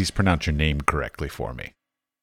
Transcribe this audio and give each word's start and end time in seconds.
please 0.00 0.10
pronounce 0.10 0.46
your 0.46 0.56
name 0.56 0.80
correctly 0.80 1.28
for 1.28 1.52
me? 1.52 1.74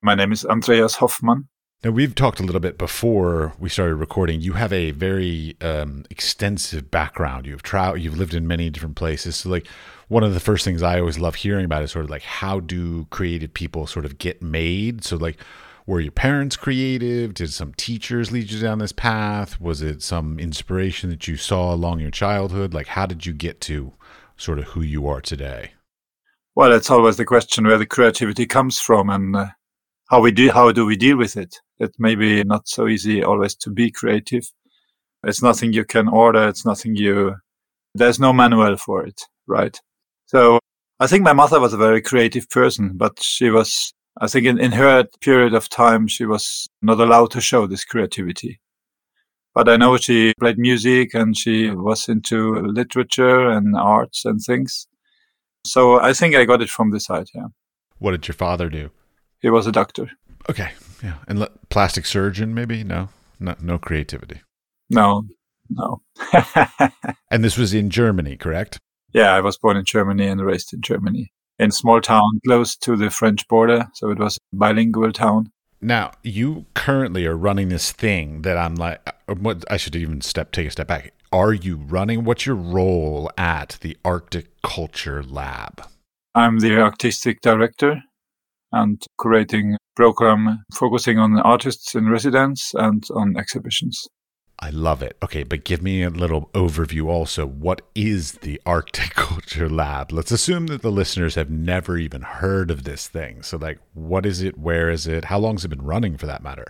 My 0.01 0.15
name 0.15 0.31
is 0.31 0.43
Andreas 0.43 0.95
Hoffmann. 0.95 1.47
Now, 1.83 1.91
we've 1.91 2.15
talked 2.15 2.39
a 2.39 2.43
little 2.43 2.59
bit 2.59 2.75
before 2.75 3.53
we 3.59 3.69
started 3.69 3.97
recording. 3.97 4.41
You 4.41 4.53
have 4.53 4.73
a 4.73 4.89
very 4.89 5.55
um, 5.61 6.03
extensive 6.09 6.89
background. 6.89 7.45
You've 7.45 7.61
traveled, 7.61 8.01
you've 8.01 8.17
lived 8.17 8.33
in 8.33 8.47
many 8.47 8.71
different 8.71 8.95
places. 8.95 9.35
So, 9.35 9.49
like, 9.49 9.67
one 10.07 10.23
of 10.23 10.33
the 10.33 10.39
first 10.39 10.65
things 10.65 10.81
I 10.81 10.99
always 10.99 11.19
love 11.19 11.35
hearing 11.35 11.65
about 11.65 11.83
is 11.83 11.91
sort 11.91 12.05
of 12.05 12.09
like 12.09 12.23
how 12.23 12.59
do 12.61 13.05
creative 13.11 13.53
people 13.53 13.85
sort 13.85 14.05
of 14.05 14.17
get 14.17 14.41
made? 14.41 15.03
So, 15.03 15.15
like, 15.15 15.37
were 15.85 15.99
your 15.99 16.11
parents 16.11 16.55
creative? 16.55 17.35
Did 17.35 17.53
some 17.53 17.75
teachers 17.75 18.31
lead 18.31 18.49
you 18.49 18.59
down 18.59 18.79
this 18.79 18.91
path? 18.91 19.61
Was 19.61 19.83
it 19.83 20.01
some 20.01 20.39
inspiration 20.39 21.11
that 21.11 21.27
you 21.27 21.37
saw 21.37 21.75
along 21.75 21.99
your 21.99 22.09
childhood? 22.09 22.73
Like, 22.73 22.87
how 22.87 23.05
did 23.05 23.27
you 23.27 23.33
get 23.33 23.61
to 23.61 23.93
sort 24.35 24.57
of 24.57 24.65
who 24.65 24.81
you 24.81 25.07
are 25.07 25.21
today? 25.21 25.73
Well, 26.57 26.71
it's 26.71 26.89
always 26.89 27.17
the 27.17 27.23
question 27.23 27.67
where 27.67 27.77
the 27.77 27.85
creativity 27.85 28.47
comes 28.47 28.79
from 28.79 29.11
and 29.11 29.35
uh, 29.35 29.45
how 30.09 30.21
we 30.21 30.31
do 30.31 30.49
how 30.49 30.71
do 30.71 30.87
we 30.87 30.95
deal 30.95 31.15
with 31.15 31.37
it? 31.37 31.55
It 31.77 31.93
may 31.99 32.15
be 32.15 32.43
not 32.43 32.67
so 32.67 32.87
easy 32.87 33.23
always 33.23 33.53
to 33.57 33.69
be 33.69 33.91
creative. 33.91 34.51
It's 35.23 35.43
nothing 35.43 35.71
you 35.71 35.85
can 35.85 36.07
order 36.07 36.47
it's 36.47 36.65
nothing 36.65 36.95
you 36.95 37.35
there's 37.93 38.19
no 38.19 38.33
manual 38.33 38.75
for 38.75 39.05
it 39.05 39.21
right? 39.45 39.79
So 40.25 40.59
i 40.99 41.05
think 41.05 41.23
my 41.23 41.33
mother 41.33 41.59
was 41.59 41.73
a 41.73 41.83
very 41.87 42.01
creative 42.01 42.49
person 42.49 42.93
but 42.95 43.21
she 43.21 43.51
was 43.51 43.93
i 44.19 44.25
think 44.27 44.47
in, 44.47 44.57
in 44.59 44.71
her 44.71 45.05
period 45.21 45.53
of 45.53 45.69
time 45.69 46.07
she 46.07 46.25
was 46.25 46.67
not 46.81 46.99
allowed 46.99 47.29
to 47.31 47.39
show 47.39 47.67
this 47.67 47.85
creativity. 47.85 48.59
But 49.53 49.69
i 49.69 49.77
know 49.77 49.95
she 49.97 50.33
played 50.39 50.57
music 50.57 51.13
and 51.13 51.37
she 51.37 51.69
was 51.69 52.09
into 52.09 52.55
literature 52.79 53.47
and 53.47 53.75
arts 53.75 54.25
and 54.25 54.41
things 54.41 54.87
so 55.67 55.99
i 56.01 56.13
think 56.13 56.35
i 56.35 56.45
got 56.45 56.61
it 56.61 56.69
from 56.69 56.91
the 56.91 56.99
side 56.99 57.27
yeah 57.35 57.47
what 57.99 58.11
did 58.11 58.27
your 58.27 58.35
father 58.35 58.69
do 58.69 58.89
he 59.39 59.49
was 59.49 59.67
a 59.67 59.71
doctor. 59.71 60.11
Okay, 60.49 60.71
yeah, 61.03 61.15
and 61.27 61.39
le- 61.39 61.51
plastic 61.69 62.05
surgeon 62.05 62.53
maybe 62.53 62.83
no, 62.83 63.09
no, 63.39 63.55
no 63.61 63.77
creativity. 63.77 64.41
No, 64.89 65.23
no. 65.69 66.01
and 67.31 67.43
this 67.43 67.57
was 67.57 67.73
in 67.73 67.89
Germany, 67.89 68.35
correct? 68.35 68.79
Yeah, 69.13 69.33
I 69.33 69.41
was 69.41 69.57
born 69.57 69.77
in 69.77 69.85
Germany 69.85 70.27
and 70.27 70.41
raised 70.41 70.73
in 70.73 70.81
Germany, 70.81 71.31
in 71.59 71.69
a 71.69 71.71
small 71.71 72.01
town 72.01 72.39
close 72.45 72.75
to 72.77 72.95
the 72.95 73.09
French 73.09 73.47
border. 73.47 73.87
So 73.93 74.09
it 74.09 74.19
was 74.19 74.37
a 74.37 74.55
bilingual 74.55 75.11
town. 75.11 75.51
Now 75.79 76.13
you 76.23 76.65
currently 76.73 77.27
are 77.27 77.37
running 77.37 77.69
this 77.69 77.91
thing 77.91 78.41
that 78.41 78.57
I'm 78.57 78.75
like. 78.75 79.01
Uh, 79.05 79.35
what 79.35 79.65
I 79.69 79.77
should 79.77 79.95
even 79.95 80.21
step 80.21 80.51
take 80.51 80.67
a 80.67 80.71
step 80.71 80.87
back. 80.87 81.13
Are 81.31 81.53
you 81.53 81.75
running? 81.75 82.23
What's 82.23 82.45
your 82.45 82.55
role 82.55 83.29
at 83.37 83.77
the 83.81 83.97
Arctic 84.05 84.61
Culture 84.61 85.21
Lab? 85.21 85.85
I'm 86.33 86.59
the 86.59 86.79
artistic 86.79 87.41
director 87.41 88.01
and 88.71 89.03
creating 89.17 89.77
program 89.95 90.63
focusing 90.73 91.19
on 91.19 91.37
artists 91.39 91.95
in 91.95 92.07
residence 92.07 92.71
and 92.75 93.03
on 93.13 93.35
exhibitions. 93.35 94.07
I 94.59 94.69
love 94.69 95.03
it. 95.03 95.17
Okay, 95.21 95.43
but 95.43 95.65
give 95.65 95.81
me 95.81 96.01
a 96.01 96.09
little 96.09 96.49
overview 96.53 97.07
also. 97.07 97.45
What 97.45 97.81
is 97.93 98.33
the 98.33 98.61
Arctic 98.65 99.09
Culture 99.15 99.69
Lab? 99.69 100.13
Let's 100.13 100.31
assume 100.31 100.67
that 100.67 100.81
the 100.81 100.91
listeners 100.91 101.35
have 101.35 101.49
never 101.49 101.97
even 101.97 102.21
heard 102.21 102.71
of 102.71 102.83
this 102.83 103.07
thing. 103.07 103.43
So, 103.43 103.57
like, 103.57 103.79
what 103.93 104.25
is 104.25 104.41
it? 104.41 104.57
Where 104.57 104.89
is 104.89 105.05
it? 105.07 105.25
How 105.25 105.39
long 105.39 105.55
has 105.55 105.65
it 105.65 105.69
been 105.69 105.83
running 105.83 106.17
for 106.17 106.25
that 106.25 106.41
matter? 106.41 106.65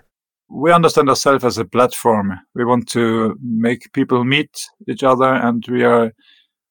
We 0.50 0.72
understand 0.72 1.08
ourselves 1.08 1.44
as 1.44 1.58
a 1.58 1.64
platform. 1.64 2.40
We 2.54 2.64
want 2.64 2.88
to 2.90 3.38
make 3.42 3.92
people 3.92 4.24
meet 4.24 4.66
each 4.88 5.02
other, 5.02 5.34
and 5.34 5.64
we 5.68 5.84
are 5.84 6.12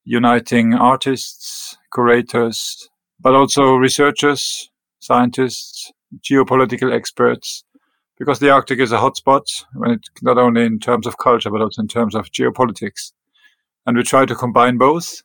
uniting 0.03 0.73
artists, 0.73 1.77
curators, 1.93 2.89
but 3.19 3.35
also 3.35 3.75
researchers, 3.75 4.69
scientists, 4.99 5.91
geopolitical 6.21 6.93
experts, 6.93 7.63
because 8.17 8.39
the 8.39 8.49
Arctic 8.49 8.79
is 8.79 8.91
a 8.91 8.97
hotspot 8.97 9.65
when 9.73 9.91
it 9.91 10.01
not 10.21 10.37
only 10.37 10.65
in 10.65 10.79
terms 10.79 11.05
of 11.05 11.17
culture 11.17 11.51
but 11.51 11.61
also 11.61 11.81
in 11.81 11.87
terms 11.87 12.15
of 12.15 12.31
geopolitics. 12.31 13.11
And 13.85 13.95
we 13.95 14.03
try 14.03 14.25
to 14.25 14.35
combine 14.35 14.77
both. 14.77 15.21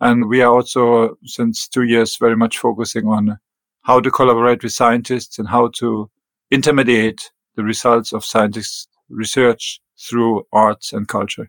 And 0.00 0.28
we 0.28 0.40
are 0.42 0.52
also 0.52 1.16
since 1.24 1.68
two 1.68 1.82
years 1.82 2.16
very 2.16 2.36
much 2.36 2.58
focusing 2.58 3.06
on 3.06 3.38
how 3.82 4.00
to 4.00 4.10
collaborate 4.10 4.62
with 4.62 4.72
scientists 4.72 5.38
and 5.38 5.48
how 5.48 5.68
to 5.78 6.10
intermediate 6.50 7.30
the 7.56 7.64
results 7.64 8.12
of 8.12 8.24
scientists' 8.24 8.88
research 9.08 9.80
through 9.98 10.44
arts 10.52 10.92
and 10.92 11.08
culture. 11.08 11.48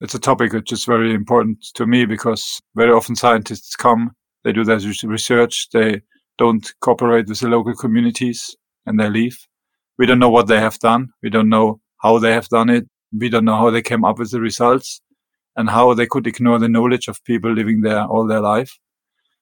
It's 0.00 0.14
a 0.14 0.20
topic 0.20 0.52
which 0.52 0.72
is 0.72 0.84
very 0.84 1.12
important 1.12 1.64
to 1.74 1.86
me 1.86 2.04
because 2.04 2.60
very 2.76 2.92
often 2.92 3.16
scientists 3.16 3.74
come, 3.74 4.12
they 4.44 4.52
do 4.52 4.64
their 4.64 4.80
research, 5.04 5.68
they 5.72 6.02
don't 6.36 6.72
cooperate 6.80 7.28
with 7.28 7.40
the 7.40 7.48
local 7.48 7.74
communities 7.74 8.56
and 8.86 8.98
they 8.98 9.10
leave. 9.10 9.36
We 9.98 10.06
don't 10.06 10.20
know 10.20 10.30
what 10.30 10.46
they 10.46 10.60
have 10.60 10.78
done. 10.78 11.08
We 11.22 11.30
don't 11.30 11.48
know 11.48 11.80
how 12.00 12.18
they 12.18 12.32
have 12.32 12.48
done 12.48 12.70
it. 12.70 12.86
We 13.12 13.28
don't 13.28 13.44
know 13.44 13.56
how 13.56 13.70
they 13.70 13.82
came 13.82 14.04
up 14.04 14.18
with 14.18 14.30
the 14.30 14.40
results 14.40 15.00
and 15.56 15.68
how 15.68 15.94
they 15.94 16.06
could 16.06 16.26
ignore 16.28 16.60
the 16.60 16.68
knowledge 16.68 17.08
of 17.08 17.24
people 17.24 17.52
living 17.52 17.80
there 17.80 18.04
all 18.04 18.26
their 18.26 18.40
life. 18.40 18.78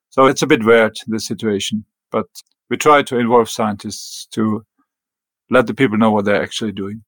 So 0.09 0.25
it's 0.25 0.41
a 0.41 0.47
bit 0.47 0.65
weird, 0.65 0.97
the 1.07 1.21
situation, 1.21 1.85
but 2.11 2.27
we 2.71 2.79
try 2.79 3.03
to 3.03 3.19
involve 3.19 3.51
scientists 3.51 4.27
to 4.33 4.65
let 5.51 5.67
the 5.67 5.75
people 5.75 5.97
know 5.99 6.11
what 6.11 6.25
they're 6.25 6.43
actually 6.43 6.73
doing. 6.73 7.03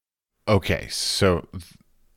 Okay. 0.47 0.87
So 0.89 1.47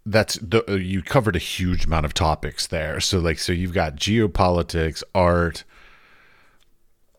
that's 0.05 0.37
the, 0.37 0.65
you 0.81 1.03
covered 1.03 1.37
a 1.37 1.41
huge 1.41 1.85
amount 1.87 2.07
of 2.07 2.15
topics 2.15 2.67
there. 2.67 3.01
So 3.01 3.19
like, 3.19 3.39
so 3.39 3.53
you've 3.53 3.75
got 3.75 3.97
geopolitics, 3.97 5.03
art, 5.15 5.65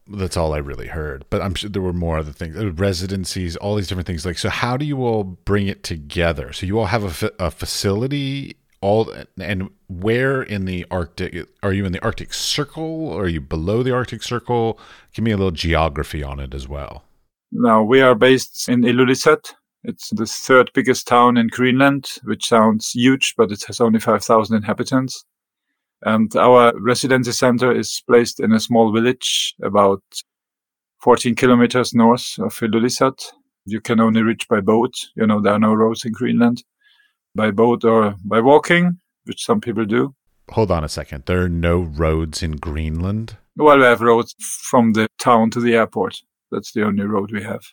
that's 0.08 0.36
all 0.36 0.54
I 0.54 0.58
really 0.58 0.88
heard. 0.88 1.26
But 1.30 1.42
I'm 1.42 1.56
sure 1.56 1.70
there 1.70 1.82
were 1.82 1.94
more 1.94 2.18
other 2.18 2.32
things, 2.32 2.58
uh, 2.58 2.72
residencies, 2.72 3.56
all 3.56 3.76
these 3.76 3.88
different 3.88 4.08
things. 4.08 4.26
Like, 4.26 4.38
so 4.38 4.50
how 4.50 4.76
do 4.76 4.86
you 4.86 5.04
all 5.06 5.24
bring 5.24 5.68
it 5.68 5.84
together? 5.84 6.52
So 6.52 6.66
you 6.66 6.80
all 6.80 6.88
have 6.88 7.04
a, 7.04 7.10
fa- 7.10 7.32
a 7.40 7.52
facility, 7.52 8.58
all, 8.82 9.14
and 9.40 9.70
where 9.88 10.42
in 10.42 10.66
the 10.66 10.86
Arctic 10.92 11.48
are 11.62 11.72
you 11.72 11.86
in 11.86 11.94
the 11.94 12.04
Arctic 12.04 12.34
Circle? 12.34 13.14
Are 13.14 13.28
you 13.28 13.40
below 13.40 13.82
the 13.82 13.94
Arctic 13.94 14.24
Circle? 14.24 14.78
Give 15.14 15.24
me 15.24 15.32
a 15.32 15.38
little 15.38 15.52
geography 15.52 16.22
on 16.22 16.40
it 16.40 16.54
as 16.54 16.68
well. 16.68 17.06
Now 17.56 17.84
we 17.84 18.02
are 18.02 18.16
based 18.16 18.68
in 18.68 18.82
Ilulissat. 18.82 19.54
It's 19.84 20.10
the 20.10 20.26
third 20.26 20.72
biggest 20.74 21.08
town 21.08 21.38
in 21.38 21.48
Greenland, 21.48 22.10
which 22.24 22.48
sounds 22.48 22.92
huge, 22.92 23.36
but 23.38 23.52
it 23.52 23.64
has 23.68 23.80
only 23.80 24.00
5,000 24.00 24.56
inhabitants. 24.56 25.24
And 26.02 26.36
our 26.36 26.74
residency 26.80 27.32
center 27.32 27.72
is 27.72 28.02
placed 28.08 28.40
in 28.40 28.54
a 28.54 28.60
small 28.60 28.92
village 28.92 29.54
about 29.62 30.02
14 31.02 31.36
kilometers 31.36 31.94
north 31.94 32.40
of 32.40 32.56
Ilulissat. 32.56 33.24
You 33.66 33.82
can 33.82 34.00
only 34.00 34.24
reach 34.24 34.48
by 34.48 34.60
boat. 34.60 34.96
You 35.16 35.28
know, 35.28 35.40
there 35.40 35.54
are 35.54 35.60
no 35.60 35.76
roads 35.76 36.06
in 36.06 36.12
Greenland. 36.12 36.64
By 37.36 37.52
boat 37.52 37.84
or 37.86 38.16
by 38.26 38.40
walking, 38.40 39.00
which 39.26 39.46
some 39.46 39.62
people 39.62 39.86
do. 39.86 40.16
Hold 40.50 40.72
on 40.72 40.84
a 40.84 40.90
second. 40.90 41.26
There 41.28 41.44
are 41.44 41.50
no 41.50 41.82
roads 41.82 42.42
in 42.42 42.54
Greenland? 42.54 43.38
Well, 43.56 43.78
we 43.78 43.84
have 43.84 44.02
roads 44.02 44.34
from 44.40 44.94
the 44.94 45.08
town 45.20 45.52
to 45.52 45.60
the 45.60 45.76
airport. 45.76 46.22
That's 46.54 46.72
the 46.72 46.84
only 46.84 47.04
road 47.04 47.32
we 47.32 47.44
have. 47.44 47.64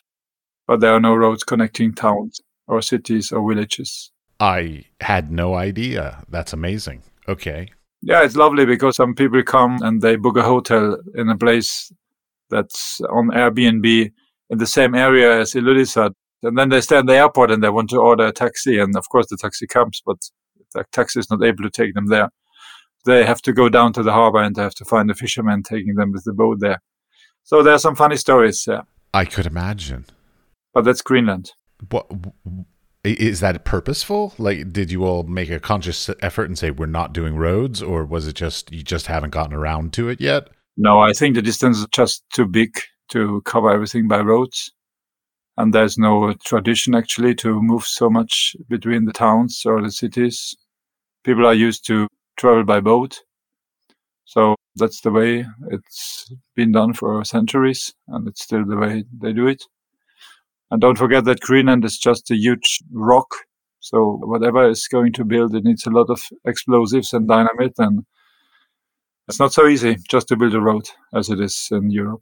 But 0.67 0.79
there 0.79 0.93
are 0.93 0.99
no 0.99 1.15
roads 1.15 1.43
connecting 1.43 1.93
towns 1.93 2.41
or 2.67 2.81
cities 2.81 3.31
or 3.31 3.47
villages. 3.47 4.11
I 4.39 4.85
had 5.01 5.31
no 5.31 5.53
idea. 5.53 6.23
That's 6.27 6.53
amazing. 6.53 7.03
Okay. 7.27 7.69
Yeah, 8.01 8.23
it's 8.23 8.35
lovely 8.35 8.65
because 8.65 8.95
some 8.95 9.13
people 9.13 9.43
come 9.43 9.77
and 9.83 10.01
they 10.01 10.15
book 10.15 10.37
a 10.37 10.41
hotel 10.43 10.97
in 11.13 11.29
a 11.29 11.37
place 11.37 11.91
that's 12.49 12.99
on 13.01 13.29
Airbnb 13.29 14.11
in 14.49 14.57
the 14.57 14.65
same 14.65 14.95
area 14.95 15.41
as 15.41 15.53
Ilulissat. 15.53 16.13
And 16.43 16.57
then 16.57 16.69
they 16.69 16.81
stay 16.81 16.97
in 16.97 17.05
the 17.05 17.15
airport 17.15 17.51
and 17.51 17.63
they 17.63 17.69
want 17.69 17.91
to 17.91 17.97
order 17.97 18.25
a 18.25 18.31
taxi. 18.31 18.79
And 18.79 18.95
of 18.95 19.07
course, 19.09 19.27
the 19.29 19.37
taxi 19.37 19.67
comes, 19.67 20.01
but 20.03 20.17
the 20.73 20.83
taxi 20.91 21.19
is 21.19 21.29
not 21.29 21.43
able 21.43 21.63
to 21.63 21.69
take 21.69 21.93
them 21.93 22.07
there. 22.07 22.29
They 23.05 23.25
have 23.25 23.41
to 23.43 23.53
go 23.53 23.69
down 23.69 23.93
to 23.93 24.03
the 24.03 24.13
harbor 24.13 24.41
and 24.41 24.55
they 24.55 24.63
have 24.63 24.75
to 24.75 24.85
find 24.85 25.11
a 25.11 25.15
fisherman 25.15 25.61
taking 25.63 25.95
them 25.95 26.11
with 26.11 26.23
the 26.23 26.33
boat 26.33 26.59
there. 26.59 26.81
So 27.51 27.61
there 27.61 27.73
are 27.73 27.79
some 27.79 27.97
funny 27.97 28.15
stories. 28.15 28.65
Yeah. 28.65 28.83
I 29.13 29.25
could 29.25 29.45
imagine. 29.45 30.05
But 30.73 30.85
that's 30.85 31.01
Greenland. 31.01 31.51
What 31.89 32.09
is 33.03 33.41
that 33.41 33.65
purposeful? 33.65 34.33
Like, 34.37 34.71
did 34.71 34.89
you 34.89 35.03
all 35.03 35.23
make 35.23 35.49
a 35.49 35.59
conscious 35.59 36.09
effort 36.21 36.45
and 36.45 36.57
say 36.57 36.71
we're 36.71 36.85
not 36.85 37.11
doing 37.11 37.35
roads, 37.35 37.81
or 37.81 38.05
was 38.05 38.25
it 38.25 38.37
just 38.37 38.71
you 38.71 38.83
just 38.83 39.07
haven't 39.07 39.31
gotten 39.31 39.53
around 39.53 39.91
to 39.93 40.07
it 40.07 40.21
yet? 40.21 40.47
No, 40.77 41.01
I 41.01 41.11
think 41.11 41.35
the 41.35 41.41
distance 41.41 41.79
is 41.79 41.87
just 41.91 42.23
too 42.29 42.45
big 42.45 42.79
to 43.09 43.41
cover 43.41 43.69
everything 43.69 44.07
by 44.07 44.21
roads, 44.21 44.71
and 45.57 45.73
there's 45.73 45.97
no 45.97 46.31
tradition 46.45 46.95
actually 46.95 47.35
to 47.35 47.61
move 47.61 47.83
so 47.83 48.09
much 48.09 48.55
between 48.69 49.03
the 49.03 49.11
towns 49.11 49.63
or 49.65 49.81
the 49.81 49.91
cities. 49.91 50.55
People 51.25 51.45
are 51.45 51.53
used 51.53 51.85
to 51.87 52.07
travel 52.37 52.63
by 52.63 52.79
boat, 52.79 53.19
so 54.23 54.55
that's 54.75 55.01
the 55.01 55.11
way 55.11 55.45
it's 55.69 56.31
been 56.55 56.71
done 56.71 56.93
for 56.93 57.23
centuries, 57.25 57.93
and 58.07 58.27
it's 58.27 58.43
still 58.43 58.65
the 58.65 58.77
way 58.77 59.03
they 59.21 59.33
do 59.33 59.47
it. 59.47 59.63
And 60.69 60.79
don't 60.79 60.97
forget 60.97 61.25
that 61.25 61.41
Greenland 61.41 61.83
is 61.83 61.97
just 61.97 62.31
a 62.31 62.35
huge 62.35 62.79
rock. 62.93 63.27
So 63.79 64.19
whatever 64.23 64.69
is 64.69 64.87
going 64.87 65.11
to 65.13 65.25
build, 65.25 65.55
it 65.55 65.65
needs 65.65 65.85
a 65.85 65.89
lot 65.89 66.09
of 66.09 66.21
explosives 66.45 67.13
and 67.13 67.27
dynamite. 67.27 67.73
And 67.77 68.05
It's 69.27 69.39
not 69.39 69.53
so 69.53 69.67
easy 69.67 69.97
just 70.09 70.27
to 70.29 70.37
build 70.37 70.53
a 70.55 70.61
road 70.61 70.89
as 71.13 71.29
it 71.29 71.39
is 71.39 71.69
in 71.71 71.91
Europe. 71.91 72.21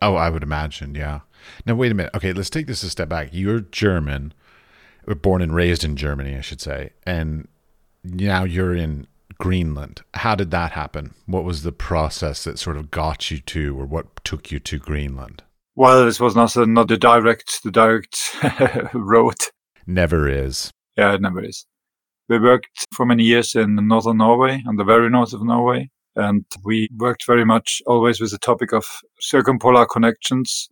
Oh, 0.00 0.16
I 0.16 0.30
would 0.30 0.42
imagine, 0.42 0.94
yeah. 0.94 1.20
Now, 1.66 1.74
wait 1.74 1.92
a 1.92 1.94
minute. 1.94 2.14
Okay, 2.14 2.32
let's 2.32 2.50
take 2.50 2.66
this 2.66 2.82
a 2.82 2.90
step 2.90 3.08
back. 3.08 3.28
You're 3.32 3.60
German, 3.60 4.32
born 5.06 5.42
and 5.42 5.54
raised 5.54 5.84
in 5.84 5.96
Germany, 5.96 6.36
I 6.36 6.40
should 6.40 6.60
say, 6.60 6.90
and 7.04 7.48
now 8.04 8.44
you're 8.44 8.74
in 8.74 9.06
Greenland. 9.42 10.02
How 10.14 10.36
did 10.36 10.52
that 10.52 10.70
happen? 10.70 11.14
What 11.26 11.42
was 11.42 11.64
the 11.64 11.72
process 11.72 12.44
that 12.44 12.60
sort 12.60 12.76
of 12.76 12.92
got 12.92 13.28
you 13.32 13.40
to, 13.40 13.76
or 13.76 13.84
what 13.84 14.24
took 14.24 14.52
you 14.52 14.60
to 14.60 14.78
Greenland? 14.78 15.42
Well, 15.74 16.04
this 16.04 16.20
was 16.20 16.36
not, 16.36 16.54
not 16.68 16.86
the 16.86 16.96
direct, 16.96 17.64
the 17.64 17.72
direct 17.72 18.36
road. 18.94 19.34
Never 19.84 20.28
is. 20.28 20.70
Yeah, 20.96 21.14
it 21.14 21.20
never 21.20 21.42
is. 21.42 21.66
We 22.28 22.38
worked 22.38 22.86
for 22.94 23.04
many 23.04 23.24
years 23.24 23.56
in 23.56 23.74
northern 23.88 24.18
Norway, 24.18 24.62
on 24.64 24.76
the 24.76 24.84
very 24.84 25.10
north 25.10 25.32
of 25.32 25.42
Norway, 25.42 25.90
and 26.14 26.44
we 26.64 26.88
worked 26.96 27.26
very 27.26 27.44
much 27.44 27.82
always 27.84 28.20
with 28.20 28.30
the 28.30 28.38
topic 28.38 28.72
of 28.72 28.84
circumpolar 29.18 29.86
connections 29.86 30.68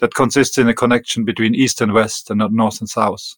that 0.00 0.14
consists 0.14 0.56
in 0.56 0.66
a 0.70 0.74
connection 0.74 1.26
between 1.26 1.54
east 1.54 1.82
and 1.82 1.92
west 1.92 2.30
and 2.30 2.38
not 2.38 2.52
north 2.54 2.80
and 2.80 2.88
south. 2.88 3.34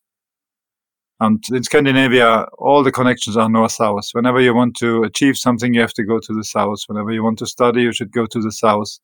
Um, 1.19 1.41
and 1.49 1.57
in 1.57 1.63
Scandinavia, 1.63 2.47
all 2.59 2.83
the 2.83 2.93
connections 2.93 3.37
are 3.37 3.49
north-south. 3.49 4.11
Whenever 4.13 4.41
you 4.41 4.55
want 4.55 4.77
to 4.77 5.03
achieve 5.03 5.39
something, 5.39 5.73
you 5.73 5.81
have 5.81 5.95
to 5.95 6.05
go 6.05 6.19
to 6.19 6.35
the 6.35 6.45
south. 6.45 6.81
Whenever 6.89 7.11
you 7.11 7.23
want 7.25 7.39
to 7.39 7.47
study, 7.47 7.83
you 7.83 7.93
should 7.93 8.13
go 8.13 8.27
to 8.27 8.41
the 8.41 8.53
south. 8.53 8.99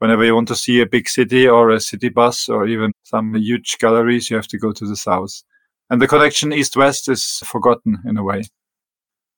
Whenever 0.00 0.24
you 0.24 0.34
want 0.34 0.48
to 0.48 0.56
see 0.56 0.80
a 0.80 0.86
big 0.86 1.08
city 1.08 1.48
or 1.48 1.70
a 1.70 1.80
city 1.80 2.08
bus 2.08 2.48
or 2.48 2.66
even 2.66 2.92
some 3.04 3.34
huge 3.34 3.78
galleries, 3.78 4.30
you 4.30 4.36
have 4.36 4.48
to 4.48 4.58
go 4.58 4.72
to 4.72 4.86
the 4.86 4.96
south. 4.96 5.42
And 5.88 6.00
the 6.00 6.08
connection 6.08 6.52
east-west 6.52 7.08
is 7.08 7.42
forgotten 7.44 7.98
in 8.06 8.16
a 8.16 8.22
way. 8.22 8.42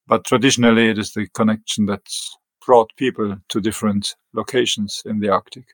But 0.07 0.25
traditionally, 0.25 0.89
it 0.89 0.99
is 0.99 1.13
the 1.13 1.29
connection 1.29 1.87
that's 1.87 2.37
brought 2.65 2.91
people 2.97 3.37
to 3.49 3.61
different 3.61 4.15
locations 4.35 5.03
in 5.05 5.21
the 5.21 5.29
Arctic. 5.29 5.65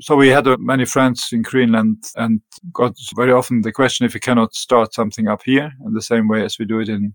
So 0.00 0.16
we 0.16 0.28
had 0.28 0.46
uh, 0.46 0.56
many 0.58 0.84
friends 0.84 1.28
in 1.32 1.42
Greenland 1.42 2.04
and 2.16 2.40
got 2.72 2.94
very 3.14 3.32
often 3.32 3.62
the 3.62 3.72
question 3.72 4.06
if 4.06 4.14
we 4.14 4.20
cannot 4.20 4.54
start 4.54 4.94
something 4.94 5.28
up 5.28 5.42
here 5.44 5.70
in 5.84 5.92
the 5.92 6.02
same 6.02 6.28
way 6.28 6.44
as 6.44 6.58
we 6.58 6.64
do 6.64 6.80
it 6.80 6.88
in 6.88 7.14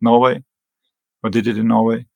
Norway 0.00 0.42
or 1.22 1.30
did 1.30 1.46
it 1.46 1.58
in 1.58 1.68
Norway. 1.68 2.06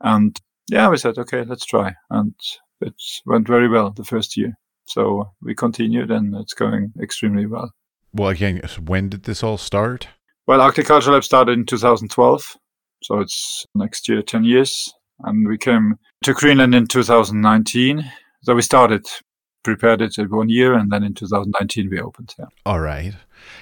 And 0.00 0.40
yeah, 0.70 0.88
we 0.88 0.96
said, 0.96 1.18
okay, 1.18 1.44
let's 1.44 1.66
try. 1.66 1.94
And 2.08 2.34
it 2.80 2.94
went 3.26 3.46
very 3.46 3.68
well 3.68 3.90
the 3.90 4.04
first 4.04 4.36
year. 4.36 4.54
So 4.86 5.30
we 5.42 5.54
continued 5.54 6.10
and 6.10 6.34
it's 6.36 6.54
going 6.54 6.92
extremely 7.00 7.46
well. 7.46 7.72
Well, 8.12 8.30
again, 8.30 8.60
when 8.86 9.08
did 9.08 9.24
this 9.24 9.42
all 9.42 9.58
start? 9.58 10.08
Well, 10.46 10.60
Arctic 10.60 10.86
Culture 10.86 11.12
Lab 11.12 11.22
started 11.22 11.52
in 11.52 11.66
2012. 11.66 12.56
So 13.02 13.20
it's 13.20 13.66
next 13.74 14.08
year, 14.08 14.22
10 14.22 14.44
years. 14.44 14.92
And 15.20 15.46
we 15.46 15.58
came 15.58 15.96
to 16.24 16.32
Greenland 16.32 16.74
in 16.74 16.86
2019. 16.86 18.10
So 18.42 18.54
we 18.54 18.62
started 18.62 19.06
prepared 19.62 20.00
it 20.00 20.18
in 20.18 20.30
one 20.30 20.48
year, 20.48 20.74
and 20.74 20.90
then 20.90 21.02
in 21.02 21.14
2019 21.14 21.90
we 21.90 22.00
opened. 22.00 22.34
Yeah. 22.38 22.46
All 22.64 22.80
right. 22.80 23.14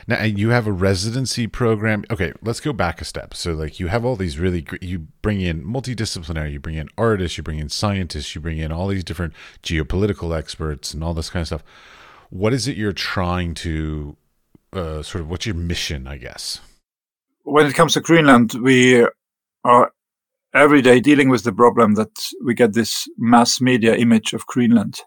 Now 0.06 0.22
you 0.24 0.50
have 0.50 0.66
a 0.66 0.72
residency 0.72 1.46
program. 1.46 2.04
Okay, 2.10 2.32
let's 2.42 2.60
go 2.60 2.72
back 2.72 3.00
a 3.00 3.04
step. 3.04 3.34
So, 3.34 3.52
like, 3.52 3.80
you 3.80 3.88
have 3.88 4.04
all 4.04 4.16
these 4.16 4.38
really 4.38 4.62
great, 4.62 4.82
you 4.82 5.00
bring 5.22 5.40
in 5.40 5.64
multidisciplinary, 5.64 6.52
you 6.52 6.60
bring 6.60 6.76
in 6.76 6.88
artists, 6.96 7.36
you 7.36 7.44
bring 7.44 7.58
in 7.58 7.68
scientists, 7.68 8.34
you 8.34 8.40
bring 8.40 8.58
in 8.58 8.72
all 8.72 8.88
these 8.88 9.04
different 9.04 9.34
geopolitical 9.62 10.36
experts 10.36 10.94
and 10.94 11.02
all 11.02 11.14
this 11.14 11.30
kind 11.30 11.42
of 11.42 11.46
stuff. 11.48 11.64
What 12.30 12.52
is 12.52 12.68
it 12.68 12.76
you're 12.76 12.92
trying 12.92 13.54
to 13.54 14.16
uh, 14.72 15.02
sort 15.02 15.22
of? 15.22 15.30
What's 15.30 15.46
your 15.46 15.54
mission? 15.54 16.06
I 16.06 16.18
guess. 16.18 16.60
When 17.44 17.66
it 17.66 17.74
comes 17.74 17.94
to 17.94 18.00
Greenland, 18.00 18.54
we 18.54 19.06
are 19.64 19.92
every 20.54 20.82
day 20.82 21.00
dealing 21.00 21.28
with 21.28 21.44
the 21.44 21.52
problem 21.52 21.94
that 21.94 22.28
we 22.44 22.54
get 22.54 22.74
this 22.74 23.08
mass 23.16 23.60
media 23.60 23.94
image 23.94 24.32
of 24.32 24.46
Greenland 24.46 25.00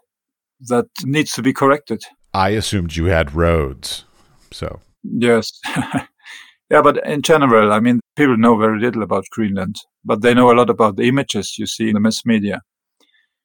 that 0.68 0.86
needs 1.04 1.32
to 1.32 1.42
be 1.42 1.52
corrected. 1.52 2.02
I 2.34 2.50
assumed 2.50 2.96
you 2.96 3.06
had 3.06 3.34
roads, 3.34 4.04
so 4.50 4.80
yes, 5.02 5.52
yeah. 6.70 6.82
But 6.82 7.06
in 7.06 7.22
general, 7.22 7.72
I 7.72 7.80
mean, 7.80 8.00
people 8.16 8.36
know 8.36 8.56
very 8.56 8.80
little 8.80 9.02
about 9.02 9.24
Greenland, 9.30 9.76
but 10.04 10.22
they 10.22 10.34
know 10.34 10.50
a 10.50 10.56
lot 10.56 10.70
about 10.70 10.96
the 10.96 11.08
images 11.08 11.58
you 11.58 11.66
see 11.66 11.88
in 11.88 11.94
the 11.94 12.00
mass 12.00 12.24
media. 12.24 12.62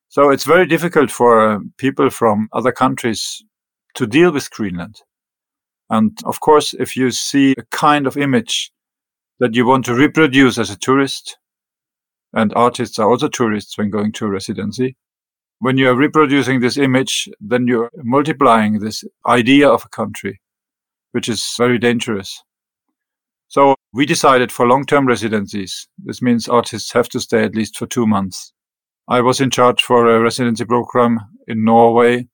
So 0.10 0.30
it's 0.30 0.46
very 0.46 0.66
difficult 0.66 1.12
for 1.12 1.56
uh, 1.56 1.60
people 1.78 2.10
from 2.10 2.48
other 2.54 2.72
countries 2.72 3.44
to 3.96 4.08
deal 4.08 4.32
with 4.32 4.50
Greenland. 4.52 5.02
And 5.90 6.18
of 6.26 6.40
course, 6.40 6.74
if 6.74 6.96
you 6.96 7.12
see 7.12 7.54
a 7.58 7.64
kind 7.72 8.08
of 8.08 8.18
image 8.18 8.72
that 9.40 9.56
you 9.56 9.66
want 9.66 9.86
to 9.86 9.96
reproduce 9.96 10.58
as 10.58 10.70
a 10.70 10.78
tourist, 10.78 11.38
and 12.34 12.54
artists 12.56 13.00
are 13.00 13.10
also 13.10 13.28
tourists 13.28 13.78
when 13.78 13.90
going 13.90 14.12
to 14.14 14.26
a 14.26 14.30
residency, 14.30 14.96
when 15.60 15.78
you 15.78 15.90
are 15.90 15.96
reproducing 15.96 16.60
this 16.60 16.78
image, 16.78 17.28
then 17.40 17.68
you're 17.68 17.92
multiplying 17.96 18.80
this 18.80 19.04
idea 19.26 19.68
of 19.68 19.84
a 19.86 19.90
country, 19.90 20.40
which 21.12 21.28
is 21.28 21.54
very 21.58 21.80
dangerous. 21.80 22.44
So 23.48 23.76
we 23.94 24.06
decided 24.06 24.52
for 24.52 24.68
long-term 24.68 25.08
residencies. 25.08 25.88
This 25.98 26.22
means 26.22 26.50
artists 26.50 26.92
have 26.94 27.10
to 27.10 27.20
stay 27.20 27.44
at 27.44 27.56
least 27.56 27.78
for 27.78 27.88
two 27.88 28.06
months. 28.06 28.54
I 29.08 29.22
was 29.22 29.40
in 29.40 29.50
charge 29.50 29.82
for 29.82 30.08
a 30.08 30.20
residency 30.20 30.66
program 30.66 31.20
in 31.48 31.64
Norway 31.64 32.28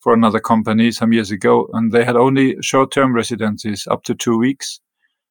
for 0.00 0.12
another 0.12 0.40
company 0.40 0.90
some 0.90 1.12
years 1.12 1.30
ago, 1.30 1.68
and 1.72 1.92
they 1.92 2.04
had 2.04 2.16
only 2.16 2.56
short-term 2.60 3.14
residencies 3.14 3.86
up 3.90 4.02
to 4.04 4.14
two 4.14 4.36
weeks. 4.36 4.80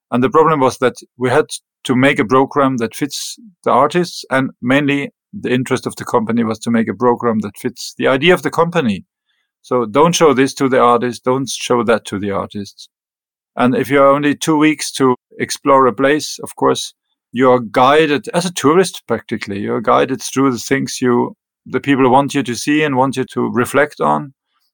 And 0.10 0.24
the 0.24 0.30
problem 0.30 0.62
was 0.62 0.78
that 0.78 0.96
we 1.18 1.30
had 1.30 1.46
to 1.84 1.96
make 1.96 2.18
a 2.18 2.26
program 2.26 2.78
that 2.78 2.96
fits 2.96 3.38
the 3.64 3.72
artists 3.72 4.24
and 4.32 4.52
mainly 4.62 5.12
the 5.40 5.54
interest 5.54 5.86
of 5.86 5.96
the 5.98 6.06
company 6.06 6.44
was 6.44 6.60
to 6.60 6.72
make 6.72 6.88
a 6.88 6.94
program 6.94 7.40
that 7.40 7.58
fits 7.58 7.94
the 7.98 8.08
idea 8.08 8.34
of 8.34 8.44
the 8.44 8.52
company. 8.52 9.06
So 9.62 9.86
don't 9.86 10.14
show 10.14 10.34
this 10.34 10.54
to 10.56 10.70
the 10.70 10.80
artist. 10.80 11.24
Don't 11.24 11.50
show 11.50 11.84
that 11.84 12.06
to 12.06 12.20
the 12.20 12.32
artists. 12.32 12.88
And 13.56 13.76
if 13.76 13.90
you're 13.90 14.08
only 14.08 14.36
two 14.36 14.58
weeks 14.58 14.92
to 14.94 15.16
explore 15.40 15.88
a 15.88 15.94
place, 15.94 16.40
of 16.44 16.56
course, 16.56 16.94
you're 17.32 17.60
guided 17.60 18.28
as 18.30 18.46
a 18.46 18.54
tourist 18.54 19.04
practically. 19.08 19.60
You're 19.60 19.82
guided 19.82 20.22
through 20.22 20.52
the 20.52 20.60
things 20.60 21.02
you, 21.02 21.36
the 21.66 21.80
people 21.80 22.10
want 22.12 22.34
you 22.34 22.44
to 22.44 22.56
see 22.56 22.84
and 22.84 22.96
want 22.96 23.18
you 23.18 23.26
to 23.26 23.50
reflect 23.52 24.00
on, 24.00 24.34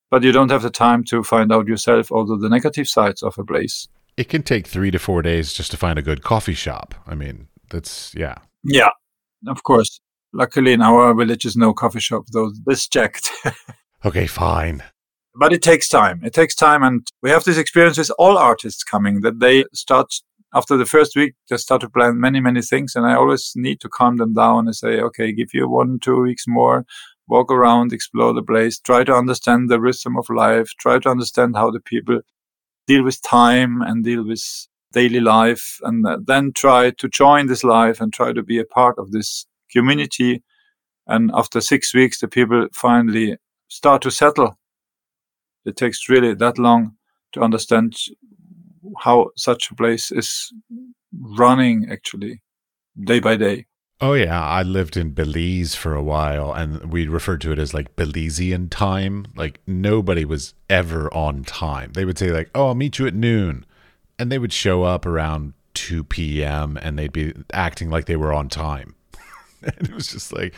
but 0.09 0.23
you 0.23 0.31
don't 0.31 0.51
have 0.51 0.63
the 0.63 0.69
time 0.69 1.03
to 1.05 1.23
find 1.23 1.53
out 1.53 1.67
yourself 1.67 2.11
all 2.11 2.25
the 2.25 2.49
negative 2.49 2.87
sides 2.87 3.23
of 3.23 3.37
a 3.37 3.45
place. 3.45 3.87
It 4.17 4.29
can 4.29 4.43
take 4.43 4.67
three 4.67 4.91
to 4.91 4.99
four 4.99 5.21
days 5.21 5.53
just 5.53 5.71
to 5.71 5.77
find 5.77 5.97
a 5.97 6.03
good 6.03 6.21
coffee 6.21 6.53
shop. 6.53 6.93
I 7.07 7.15
mean, 7.15 7.47
that's, 7.69 8.13
yeah. 8.13 8.35
Yeah, 8.63 8.89
of 9.47 9.63
course. 9.63 10.00
Luckily, 10.33 10.73
in 10.73 10.81
our 10.81 11.13
village 11.13 11.45
is 11.45 11.57
no 11.57 11.73
coffee 11.73 11.99
shop, 11.99 12.25
though 12.31 12.51
this 12.65 12.87
checked. 12.87 13.29
okay, 14.05 14.27
fine. 14.27 14.83
But 15.35 15.53
it 15.53 15.61
takes 15.61 15.87
time. 15.87 16.21
It 16.23 16.33
takes 16.33 16.55
time. 16.55 16.83
And 16.83 17.07
we 17.21 17.29
have 17.29 17.43
this 17.43 17.57
experience 17.57 17.97
with 17.97 18.11
all 18.17 18.37
artists 18.37 18.83
coming 18.83 19.21
that 19.21 19.39
they 19.39 19.65
start 19.73 20.13
after 20.53 20.75
the 20.75 20.85
first 20.85 21.15
week, 21.15 21.35
they 21.49 21.57
start 21.57 21.81
to 21.81 21.89
plan 21.89 22.19
many, 22.19 22.39
many 22.39 22.61
things. 22.61 22.95
And 22.95 23.05
I 23.05 23.15
always 23.15 23.53
need 23.55 23.79
to 23.81 23.89
calm 23.89 24.17
them 24.17 24.33
down 24.33 24.67
and 24.67 24.75
say, 24.75 24.99
okay, 24.99 25.31
give 25.31 25.53
you 25.53 25.69
one, 25.69 25.99
two 25.99 26.21
weeks 26.21 26.45
more, 26.47 26.85
walk 27.27 27.51
around, 27.51 27.93
explore 27.93 28.33
the 28.33 28.43
place, 28.43 28.79
try 28.79 29.03
to 29.05 29.15
understand 29.15 29.69
the 29.69 29.79
rhythm 29.79 30.17
of 30.17 30.29
life, 30.29 30.71
try 30.79 30.99
to 30.99 31.09
understand 31.09 31.55
how 31.55 31.71
the 31.71 31.79
people 31.79 32.19
deal 32.87 33.03
with 33.03 33.21
time 33.21 33.81
and 33.81 34.03
deal 34.03 34.25
with 34.25 34.43
daily 34.91 35.21
life, 35.21 35.77
and 35.83 36.05
uh, 36.05 36.17
then 36.25 36.51
try 36.51 36.91
to 36.91 37.07
join 37.07 37.47
this 37.47 37.63
life 37.63 38.01
and 38.01 38.11
try 38.11 38.33
to 38.33 38.43
be 38.43 38.59
a 38.59 38.65
part 38.65 38.97
of 38.97 39.11
this 39.11 39.45
community. 39.71 40.43
And 41.07 41.31
after 41.33 41.61
six 41.61 41.93
weeks, 41.93 42.19
the 42.19 42.27
people 42.27 42.67
finally 42.73 43.37
start 43.67 44.01
to 44.03 44.11
settle. 44.11 44.57
It 45.65 45.75
takes 45.75 46.09
really 46.09 46.33
that 46.35 46.57
long 46.57 46.97
to 47.33 47.41
understand 47.41 47.95
how 48.99 49.29
such 49.35 49.71
a 49.71 49.75
place 49.75 50.11
is 50.11 50.51
running 51.13 51.87
actually 51.91 52.41
day 53.03 53.19
by 53.19 53.37
day. 53.37 53.65
Oh 54.03 54.13
yeah, 54.13 54.43
I 54.43 54.63
lived 54.63 54.97
in 54.97 55.11
Belize 55.11 55.75
for 55.75 55.93
a 55.93 56.01
while 56.01 56.51
and 56.53 56.91
we 56.91 57.07
referred 57.07 57.39
to 57.41 57.51
it 57.51 57.59
as 57.59 57.73
like 57.73 57.95
Belizean 57.95 58.69
time. 58.71 59.27
Like 59.35 59.59
nobody 59.67 60.25
was 60.25 60.55
ever 60.69 61.13
on 61.13 61.43
time. 61.43 61.93
They 61.93 62.03
would 62.03 62.17
say 62.17 62.31
like, 62.31 62.49
"Oh, 62.55 62.67
I'll 62.67 62.75
meet 62.75 62.97
you 62.97 63.05
at 63.05 63.13
noon." 63.13 63.63
And 64.17 64.31
they 64.31 64.39
would 64.39 64.53
show 64.53 64.83
up 64.83 65.05
around 65.05 65.53
2 65.75 66.03
p.m. 66.03 66.77
and 66.81 66.97
they'd 66.97 67.13
be 67.13 67.33
acting 67.53 67.89
like 67.89 68.05
they 68.05 68.15
were 68.15 68.33
on 68.33 68.49
time. 68.49 68.95
and 69.77 69.89
it 69.89 69.93
was 69.93 70.07
just 70.07 70.33
like, 70.33 70.53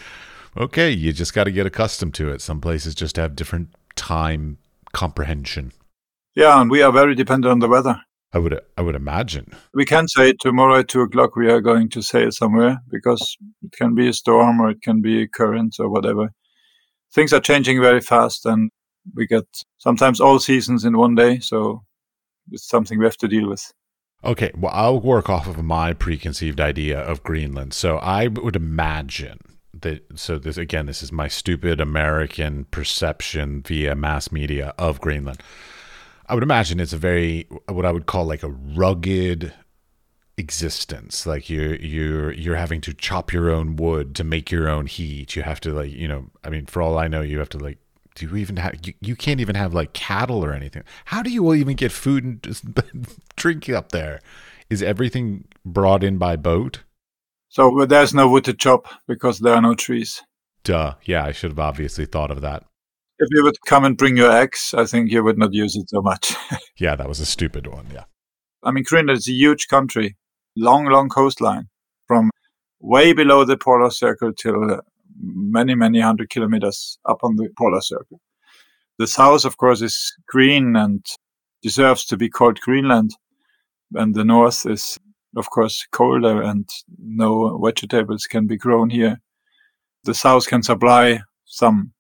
okay, 0.58 0.90
you 0.90 1.14
just 1.14 1.34
got 1.34 1.46
to 1.46 1.52
get 1.52 1.66
accustomed 1.66 2.14
to 2.16 2.30
it. 2.30 2.42
Some 2.42 2.62
places 2.62 2.96
just 2.96 3.16
have 3.18 3.36
different 3.36 3.70
time 3.96 4.58
comprehension. 4.94 5.72
Yeah, 6.36 6.60
and 6.60 6.70
we 6.70 6.82
are 6.82 6.92
very 6.92 7.16
dependent 7.16 7.52
on 7.52 7.60
the 7.60 7.68
weather. 7.68 8.02
I 8.34 8.40
would 8.40 8.60
I 8.78 8.82
would 8.82 8.96
imagine. 8.96 9.54
We 9.74 9.86
can 9.86 10.08
say 10.08 10.34
tomorrow 10.40 10.80
at 10.80 10.88
two 10.88 11.02
o'clock 11.02 11.36
we 11.36 11.52
are 11.52 11.62
going 11.62 11.90
to 11.90 12.02
sail 12.02 12.32
somewhere 12.32 12.80
because 12.90 13.38
it 13.62 13.72
can 13.74 13.94
be 13.94 14.08
a 14.08 14.14
storm 14.14 14.60
or 14.60 14.72
it 14.72 14.82
can 14.82 15.02
be 15.02 15.22
a 15.22 15.28
current 15.28 15.76
or 15.80 15.90
whatever. 15.90 16.32
Things 17.14 17.32
are 17.32 17.40
changing 17.40 17.80
very 17.80 18.02
fast 18.02 18.46
and 18.48 18.72
we 19.16 19.28
get 19.28 19.46
sometimes 19.78 20.20
all 20.20 20.40
seasons 20.40 20.84
in 20.84 20.98
one 20.98 21.14
day, 21.14 21.40
so 21.40 21.84
it's 22.52 22.68
something 22.68 22.98
we 22.98 23.06
have 23.06 23.18
to 23.18 23.28
deal 23.28 23.48
with. 23.48 23.72
Okay, 24.26 24.52
well, 24.58 24.72
I'll 24.74 25.00
work 25.00 25.30
off 25.30 25.48
of 25.48 25.62
my 25.62 25.94
preconceived 25.94 26.62
idea 26.62 27.00
of 27.00 27.24
Greenland. 27.24 27.74
So 27.74 27.98
I 27.98 28.28
would 28.28 28.56
imagine 28.56 29.40
that 29.82 30.06
so 30.18 30.40
this 30.40 30.58
again 30.58 30.86
this 30.86 31.04
is 31.04 31.12
my 31.12 31.28
stupid 31.28 31.82
American 31.82 32.66
perception 32.66 33.62
via 33.62 33.96
mass 33.96 34.32
media 34.32 34.74
of 34.78 35.02
Greenland. 35.02 35.42
I 36.28 36.36
would 36.36 36.44
imagine 36.44 36.80
it's 36.80 36.94
a 36.94 36.98
very 36.98 37.48
what 37.68 37.86
I 37.86 37.92
would 37.92 38.06
call 38.06 38.26
like 38.26 38.44
a 38.44 38.50
rugged 38.50 39.54
existence. 40.38 41.26
Like 41.26 41.50
you're 41.50 41.76
you're 41.76 42.32
you're 42.32 42.56
having 42.56 42.82
to 42.82 42.94
chop 42.94 43.34
your 43.34 43.50
own 43.50 43.76
wood 43.76 44.16
to 44.16 44.24
make 44.24 44.52
your 44.52 44.70
own 44.70 44.86
heat. 44.86 45.36
You 45.36 45.44
have 45.44 45.60
to 45.62 45.74
like 45.74 45.92
you 45.92 46.08
know 46.08 46.30
I 46.44 46.50
mean 46.50 46.66
for 46.66 46.82
all 46.82 46.98
I 46.98 47.08
know 47.08 47.22
you 47.22 47.40
have 47.40 47.50
to 47.50 47.58
like 47.58 47.78
do 48.16 48.28
you 48.28 48.36
even 48.36 48.58
have 48.58 48.76
you, 48.86 48.94
you 49.02 49.16
can't 49.16 49.40
even 49.40 49.56
have 49.56 49.74
like 49.74 49.94
cattle 49.94 50.44
or 50.44 50.54
anything. 50.54 50.84
How 51.06 51.24
do 51.24 51.30
you 51.30 51.54
even 51.54 51.76
get 51.76 51.92
food 51.92 52.24
and 52.24 52.44
just 52.44 52.66
drink 53.36 53.70
up 53.70 53.92
there? 53.92 54.22
Is 54.70 54.82
everything 54.82 55.46
brought 55.66 56.04
in 56.04 56.18
by 56.18 56.36
boat? 56.36 56.84
So 57.50 57.86
there's 57.86 58.14
no 58.14 58.28
wood 58.28 58.46
to 58.46 58.54
chop 58.54 58.88
because 59.08 59.40
there 59.40 59.54
are 59.54 59.62
no 59.62 59.76
trees. 59.76 60.22
Duh. 60.64 60.96
Yeah, 61.04 61.26
I 61.26 61.32
should 61.32 61.52
have 61.52 61.60
obviously 61.60 62.06
thought 62.06 62.32
of 62.32 62.42
that. 62.42 62.64
If 63.20 63.28
you 63.32 63.44
would 63.44 63.62
come 63.68 63.86
and 63.86 63.98
bring 63.98 64.18
your 64.18 64.32
axe, 64.32 64.74
I 64.74 64.86
think 64.86 65.12
you 65.12 65.24
would 65.24 65.38
not 65.38 65.54
use 65.54 65.76
it 65.76 65.90
so 65.90 66.02
much. 66.02 66.36
yeah, 66.78 66.96
that 66.96 67.08
was 67.08 67.20
a 67.20 67.26
stupid 67.26 67.68
one. 67.68 67.88
Yeah. 67.94 68.06
I 68.64 68.72
mean, 68.72 68.84
Greenland 68.84 69.20
is 69.20 69.28
a 69.28 69.34
huge 69.34 69.68
country, 69.68 70.16
long, 70.56 70.86
long 70.86 71.10
coastline 71.10 71.68
from 72.08 72.32
way 72.80 73.14
below 73.14 73.46
the 73.46 73.58
polar 73.58 73.92
circle 73.92 74.34
till 74.34 74.82
many, 75.24 75.76
many 75.76 76.00
hundred 76.00 76.30
kilometers 76.30 77.00
up 77.06 77.20
on 77.24 77.36
the 77.36 77.50
polar 77.58 77.82
circle. 77.82 78.20
The 79.00 79.08
south, 79.08 79.46
of 79.46 79.58
course, 79.58 79.82
is 79.82 80.14
green 80.28 80.76
and 80.76 81.06
deserves 81.62 82.06
to 82.06 82.18
be 82.18 82.30
called 82.30 82.60
Greenland. 82.60 83.16
And 83.96 84.14
the 84.14 84.26
north 84.26 84.66
is 84.66 84.98
of 85.36 85.50
course, 85.50 85.88
colder 85.92 86.42
and 86.42 86.70
no 86.98 87.58
vegetables 87.58 88.26
can 88.26 88.48
be 88.48 88.58
grown 88.58 88.90
here. 88.90 89.20
The 90.04 90.14
south 90.14 90.48
can 90.48 90.64
supply 90.64 91.22
some, 91.46 91.94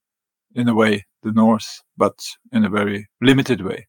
in 0.55 0.67
a 0.67 0.75
way, 0.75 1.05
the 1.23 1.31
north, 1.31 1.81
but 1.97 2.19
in 2.51 2.65
a 2.65 2.69
very 2.69 3.07
limited 3.21 3.61
way. 3.61 3.87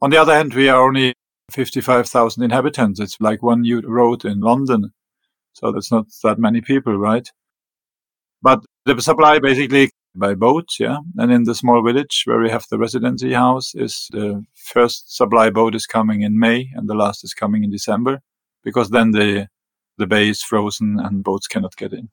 On 0.00 0.10
the 0.10 0.18
other 0.18 0.34
hand, 0.34 0.54
we 0.54 0.68
are 0.68 0.80
only 0.80 1.14
55,000 1.50 2.42
inhabitants. 2.42 3.00
It's 3.00 3.16
like 3.20 3.42
one 3.42 3.64
road 3.84 4.24
in 4.24 4.40
London. 4.40 4.92
So 5.54 5.72
that's 5.72 5.90
not 5.90 6.06
that 6.22 6.38
many 6.38 6.60
people, 6.60 6.96
right? 6.96 7.28
But 8.42 8.60
the 8.84 9.00
supply 9.00 9.38
basically 9.38 9.90
by 10.14 10.34
boat, 10.34 10.68
yeah. 10.78 10.98
And 11.16 11.32
in 11.32 11.44
the 11.44 11.54
small 11.54 11.82
village 11.84 12.22
where 12.24 12.40
we 12.40 12.50
have 12.50 12.66
the 12.70 12.78
residency 12.78 13.32
house 13.32 13.74
is 13.74 14.08
the 14.10 14.44
first 14.54 15.16
supply 15.16 15.50
boat 15.50 15.74
is 15.74 15.86
coming 15.86 16.22
in 16.22 16.38
May 16.38 16.70
and 16.74 16.88
the 16.88 16.94
last 16.94 17.24
is 17.24 17.34
coming 17.34 17.64
in 17.64 17.70
December 17.70 18.20
because 18.64 18.90
then 18.90 19.12
the 19.12 19.48
the 19.98 20.06
bay 20.06 20.28
is 20.28 20.42
frozen 20.42 20.98
and 21.00 21.24
boats 21.24 21.48
cannot 21.48 21.76
get 21.76 21.92
in. 21.92 22.08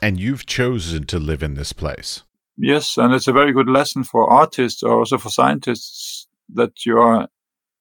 And 0.00 0.18
you've 0.18 0.46
chosen 0.46 1.04
to 1.04 1.18
live 1.18 1.42
in 1.42 1.54
this 1.54 1.72
place. 1.72 2.22
Yes, 2.56 2.96
and 2.96 3.12
it's 3.12 3.28
a 3.28 3.32
very 3.32 3.52
good 3.52 3.68
lesson 3.68 4.04
for 4.04 4.30
artists 4.30 4.82
or 4.82 4.98
also 4.98 5.18
for 5.18 5.28
scientists 5.28 6.26
that 6.54 6.86
you 6.86 6.98
are 6.98 7.28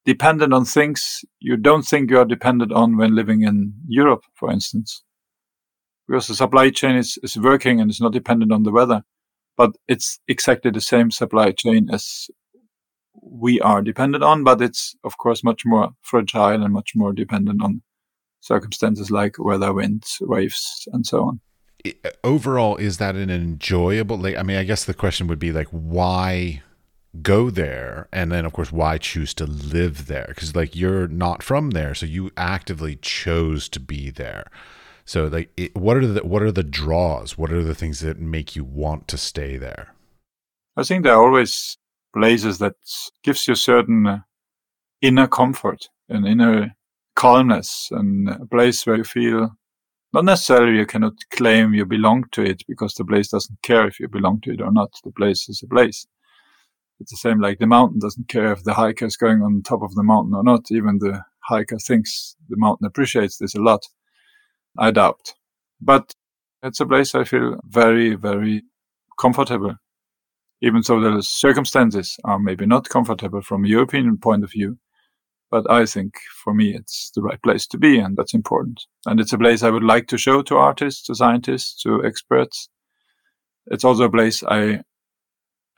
dependent 0.05 0.53
on 0.53 0.65
things 0.65 1.23
you 1.39 1.55
don't 1.55 1.83
think 1.83 2.09
you 2.09 2.19
are 2.19 2.25
dependent 2.25 2.71
on 2.73 2.97
when 2.97 3.15
living 3.15 3.43
in 3.43 3.73
Europe, 3.87 4.23
for 4.33 4.51
instance. 4.51 5.03
Because 6.07 6.27
the 6.27 6.35
supply 6.35 6.69
chain 6.69 6.95
is, 6.95 7.17
is 7.23 7.37
working 7.37 7.81
and 7.81 7.89
it's 7.89 8.01
not 8.01 8.13
dependent 8.13 8.51
on 8.51 8.63
the 8.63 8.71
weather, 8.71 9.03
but 9.57 9.75
it's 9.87 10.19
exactly 10.27 10.71
the 10.71 10.81
same 10.81 11.09
supply 11.11 11.51
chain 11.51 11.89
as 11.91 12.29
we 13.21 13.59
are 13.61 13.81
dependent 13.81 14.23
on, 14.23 14.43
but 14.43 14.61
it's 14.61 14.95
of 15.03 15.17
course 15.17 15.43
much 15.43 15.65
more 15.65 15.89
fragile 16.01 16.63
and 16.63 16.73
much 16.73 16.91
more 16.95 17.11
dependent 17.11 17.61
on 17.63 17.81
circumstances 18.41 19.09
like 19.09 19.39
weather, 19.39 19.73
winds, 19.73 20.17
waves, 20.21 20.87
and 20.93 21.05
so 21.05 21.23
on. 21.23 21.39
Uh, 21.85 22.09
overall, 22.23 22.75
is 22.77 22.97
that 22.97 23.15
an 23.15 23.29
enjoyable? 23.29 24.17
Like, 24.17 24.35
I 24.35 24.43
mean, 24.43 24.57
I 24.57 24.63
guess 24.63 24.85
the 24.85 24.93
question 24.93 25.27
would 25.27 25.39
be 25.39 25.51
like, 25.51 25.67
why 25.69 26.61
go 27.21 27.49
there, 27.49 28.07
and 28.11 28.31
then 28.31 28.45
of 28.45 28.53
course, 28.53 28.71
why 28.71 28.97
choose 28.97 29.33
to 29.35 29.45
live 29.45 30.07
there? 30.07 30.25
Because 30.29 30.55
like 30.55 30.75
you're 30.75 31.07
not 31.07 31.43
from 31.43 31.71
there, 31.71 31.95
so 31.95 32.05
you 32.05 32.31
actively 32.37 32.97
chose 32.97 33.69
to 33.69 33.79
be 33.79 34.09
there. 34.09 34.45
So 35.05 35.27
like, 35.27 35.51
it, 35.55 35.75
what 35.75 35.97
are 35.97 36.07
the 36.07 36.25
what 36.25 36.41
are 36.41 36.51
the 36.51 36.63
draws? 36.63 37.37
What 37.37 37.51
are 37.51 37.63
the 37.63 37.75
things 37.75 37.99
that 37.99 38.19
make 38.19 38.55
you 38.55 38.63
want 38.63 39.07
to 39.09 39.17
stay 39.17 39.57
there? 39.57 39.93
I 40.75 40.83
think 40.83 41.03
there 41.03 41.13
are 41.13 41.23
always 41.23 41.77
places 42.13 42.57
that 42.57 42.75
gives 43.23 43.47
you 43.47 43.55
certain 43.55 44.07
uh, 44.07 44.19
inner 45.01 45.27
comfort 45.27 45.89
and 46.09 46.27
inner 46.27 46.75
calmness 47.15 47.89
and 47.91 48.29
a 48.29 48.45
place 48.45 48.85
where 48.85 48.97
you 48.97 49.03
feel 49.03 49.55
not 50.13 50.25
necessarily 50.25 50.77
you 50.77 50.85
cannot 50.85 51.13
claim 51.29 51.73
you 51.73 51.85
belong 51.85 52.25
to 52.31 52.41
it 52.41 52.63
because 52.67 52.93
the 52.95 53.05
place 53.05 53.27
doesn't 53.27 53.61
care 53.61 53.87
if 53.87 53.99
you 53.99 54.07
belong 54.07 54.39
to 54.41 54.53
it 54.53 54.61
or 54.61 54.71
not. 54.71 54.93
The 55.03 55.11
place 55.11 55.49
is 55.49 55.61
a 55.61 55.67
place. 55.67 56.07
It's 56.99 57.11
the 57.11 57.17
same 57.17 57.41
like 57.41 57.59
the 57.59 57.67
mountain 57.67 57.99
doesn't 57.99 58.29
care 58.29 58.53
if 58.53 58.63
the 58.63 58.73
hiker 58.73 59.05
is 59.05 59.17
going 59.17 59.41
on 59.41 59.61
top 59.61 59.81
of 59.81 59.93
the 59.95 60.03
mountain 60.03 60.33
or 60.33 60.43
not. 60.43 60.71
Even 60.71 60.99
the 60.99 61.21
hiker 61.41 61.77
thinks 61.77 62.35
the 62.49 62.57
mountain 62.57 62.87
appreciates 62.87 63.37
this 63.37 63.55
a 63.55 63.61
lot. 63.61 63.85
I 64.77 64.91
doubt. 64.91 65.33
But 65.81 66.13
it's 66.63 66.79
a 66.79 66.85
place 66.85 67.15
I 67.15 67.23
feel 67.23 67.59
very, 67.65 68.15
very 68.15 68.63
comfortable. 69.19 69.75
Even 70.61 70.81
though 70.87 70.99
the 70.99 71.21
circumstances 71.21 72.17
are 72.23 72.39
maybe 72.39 72.65
not 72.65 72.89
comfortable 72.89 73.41
from 73.41 73.65
a 73.65 73.67
European 73.67 74.17
point 74.17 74.43
of 74.43 74.51
view, 74.51 74.77
but 75.51 75.69
I 75.69 75.85
think 75.85 76.15
for 76.43 76.53
me, 76.53 76.75
it's 76.75 77.11
the 77.15 77.21
right 77.21 77.41
place 77.41 77.67
to 77.67 77.77
be, 77.77 77.99
and 77.99 78.17
that's 78.17 78.33
important. 78.33 78.83
And 79.05 79.19
it's 79.19 79.33
a 79.33 79.37
place 79.37 79.63
I 79.63 79.69
would 79.69 79.83
like 79.83 80.07
to 80.07 80.17
show 80.17 80.41
to 80.41 80.57
artists, 80.57 81.03
to 81.03 81.15
scientists, 81.15 81.81
to 81.83 82.03
experts. 82.03 82.67
It's 83.67 83.83
also 83.83 84.05
a 84.05 84.11
place 84.11 84.43
I 84.43 84.81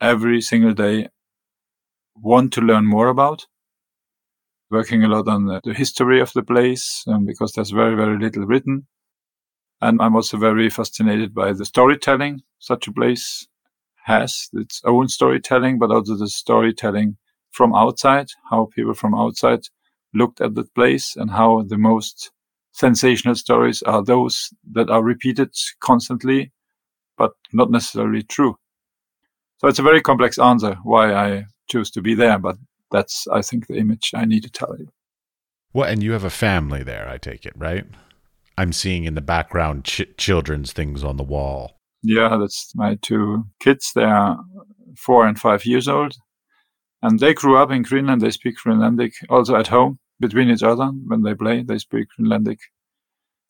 every 0.00 0.40
single 0.40 0.74
day 0.74 1.08
want 2.16 2.52
to 2.54 2.60
learn 2.60 2.86
more 2.86 3.08
about. 3.08 3.46
Working 4.70 5.02
a 5.02 5.08
lot 5.08 5.28
on 5.28 5.46
the, 5.46 5.60
the 5.64 5.72
history 5.72 6.20
of 6.20 6.32
the 6.34 6.42
place 6.42 7.04
um, 7.06 7.24
because 7.24 7.52
there's 7.52 7.70
very, 7.70 7.94
very 7.96 8.18
little 8.18 8.44
written. 8.44 8.86
And 9.80 10.02
I'm 10.02 10.16
also 10.16 10.36
very 10.36 10.68
fascinated 10.68 11.34
by 11.34 11.52
the 11.52 11.64
storytelling 11.64 12.42
such 12.58 12.88
a 12.88 12.92
place 12.92 13.46
has, 14.04 14.48
its 14.52 14.82
own 14.84 15.08
storytelling, 15.08 15.78
but 15.78 15.90
also 15.90 16.16
the 16.16 16.28
storytelling 16.28 17.16
from 17.50 17.74
outside, 17.74 18.28
how 18.50 18.68
people 18.74 18.94
from 18.94 19.14
outside 19.14 19.60
looked 20.14 20.40
at 20.40 20.54
the 20.54 20.64
place 20.74 21.16
and 21.16 21.30
how 21.30 21.62
the 21.62 21.78
most 21.78 22.30
sensational 22.72 23.34
stories 23.34 23.82
are 23.82 24.02
those 24.02 24.50
that 24.72 24.90
are 24.90 25.02
repeated 25.02 25.54
constantly, 25.80 26.52
but 27.16 27.32
not 27.52 27.70
necessarily 27.70 28.22
true. 28.22 28.56
So 29.58 29.68
it's 29.68 29.78
a 29.78 29.82
very 29.82 30.00
complex 30.00 30.38
answer 30.38 30.76
why 30.84 31.12
I 31.12 31.46
choose 31.68 31.90
to 31.92 32.02
be 32.02 32.14
there, 32.14 32.38
but 32.38 32.56
that's, 32.90 33.26
I 33.28 33.42
think, 33.42 33.66
the 33.66 33.76
image 33.76 34.12
I 34.14 34.24
need 34.24 34.42
to 34.44 34.50
tell 34.50 34.74
you. 34.78 34.88
Well, 35.72 35.88
and 35.88 36.02
you 36.02 36.12
have 36.12 36.24
a 36.24 36.30
family 36.30 36.82
there, 36.82 37.08
I 37.08 37.18
take 37.18 37.44
it, 37.44 37.52
right? 37.56 37.84
I'm 38.56 38.72
seeing 38.72 39.04
in 39.04 39.14
the 39.14 39.20
background 39.20 39.84
ch- 39.84 40.06
children's 40.16 40.72
things 40.72 41.04
on 41.04 41.16
the 41.16 41.22
wall. 41.22 41.76
Yeah, 42.02 42.36
that's 42.40 42.72
my 42.74 42.96
two 43.00 43.44
kids. 43.60 43.92
They 43.94 44.04
are 44.04 44.38
four 44.96 45.26
and 45.26 45.38
five 45.38 45.64
years 45.64 45.88
old. 45.88 46.16
And 47.02 47.20
they 47.20 47.34
grew 47.34 47.56
up 47.56 47.70
in 47.70 47.82
Greenland. 47.82 48.20
They 48.20 48.30
speak 48.30 48.56
Greenlandic 48.64 49.12
also 49.28 49.54
at 49.56 49.68
home 49.68 49.98
between 50.18 50.50
each 50.50 50.62
other 50.62 50.86
when 50.86 51.22
they 51.22 51.34
play. 51.34 51.62
They 51.62 51.78
speak 51.78 52.08
Greenlandic. 52.18 52.58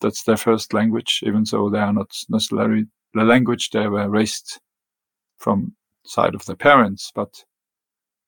That's 0.00 0.22
their 0.24 0.36
first 0.36 0.74
language, 0.74 1.20
even 1.24 1.44
though 1.50 1.70
they 1.70 1.78
are 1.78 1.92
not 1.92 2.10
necessarily 2.28 2.86
the 3.14 3.24
language 3.24 3.70
they 3.70 3.88
were 3.88 4.08
raised 4.08 4.60
from 5.38 5.74
side 6.04 6.34
of 6.34 6.44
their 6.44 6.56
parents, 6.56 7.10
but 7.14 7.44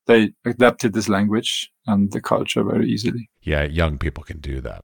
they 0.06 0.32
adapted 0.44 0.92
this 0.92 1.08
language 1.08 1.70
and 1.86 2.10
the 2.12 2.20
culture 2.20 2.64
very 2.64 2.88
easily. 2.88 3.30
Yeah, 3.42 3.64
young 3.64 3.98
people 3.98 4.24
can 4.24 4.40
do 4.40 4.60
that. 4.60 4.82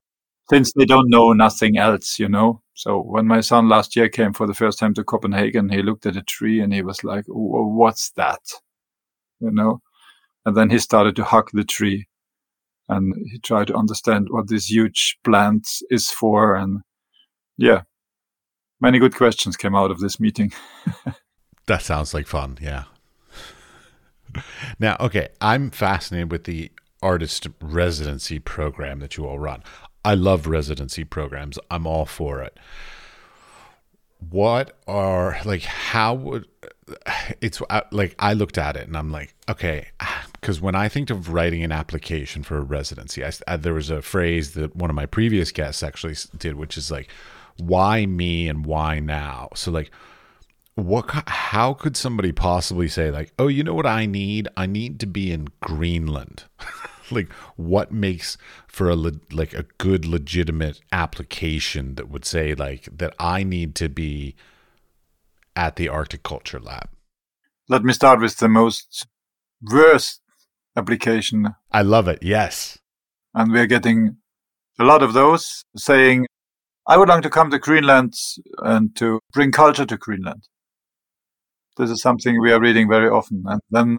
Since 0.51 0.73
they 0.75 0.85
don't 0.85 1.11
know 1.11 1.33
nothing 1.33 1.77
else, 1.77 2.19
you 2.19 2.29
know. 2.29 2.63
So 2.75 3.01
when 3.01 3.27
my 3.27 3.41
son 3.41 3.69
last 3.69 3.97
year 3.97 4.09
came 4.09 4.33
for 4.33 4.47
the 4.47 4.55
first 4.55 4.79
time 4.79 4.95
to 4.95 5.05
Copenhagen, 5.05 5.71
he 5.71 5.83
looked 5.83 6.07
at 6.07 6.17
a 6.17 6.23
tree 6.23 6.61
and 6.61 6.73
he 6.73 6.83
was 6.83 7.03
like, 7.03 7.25
"What's 7.27 8.11
that?" 8.13 8.41
You 9.41 9.51
know, 9.51 9.81
and 10.45 10.57
then 10.57 10.71
he 10.71 10.79
started 10.79 11.17
to 11.17 11.25
hug 11.25 11.51
the 11.53 11.65
tree 11.65 12.07
and 12.89 13.15
he 13.31 13.39
tried 13.39 13.67
to 13.69 13.75
understand 13.75 14.29
what 14.31 14.49
this 14.49 14.71
huge 14.71 15.19
plant 15.25 15.69
is 15.91 16.11
for. 16.11 16.55
And 16.55 16.83
yeah, 17.59 17.83
many 18.81 18.99
good 18.99 19.15
questions 19.15 19.57
came 19.57 19.75
out 19.75 19.91
of 19.91 19.99
this 19.99 20.21
meeting. 20.21 20.53
that 21.67 21.83
sounds 21.83 22.15
like 22.15 22.27
fun. 22.27 22.59
Yeah. 22.61 22.85
Now, 24.79 24.97
okay, 25.01 25.29
I'm 25.41 25.71
fascinated 25.71 26.31
with 26.31 26.45
the 26.45 26.71
artist 27.03 27.47
residency 27.61 28.39
program 28.39 29.01
that 29.01 29.17
you 29.17 29.27
all 29.27 29.39
run. 29.39 29.63
I 30.05 30.15
love 30.15 30.47
residency 30.47 31.05
programs. 31.05 31.59
I'm 31.71 31.87
all 31.87 32.07
for 32.07 32.43
it. 32.43 32.57
What 34.31 34.79
are 34.87 35.39
like 35.45 35.63
how 35.63 36.15
would 36.15 36.49
it's 37.41 37.61
uh, 37.69 37.81
like 37.91 38.15
I 38.19 38.33
looked 38.33 38.59
at 38.59 38.77
it 38.77 38.87
and 38.87 38.97
I'm 38.97 39.11
like, 39.11 39.35
okay, 39.49 39.89
because 40.33 40.61
when 40.61 40.75
I 40.75 40.89
think 40.89 41.11
of 41.11 41.33
writing 41.33 41.63
an 41.63 41.73
application 41.73 42.43
for 42.43 42.57
a 42.59 42.63
residency, 42.63 43.25
I, 43.25 43.33
I, 43.49 43.57
there 43.57 43.75
was 43.75 43.91
a 43.91 44.03
phrase 44.03 44.55
that 44.55 44.77
one 44.77 44.91
of 44.91 44.97
my 44.97 45.07
previous 45.07 45.53
guests 45.53 45.83
actually 45.83 46.17
did, 46.39 46.57
which 46.57 46.77
is 46.77 46.91
like, 46.91 47.09
why 47.59 48.07
me 48.07 48.49
and 48.49 48.65
why 48.65 49.01
now? 49.01 49.49
So 49.55 49.71
like 49.71 49.91
what 50.77 51.11
how 51.27 51.75
could 51.75 51.97
somebody 51.97 52.33
possibly 52.33 52.87
say 52.87 53.11
like, 53.11 53.33
"Oh, 53.39 53.49
you 53.49 53.65
know 53.65 53.75
what 53.75 53.87
I 53.87 54.07
need? 54.07 54.47
I 54.57 54.67
need 54.67 55.01
to 55.01 55.07
be 55.07 55.33
in 55.33 55.49
Greenland." 55.61 56.45
like 57.11 57.33
what 57.57 57.93
makes 57.93 58.37
for 58.67 58.91
a 58.91 58.95
like 58.95 59.55
a 59.55 59.65
good 59.79 60.05
legitimate 60.05 60.81
application 60.93 61.95
that 61.95 62.09
would 62.09 62.25
say 62.25 62.55
like 62.55 62.89
that 62.93 63.15
I 63.19 63.43
need 63.43 63.75
to 63.77 63.89
be 63.89 64.37
at 65.55 65.77
the 65.77 65.89
Arctic 65.89 66.23
Culture 66.23 66.61
Lab? 66.61 66.89
Let 67.69 67.83
me 67.83 67.93
start 67.93 68.21
with 68.21 68.37
the 68.37 68.49
most 68.49 69.07
worst 69.63 70.21
application. 70.77 71.55
I 71.73 71.83
love 71.83 72.07
it. 72.07 72.19
Yes. 72.23 72.79
And 73.35 73.51
we're 73.51 73.67
getting 73.67 74.19
a 74.79 74.85
lot 74.85 75.03
of 75.03 75.15
those 75.15 75.65
saying, 75.77 76.27
I 76.87 76.97
would 76.97 77.09
like 77.09 77.23
to 77.23 77.31
come 77.31 77.51
to 77.51 77.59
Greenland 77.59 78.15
and 78.59 78.95
to 78.97 79.21
bring 79.33 79.51
culture 79.51 79.87
to 79.87 79.97
Greenland. 79.97 80.47
This 81.77 81.91
is 81.91 82.01
something 82.01 82.41
we 82.41 82.53
are 82.53 82.61
reading 82.61 82.89
very 82.89 83.09
often. 83.09 83.45
And 83.47 83.61
then 83.71 83.99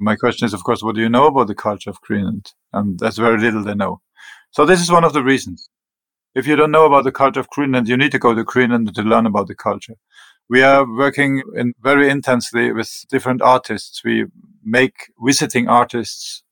my 0.00 0.16
question 0.16 0.46
is, 0.46 0.54
of 0.54 0.64
course, 0.64 0.82
what 0.82 0.94
do 0.94 1.00
you 1.00 1.08
know 1.08 1.26
about 1.26 1.48
the 1.48 1.54
culture 1.54 1.90
of 1.90 2.00
Greenland? 2.00 2.52
And 2.72 2.98
that's 2.98 3.18
very 3.18 3.38
little 3.38 3.62
they 3.62 3.74
know. 3.74 4.00
So 4.50 4.64
this 4.64 4.80
is 4.80 4.90
one 4.90 5.04
of 5.04 5.12
the 5.12 5.22
reasons. 5.22 5.68
If 6.34 6.46
you 6.46 6.56
don't 6.56 6.72
know 6.72 6.86
about 6.86 7.04
the 7.04 7.12
culture 7.12 7.40
of 7.40 7.48
Greenland, 7.48 7.88
you 7.88 7.96
need 7.96 8.12
to 8.12 8.18
go 8.18 8.34
to 8.34 8.42
Greenland 8.42 8.92
to 8.94 9.02
learn 9.02 9.26
about 9.26 9.48
the 9.48 9.54
culture. 9.54 9.94
We 10.48 10.62
are 10.62 10.86
working 10.86 11.42
in 11.54 11.74
very 11.80 12.10
intensely 12.10 12.72
with 12.72 13.04
different 13.08 13.40
artists. 13.40 14.02
We 14.04 14.26
make 14.64 14.94
visiting 15.24 15.68
artists, 15.68 16.42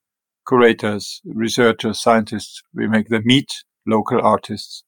curators, 0.46 1.20
researchers, 1.24 2.00
scientists. 2.00 2.62
We 2.74 2.86
make 2.86 3.08
them 3.08 3.22
meet 3.24 3.64
local 3.86 4.20
artists, 4.22 4.84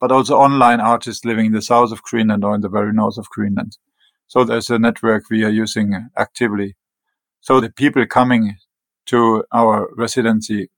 but 0.00 0.10
also 0.10 0.36
online 0.36 0.80
artists 0.80 1.24
living 1.24 1.46
in 1.46 1.52
the 1.52 1.62
south 1.62 1.92
of 1.92 2.02
Greenland 2.02 2.44
or 2.44 2.54
in 2.54 2.60
the 2.60 2.68
very 2.68 2.92
north 2.92 3.18
of 3.18 3.28
Greenland. 3.28 3.76
So 4.26 4.44
there's 4.44 4.70
a 4.70 4.78
network 4.78 5.24
we 5.30 5.44
are 5.44 5.50
using 5.50 6.08
actively. 6.16 6.76
So 7.40 7.60
the 7.60 7.70
people 7.70 8.06
coming 8.06 8.56
to 9.06 9.44
our 9.52 9.88
residency 9.96 10.70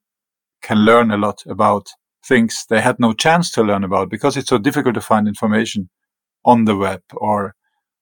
can 0.63 0.79
learn 0.79 1.11
a 1.11 1.17
lot 1.17 1.43
about 1.47 1.89
things 2.27 2.67
they 2.69 2.81
had 2.81 2.99
no 2.99 3.13
chance 3.13 3.51
to 3.53 3.63
learn 3.63 3.85
about 3.85 4.11
because 4.11 4.37
it's 4.37 4.49
so 4.49 4.59
difficult 4.59 4.95
to 4.95 5.01
find 5.01 5.29
information 5.29 5.89
on 6.45 6.65
the 6.65 6.77
web 6.77 7.03
or 7.15 7.55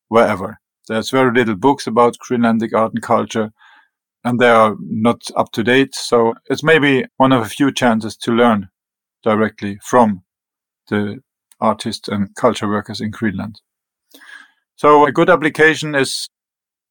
wherever. 0.09 0.59
There's 0.89 1.11
very 1.11 1.33
little 1.33 1.57
books 1.57 1.87
about 1.87 2.17
Greenlandic 2.19 2.75
art 2.75 2.93
and 2.95 3.03
culture, 3.03 3.53
and 4.23 4.39
they 4.39 4.51
are 4.51 4.77
not 4.81 5.23
up 5.37 5.51
to 5.53 5.63
date. 5.63 5.95
So 5.95 6.35
it's 6.47 6.63
maybe 6.63 7.05
one 7.17 7.33
of 7.33 7.43
a 7.43 7.49
few 7.49 7.73
chances 7.73 8.17
to 8.19 8.33
learn 8.33 8.69
directly 9.23 9.79
from 9.83 10.23
the 10.89 11.21
artists 11.61 12.09
and 12.09 12.35
culture 12.35 12.69
workers 12.69 13.01
in 13.01 13.11
Greenland. 13.11 13.61
So 14.77 15.07
a 15.07 15.13
good 15.13 15.31
application 15.31 15.95
is, 15.95 16.29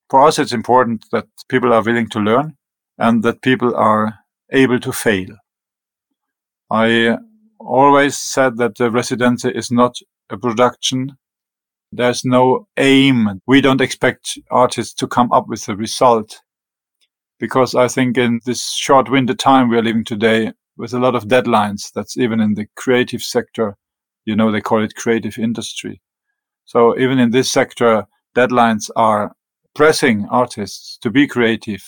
for 0.10 0.28
us, 0.28 0.40
it's 0.40 0.54
important 0.54 1.06
that 1.12 1.28
people 1.50 1.74
are 1.74 1.84
willing 1.84 2.10
to 2.10 2.20
learn 2.20 2.56
and 2.98 3.24
that 3.24 3.42
people 3.42 3.76
are 3.76 4.20
able 4.52 4.80
to 4.80 4.92
fail. 4.92 5.36
I 6.70 7.18
always 7.60 8.18
said 8.18 8.58
that 8.58 8.78
the 8.78 8.92
residency 8.92 9.50
is 9.50 9.72
not 9.72 9.96
a 10.30 10.38
production 10.38 11.18
there's 11.96 12.26
no 12.26 12.68
aim. 12.78 13.40
We 13.46 13.62
don't 13.62 13.82
expect 13.82 14.40
artists 14.50 14.96
to 14.96 15.08
come 15.08 15.32
up 15.32 15.48
with 15.48 15.70
a 15.70 15.76
result 15.76 16.42
because 17.40 17.76
I 17.76 17.88
think 17.88 18.18
in 18.18 18.40
this 18.46 18.74
short 18.74 19.12
winter 19.12 19.36
time 19.36 19.70
we 19.70 19.78
are 19.78 19.84
living 19.84 20.04
today 20.04 20.54
with 20.76 20.94
a 20.94 21.00
lot 21.00 21.14
of 21.14 21.26
deadlines, 21.26 21.92
that's 21.94 22.18
even 22.18 22.40
in 22.40 22.56
the 22.56 22.66
creative 22.76 23.22
sector, 23.22 23.78
you 24.26 24.36
know, 24.36 24.52
they 24.52 24.62
call 24.62 24.84
it 24.84 24.96
creative 24.96 25.38
industry. 25.38 26.02
So 26.66 26.98
even 26.98 27.20
in 27.20 27.32
this 27.32 27.52
sector, 27.52 28.06
deadlines 28.36 28.90
are 28.96 29.36
pressing 29.76 30.28
artists 30.30 30.98
to 31.02 31.10
be 31.10 31.28
creative, 31.28 31.84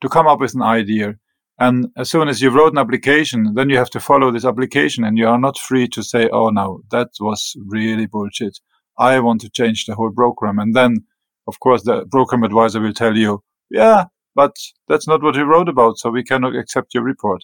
to 0.00 0.08
come 0.08 0.26
up 0.26 0.40
with 0.40 0.54
an 0.54 0.62
idea. 0.62 1.14
And 1.58 1.88
as 1.96 2.10
soon 2.10 2.28
as 2.28 2.42
you 2.42 2.50
wrote 2.50 2.72
an 2.72 2.78
application, 2.78 3.54
then 3.54 3.70
you 3.70 3.78
have 3.78 3.90
to 3.90 4.00
follow 4.00 4.30
this 4.30 4.44
application 4.44 5.04
and 5.04 5.16
you 5.16 5.26
are 5.26 5.38
not 5.38 5.58
free 5.58 5.88
to 5.88 6.02
say, 6.02 6.28
oh, 6.30 6.50
no, 6.50 6.82
that 6.90 7.08
was 7.18 7.56
really 7.66 8.06
bullshit. 8.06 8.58
I 8.98 9.20
want 9.20 9.40
to 9.42 9.50
change 9.50 9.86
the 9.86 9.94
whole 9.94 10.12
program. 10.12 10.58
And 10.58 10.74
then, 10.74 11.06
of 11.46 11.58
course, 11.60 11.82
the 11.82 12.06
program 12.06 12.42
advisor 12.42 12.80
will 12.80 12.92
tell 12.92 13.16
you, 13.16 13.42
yeah, 13.70 14.04
but 14.34 14.54
that's 14.86 15.08
not 15.08 15.22
what 15.22 15.34
you 15.34 15.44
wrote 15.44 15.68
about, 15.68 15.98
so 15.98 16.10
we 16.10 16.22
cannot 16.22 16.54
accept 16.54 16.92
your 16.94 17.02
report. 17.02 17.42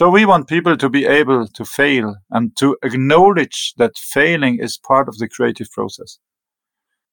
So 0.00 0.08
we 0.08 0.24
want 0.24 0.48
people 0.48 0.78
to 0.78 0.88
be 0.88 1.04
able 1.04 1.46
to 1.46 1.62
fail 1.62 2.16
and 2.30 2.56
to 2.56 2.74
acknowledge 2.82 3.74
that 3.76 3.98
failing 3.98 4.58
is 4.58 4.78
part 4.78 5.08
of 5.08 5.18
the 5.18 5.28
creative 5.28 5.70
process. 5.70 6.18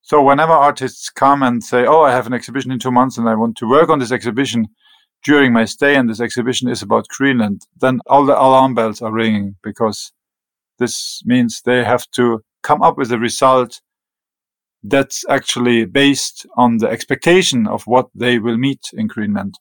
So 0.02 0.24
whenever 0.24 0.54
artists 0.54 1.10
come 1.10 1.44
and 1.44 1.62
say, 1.62 1.86
"Oh, 1.86 2.04
I 2.04 2.14
have 2.14 2.28
an 2.28 2.34
exhibition 2.34 2.72
in 2.72 2.80
two 2.80 2.94
months 2.94 3.18
and 3.18 3.28
I 3.28 3.36
want 3.36 3.58
to 3.58 3.70
work 3.70 3.90
on 3.90 4.00
this 4.00 4.14
exhibition 4.14 4.68
during 5.22 5.52
my 5.52 5.66
stay, 5.66 5.98
and 5.98 6.10
this 6.10 6.22
exhibition 6.22 6.70
is 6.70 6.82
about 6.82 7.10
Greenland," 7.10 7.64
then 7.76 8.00
all 8.06 8.26
the 8.26 8.42
alarm 8.42 8.74
bells 8.74 9.02
are 9.02 9.12
ringing 9.12 9.58
because 9.62 10.14
this 10.80 11.22
means 11.26 11.62
they 11.62 11.84
have 11.84 12.10
to 12.12 12.40
come 12.64 12.82
up 12.82 12.98
with 12.98 13.12
a 13.12 13.20
result 13.20 13.82
that's 14.82 15.26
actually 15.28 15.84
based 15.84 16.46
on 16.56 16.78
the 16.78 16.88
expectation 16.88 17.68
of 17.68 17.84
what 17.86 18.08
they 18.16 18.40
will 18.40 18.58
meet 18.58 18.92
in 18.94 19.08
Greenland. 19.08 19.56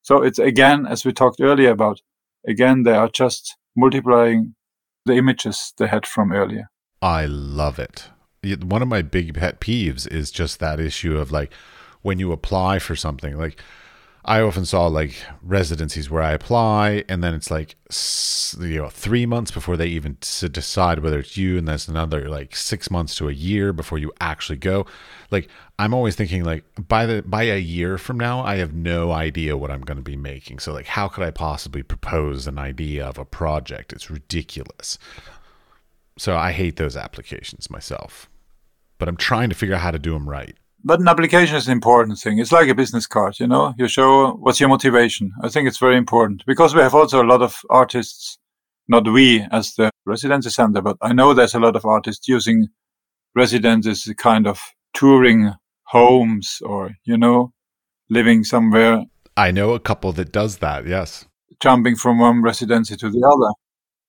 So 0.00 0.22
it's 0.22 0.38
again, 0.38 0.86
as 0.86 1.04
we 1.04 1.12
talked 1.12 1.42
earlier 1.42 1.72
about, 1.72 2.00
again, 2.46 2.82
they 2.82 2.94
are 2.94 3.08
just 3.08 3.56
multiplying 3.76 4.54
the 5.06 5.14
images 5.14 5.72
they 5.78 5.86
had 5.86 6.06
from 6.06 6.32
earlier. 6.32 6.70
I 7.02 7.26
love 7.26 7.78
it. 7.78 8.10
One 8.62 8.82
of 8.82 8.88
my 8.88 9.02
big 9.02 9.34
pet 9.34 9.60
peeves 9.60 10.10
is 10.10 10.30
just 10.30 10.60
that 10.60 10.80
issue 10.80 11.18
of 11.18 11.30
like 11.30 11.52
when 12.02 12.18
you 12.18 12.32
apply 12.32 12.78
for 12.78 12.96
something, 12.96 13.36
like 13.36 13.60
I 14.24 14.42
often 14.42 14.66
saw 14.66 14.86
like 14.86 15.14
residencies 15.42 16.10
where 16.10 16.22
I 16.22 16.32
apply, 16.32 17.04
and 17.08 17.24
then 17.24 17.34
it's 17.34 17.50
like 17.50 17.76
you 18.58 18.82
know 18.82 18.88
three 18.88 19.24
months 19.24 19.50
before 19.50 19.76
they 19.76 19.86
even 19.86 20.18
decide 20.20 20.98
whether 20.98 21.20
it's 21.20 21.36
you, 21.36 21.56
and 21.56 21.66
that's 21.66 21.88
another 21.88 22.28
like 22.28 22.54
six 22.54 22.90
months 22.90 23.14
to 23.16 23.28
a 23.28 23.32
year 23.32 23.72
before 23.72 23.98
you 23.98 24.12
actually 24.20 24.58
go. 24.58 24.84
Like 25.30 25.48
I'm 25.78 25.94
always 25.94 26.16
thinking 26.16 26.44
like 26.44 26.64
by 26.76 27.06
the 27.06 27.22
by 27.22 27.44
a 27.44 27.58
year 27.58 27.96
from 27.96 28.18
now, 28.18 28.42
I 28.42 28.56
have 28.56 28.74
no 28.74 29.10
idea 29.12 29.56
what 29.56 29.70
I'm 29.70 29.80
going 29.80 29.96
to 29.96 30.02
be 30.02 30.16
making. 30.16 30.58
So 30.58 30.72
like, 30.74 30.86
how 30.86 31.08
could 31.08 31.24
I 31.24 31.30
possibly 31.30 31.82
propose 31.82 32.46
an 32.46 32.58
idea 32.58 33.06
of 33.06 33.16
a 33.18 33.24
project? 33.24 33.92
It's 33.92 34.10
ridiculous. 34.10 34.98
So 36.18 36.36
I 36.36 36.52
hate 36.52 36.76
those 36.76 36.96
applications 36.96 37.70
myself, 37.70 38.28
but 38.98 39.08
I'm 39.08 39.16
trying 39.16 39.48
to 39.48 39.54
figure 39.54 39.74
out 39.74 39.80
how 39.80 39.92
to 39.92 39.98
do 39.98 40.12
them 40.12 40.28
right 40.28 40.56
but 40.84 41.00
an 41.00 41.08
application 41.08 41.56
is 41.56 41.66
an 41.66 41.72
important 41.72 42.18
thing. 42.18 42.38
It's 42.38 42.52
like 42.52 42.68
a 42.68 42.74
business 42.74 43.06
card, 43.06 43.38
you 43.38 43.46
know. 43.46 43.74
You 43.76 43.88
show 43.88 44.32
what's 44.32 44.60
your 44.60 44.68
motivation. 44.68 45.32
I 45.42 45.48
think 45.48 45.68
it's 45.68 45.78
very 45.78 45.96
important 45.96 46.44
because 46.46 46.74
we 46.74 46.80
have 46.80 46.94
also 46.94 47.22
a 47.22 47.26
lot 47.26 47.42
of 47.42 47.60
artists, 47.68 48.38
not 48.88 49.06
we 49.08 49.46
as 49.50 49.74
the 49.74 49.90
residency 50.06 50.50
center, 50.50 50.80
but 50.80 50.96
I 51.02 51.12
know 51.12 51.34
there's 51.34 51.54
a 51.54 51.60
lot 51.60 51.76
of 51.76 51.84
artists 51.84 52.28
using 52.28 52.68
residences 53.34 54.06
as 54.08 54.14
kind 54.14 54.46
of 54.46 54.60
touring 54.94 55.52
homes 55.84 56.60
or 56.64 56.92
you 57.04 57.16
know, 57.16 57.52
living 58.08 58.44
somewhere. 58.44 59.04
I 59.36 59.50
know 59.50 59.72
a 59.72 59.80
couple 59.80 60.12
that 60.12 60.32
does 60.32 60.58
that. 60.58 60.86
Yes, 60.86 61.26
jumping 61.60 61.96
from 61.96 62.18
one 62.18 62.42
residency 62.42 62.96
to 62.96 63.10
the 63.10 63.26
other. 63.26 63.52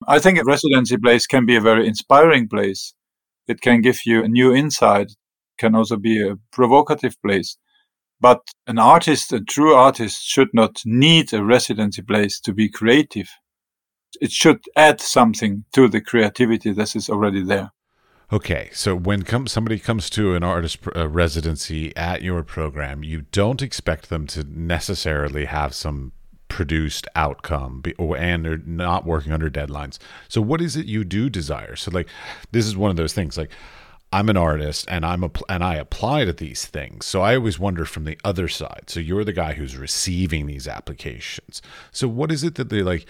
I 0.08 0.20
think 0.20 0.40
a 0.40 0.44
residency 0.44 0.98
place 0.98 1.28
can 1.28 1.46
be 1.46 1.56
a 1.56 1.62
very 1.62 1.88
inspiring 1.88 2.48
place. 2.48 2.94
It 3.48 3.62
can 3.62 3.82
give 3.82 4.06
you 4.06 4.24
a 4.24 4.28
new 4.28 4.54
insight 4.54 5.12
can 5.62 5.76
also 5.76 5.96
be 5.96 6.22
a 6.22 6.36
provocative 6.52 7.16
place. 7.22 7.58
But 8.20 8.42
an 8.68 8.80
artist, 8.80 9.32
a 9.34 9.40
true 9.40 9.74
artist, 9.74 10.24
should 10.24 10.50
not 10.54 10.82
need 10.86 11.34
a 11.34 11.44
residency 11.44 12.02
place 12.02 12.40
to 12.42 12.54
be 12.54 12.70
creative. 12.70 13.30
It 14.20 14.32
should 14.32 14.60
add 14.76 15.00
something 15.00 15.64
to 15.74 15.88
the 15.88 16.02
creativity 16.02 16.74
that 16.74 16.96
is 16.96 17.10
already 17.10 17.44
there. 17.44 17.72
Okay, 18.34 18.70
so 18.74 18.96
when 18.96 19.24
come, 19.24 19.48
somebody 19.48 19.78
comes 19.78 20.10
to 20.12 20.36
an 20.36 20.44
artist 20.44 20.80
uh, 20.96 21.08
residency 21.08 21.96
at 21.98 22.22
your 22.22 22.44
program, 22.44 23.04
you 23.04 23.24
don't 23.32 23.62
expect 23.62 24.10
them 24.10 24.26
to 24.28 24.44
necessarily 24.44 25.46
have 25.46 25.74
some 25.74 26.14
produced 26.48 27.08
outcome 27.16 27.82
or 27.98 28.18
and 28.18 28.44
they're 28.44 28.58
not 28.66 29.06
working 29.06 29.32
under 29.32 29.50
deadlines. 29.50 29.98
So 30.28 30.42
what 30.42 30.62
is 30.62 30.76
it 30.76 30.86
you 30.86 31.04
do 31.06 31.30
desire? 31.30 31.76
So 31.76 31.92
like 31.92 32.10
this 32.52 32.66
is 32.66 32.76
one 32.76 32.92
of 32.92 32.98
those 32.98 33.14
things 33.14 33.38
like 33.38 33.52
I'm 34.14 34.30
an 34.30 34.38
artist 34.38 34.86
and 34.90 35.06
I'm 35.06 35.24
a, 35.24 35.32
and 35.48 35.64
I 35.64 35.76
apply 35.76 36.26
to 36.26 36.34
these 36.34 36.66
things. 36.66 37.06
So 37.06 37.22
I 37.22 37.36
always 37.36 37.58
wonder 37.58 37.86
from 37.86 38.04
the 38.04 38.20
other 38.24 38.48
side. 38.48 38.84
So 38.88 39.00
you're 39.00 39.24
the 39.24 39.34
guy 39.34 39.54
who's 39.54 39.78
receiving 39.78 40.48
these 40.48 40.68
applications. 40.68 41.62
So 41.92 42.08
what 42.08 42.32
is 42.32 42.44
it 42.44 42.56
that 42.56 42.70
they 42.70 42.84
like? 42.84 43.06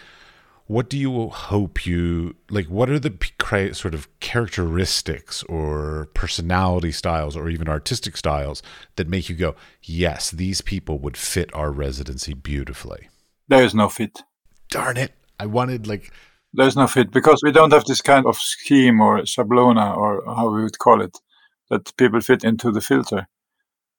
What 0.67 0.89
do 0.89 0.97
you 0.97 1.27
hope 1.29 1.85
you 1.85 2.35
like? 2.49 2.67
What 2.67 2.89
are 2.89 2.99
the 2.99 3.13
sort 3.73 3.93
of 3.93 4.07
characteristics 4.19 5.43
or 5.43 6.09
personality 6.13 6.91
styles 6.91 7.35
or 7.35 7.49
even 7.49 7.67
artistic 7.67 8.15
styles 8.15 8.61
that 8.95 9.09
make 9.09 9.27
you 9.27 9.35
go, 9.35 9.55
yes, 9.81 10.31
these 10.31 10.61
people 10.61 10.99
would 10.99 11.17
fit 11.17 11.53
our 11.53 11.71
residency 11.71 12.33
beautifully? 12.33 13.09
There 13.47 13.63
is 13.63 13.73
no 13.73 13.89
fit. 13.89 14.21
Darn 14.69 14.95
it! 14.95 15.13
I 15.39 15.47
wanted 15.47 15.87
like 15.87 16.13
There's 16.53 16.75
no 16.75 16.87
fit 16.87 17.11
because 17.11 17.41
we 17.43 17.51
don't 17.51 17.71
have 17.71 17.85
this 17.85 18.01
kind 18.01 18.25
of 18.25 18.37
scheme 18.37 18.99
or 18.99 19.19
shablona 19.19 19.95
or 19.95 20.23
how 20.25 20.49
we 20.49 20.63
would 20.63 20.79
call 20.79 21.01
it 21.01 21.17
that 21.69 21.95
people 21.95 22.19
fit 22.19 22.43
into 22.43 22.71
the 22.71 22.81
filter. 22.81 23.27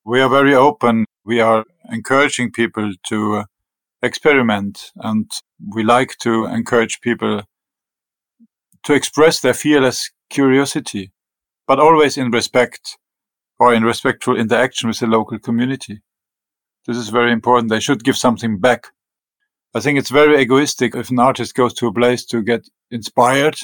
We 0.04 0.20
are 0.20 0.28
very 0.28 0.54
open. 0.54 1.06
We 1.24 1.40
are 1.40 1.64
encouraging 1.90 2.52
people 2.52 2.92
to 3.08 3.36
uh, 3.36 3.44
experiment 4.02 4.90
and 4.96 5.30
we 5.74 5.82
like 5.82 6.18
to 6.18 6.44
encourage 6.46 7.00
people 7.00 7.42
to 8.82 8.92
express 8.92 9.40
their 9.40 9.54
fearless 9.54 10.10
curiosity, 10.28 11.12
but 11.66 11.78
always 11.78 12.18
in 12.18 12.30
respect 12.30 12.98
or 13.58 13.72
in 13.72 13.84
respectful 13.84 14.36
interaction 14.36 14.88
with 14.88 14.98
the 14.98 15.06
local 15.06 15.38
community. 15.38 16.00
This 16.86 16.96
is 16.96 17.10
very 17.10 17.32
important. 17.32 17.70
They 17.70 17.80
should 17.80 18.02
give 18.02 18.16
something 18.16 18.58
back. 18.58 18.88
I 19.74 19.80
think 19.80 19.98
it's 19.98 20.10
very 20.10 20.40
egoistic 20.40 20.94
if 20.94 21.10
an 21.10 21.18
artist 21.18 21.54
goes 21.54 21.72
to 21.74 21.86
a 21.86 21.92
place 21.92 22.26
to 22.26 22.42
get 22.42 22.68
inspired, 22.90 23.56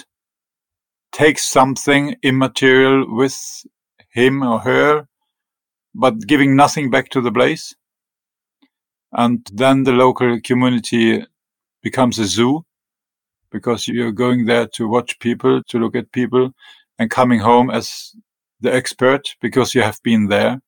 takes 1.12 1.46
something 1.46 2.16
immaterial 2.22 3.14
with 3.14 3.66
him 4.10 4.42
or 4.42 4.60
her, 4.60 5.06
but 5.94 6.26
giving 6.26 6.56
nothing 6.56 6.90
back 6.90 7.10
to 7.10 7.20
the 7.20 7.32
place. 7.32 7.74
And 9.12 9.46
then 9.52 9.84
the 9.84 9.92
local 9.92 10.40
community 10.40 11.26
becomes 11.82 12.18
a 12.18 12.24
zoo 12.24 12.64
because 13.50 13.86
you're 13.86 14.12
going 14.12 14.46
there 14.46 14.66
to 14.66 14.88
watch 14.88 15.18
people, 15.18 15.62
to 15.68 15.78
look 15.78 15.94
at 15.94 16.12
people, 16.12 16.52
and 16.98 17.10
coming 17.10 17.40
home 17.40 17.70
as 17.70 18.14
the 18.60 18.72
expert 18.72 19.36
because 19.40 19.74
you 19.74 19.82
have 19.82 20.02
been 20.02 20.28
there. 20.28 20.60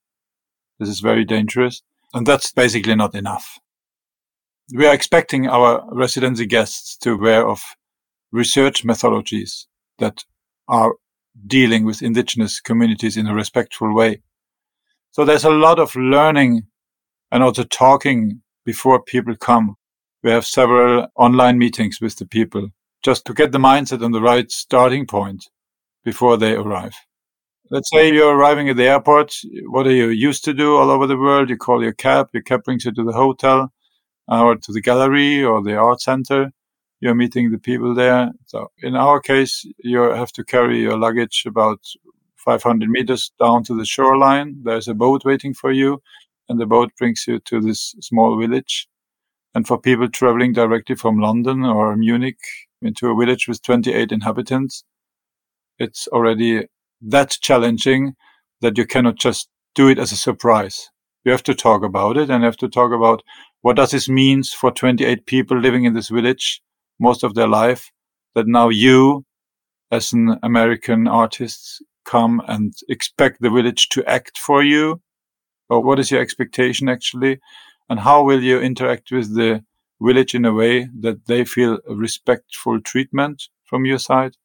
This 0.79 0.89
is 0.89 1.01
very 1.01 1.25
dangerous. 1.25 1.83
And 2.13 2.27
that's 2.27 2.53
basically 2.53 2.95
not 2.95 3.15
enough. 3.15 3.59
We 4.73 4.87
are 4.87 4.95
expecting 4.95 5.49
our 5.49 5.83
residency 5.91 6.47
guests 6.47 6.97
to 6.99 7.15
aware 7.15 7.45
of 7.47 7.61
research 8.31 8.85
methodologies 8.85 9.67
that 9.99 10.25
are 10.69 10.95
dealing 11.47 11.85
with 11.85 12.03
indigenous 12.03 12.61
communities 12.61 13.17
in 13.17 13.27
a 13.27 13.35
respectful 13.35 13.93
way. 13.93 14.23
So 15.11 15.25
there's 15.25 15.45
a 15.45 15.51
lot 15.51 15.81
of 15.81 15.97
learning 15.97 16.67
and 17.33 17.43
also 17.43 17.65
talking 17.65 18.43
before 18.65 19.03
people 19.03 19.35
come. 19.35 19.77
We 20.23 20.31
have 20.31 20.47
several 20.47 21.09
online 21.17 21.59
meetings 21.59 22.01
with 22.01 22.17
the 22.17 22.27
people 22.27 22.69
just 23.03 23.25
to 23.25 23.35
get 23.35 23.51
the 23.51 23.59
mindset 23.59 24.05
on 24.05 24.13
the 24.13 24.21
right 24.21 24.53
starting 24.53 25.05
point 25.05 25.49
before 26.05 26.37
they 26.37 26.53
arrive. 26.53 26.95
Let's 27.73 27.91
say 27.91 28.13
you're 28.13 28.37
arriving 28.37 28.69
at 28.69 28.77
the 28.77 28.85
airport. 28.85 29.35
What 29.67 29.89
are 29.89 29.93
you 29.93 30.11
used 30.11 30.45
to 30.45 30.55
do 30.55 30.77
all 30.77 30.91
over 30.91 31.09
the 31.09 31.17
world? 31.17 31.51
You 31.51 31.57
call 31.57 31.83
your 31.83 31.93
cab, 31.93 32.29
your 32.33 32.43
cab 32.43 32.63
brings 32.63 32.85
you 32.85 32.93
to 32.93 33.03
the 33.03 33.13
hotel 33.13 33.73
or 34.31 34.57
to 34.57 34.73
the 34.73 34.81
gallery 34.81 35.43
or 35.43 35.63
the 35.63 35.77
art 35.77 36.01
center. 36.01 36.53
You're 37.01 37.15
meeting 37.15 37.51
the 37.51 37.59
people 37.59 37.95
there. 37.95 38.31
So 38.47 38.69
in 38.83 38.95
our 38.95 39.21
case, 39.21 39.65
you 39.79 40.01
have 40.01 40.33
to 40.33 40.45
carry 40.45 40.81
your 40.81 40.99
luggage 40.99 41.45
about 41.47 41.81
500 42.37 42.89
meters 42.89 43.33
down 43.41 43.65
to 43.65 43.77
the 43.77 43.87
shoreline. 43.87 44.61
There's 44.63 44.89
a 44.89 44.95
boat 44.95 45.25
waiting 45.25 45.55
for 45.55 45.73
you 45.73 46.03
and 46.51 46.61
the 46.61 46.67
boat 46.67 46.91
brings 46.99 47.25
you 47.29 47.39
to 47.39 47.61
this 47.61 47.95
small 48.01 48.39
village. 48.39 48.89
And 49.55 49.67
for 49.67 49.81
people 49.81 50.09
traveling 50.09 50.53
directly 50.53 50.97
from 50.97 51.19
London 51.19 51.65
or 51.65 51.97
Munich 51.97 52.39
into 52.83 53.09
a 53.09 53.17
village 53.17 53.49
with 53.49 53.63
28 53.63 54.13
inhabitants, 54.13 54.85
it's 55.79 56.07
already 56.09 56.67
that 57.01 57.39
challenging 57.41 58.15
that 58.61 58.77
you 58.77 58.87
cannot 58.87 59.17
just 59.17 59.49
do 59.75 59.89
it 59.89 59.99
as 59.99 60.13
a 60.13 60.17
surprise. 60.17 60.91
You 61.25 61.33
have 61.33 61.43
to 61.45 61.55
talk 61.55 61.83
about 61.85 62.17
it 62.17 62.31
and 62.31 62.43
have 62.43 62.57
to 62.59 62.69
talk 62.69 62.93
about 62.93 63.23
what 63.63 63.77
does 63.77 63.91
this 63.91 64.09
means 64.09 64.53
for 64.53 64.71
28 64.71 65.27
people 65.27 65.59
living 65.59 65.85
in 65.85 65.95
this 65.95 66.09
village 66.09 66.63
most 66.99 67.23
of 67.23 67.35
their 67.35 67.49
life 67.49 67.93
that 68.35 68.47
now 68.47 68.69
you 68.69 69.25
as 69.91 70.13
an 70.13 70.39
American 70.43 71.07
artist 71.09 71.83
come 72.05 72.41
and 72.49 72.73
expect 72.89 73.41
the 73.41 73.51
village 73.51 73.89
to 73.91 74.05
act 74.09 74.39
for 74.39 74.63
you? 74.63 75.01
Or 75.69 75.83
what 75.83 75.99
is 75.99 76.11
your 76.11 76.21
expectation 76.21 76.89
actually? 76.89 77.41
And 77.89 78.01
how 78.01 78.25
will 78.25 78.43
you 78.43 78.61
interact 78.61 79.13
with 79.13 79.35
the 79.35 79.63
village 80.01 80.35
in 80.35 80.45
a 80.45 80.53
way 80.53 80.89
that 81.01 81.27
they 81.27 81.45
feel 81.45 81.79
a 81.89 81.95
respectful 81.95 82.81
treatment 82.81 83.49
from 83.65 83.85
your 83.85 83.99
side? 83.99 84.37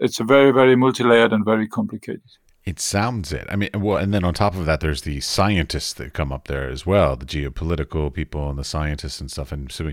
It's 0.00 0.20
a 0.20 0.24
very 0.24 0.52
very 0.52 0.74
multi-layered 0.74 1.32
and 1.32 1.44
very 1.44 1.68
complicated 1.68 2.22
it 2.68 2.78
sounds 2.80 3.32
it. 3.32 3.46
I 3.48 3.56
mean, 3.56 3.70
well, 3.74 3.96
and 3.96 4.12
then 4.12 4.24
on 4.24 4.34
top 4.34 4.54
of 4.54 4.66
that, 4.66 4.80
there's 4.80 5.02
the 5.02 5.20
scientists 5.20 5.94
that 5.94 6.12
come 6.12 6.32
up 6.32 6.48
there 6.48 6.68
as 6.68 6.84
well, 6.84 7.16
the 7.16 7.24
geopolitical 7.24 8.12
people 8.12 8.50
and 8.50 8.58
the 8.58 8.64
scientists 8.64 9.20
and 9.20 9.30
stuff. 9.30 9.52
And 9.52 9.72
so, 9.72 9.92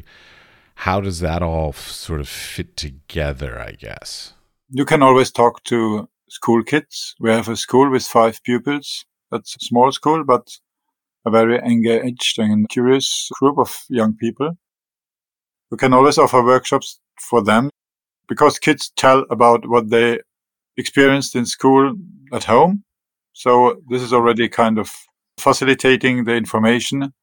how 0.76 1.00
does 1.00 1.22
that 1.22 1.42
all 1.42 1.70
f- 1.70 1.90
sort 1.90 2.20
of 2.20 2.28
fit 2.28 2.76
together? 2.76 3.60
I 3.60 3.72
guess 3.72 4.34
you 4.70 4.86
can 4.86 5.02
always 5.02 5.32
talk 5.32 5.64
to 5.66 6.10
school 6.30 6.64
kids. 6.64 7.16
We 7.20 7.30
have 7.30 7.48
a 7.48 7.56
school 7.56 7.90
with 7.90 8.04
five 8.04 8.44
pupils. 8.44 9.06
That's 9.32 9.56
a 9.56 9.66
small 9.66 9.92
school, 9.92 10.24
but 10.24 10.48
a 11.26 11.32
very 11.32 11.58
engaged 11.60 12.40
and 12.40 12.68
curious 12.70 13.30
group 13.40 13.58
of 13.58 13.84
young 13.90 14.16
people. 14.16 14.58
You 15.72 15.78
can 15.78 15.94
always 15.94 16.18
offer 16.18 16.44
workshops 16.44 17.00
for 17.20 17.42
them 17.42 17.70
because 18.28 18.60
kids 18.60 18.92
tell 18.96 19.26
about 19.30 19.68
what 19.68 19.90
they 19.90 20.20
experienced 20.78 21.36
in 21.36 21.46
school 21.46 21.96
at 22.32 22.46
home. 22.46 22.84
So 23.34 23.82
this 23.90 24.02
is 24.02 24.14
already 24.14 24.50
kind 24.50 24.78
of 24.78 24.92
facilitating 25.38 26.24
the 26.24 26.36
information. 26.36 27.14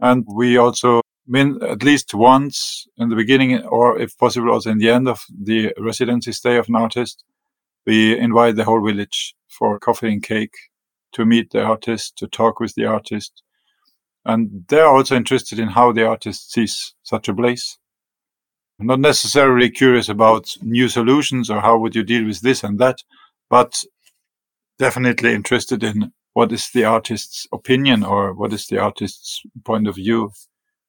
And 0.00 0.24
we 0.26 0.56
also 0.56 1.00
mean 1.26 1.58
at 1.62 1.82
least 1.82 2.14
once 2.14 2.86
in 2.96 3.10
the 3.10 3.16
beginning, 3.16 3.62
or 3.64 3.98
if 4.00 4.16
possible, 4.16 4.50
also 4.50 4.70
in 4.70 4.78
the 4.78 4.90
end 4.90 5.08
of 5.08 5.24
the 5.30 5.74
residency 5.78 6.32
stay 6.32 6.56
of 6.56 6.68
an 6.68 6.76
artist, 6.76 7.24
we 7.86 8.18
invite 8.18 8.56
the 8.56 8.64
whole 8.64 8.84
village 8.84 9.34
for 9.48 9.78
coffee 9.78 10.12
and 10.12 10.22
cake 10.22 10.54
to 11.12 11.24
meet 11.24 11.50
the 11.50 11.62
artist, 11.62 12.16
to 12.18 12.26
talk 12.26 12.60
with 12.60 12.74
the 12.74 12.86
artist. 12.86 13.42
And 14.24 14.64
they're 14.68 14.86
also 14.86 15.16
interested 15.16 15.58
in 15.58 15.68
how 15.68 15.92
the 15.92 16.06
artist 16.06 16.52
sees 16.52 16.94
such 17.02 17.28
a 17.28 17.34
place 17.34 17.78
not 18.78 19.00
necessarily 19.00 19.70
curious 19.70 20.08
about 20.08 20.54
new 20.62 20.88
solutions 20.88 21.50
or 21.50 21.60
how 21.60 21.78
would 21.78 21.94
you 21.94 22.04
deal 22.04 22.24
with 22.24 22.40
this 22.40 22.62
and 22.62 22.78
that, 22.78 23.02
but 23.50 23.82
definitely 24.78 25.34
interested 25.34 25.82
in 25.82 26.12
what 26.34 26.52
is 26.52 26.70
the 26.70 26.84
artist's 26.84 27.46
opinion 27.52 28.04
or 28.04 28.32
what 28.32 28.52
is 28.52 28.68
the 28.68 28.78
artist's 28.78 29.42
point 29.64 29.88
of 29.88 29.96
view 29.96 30.30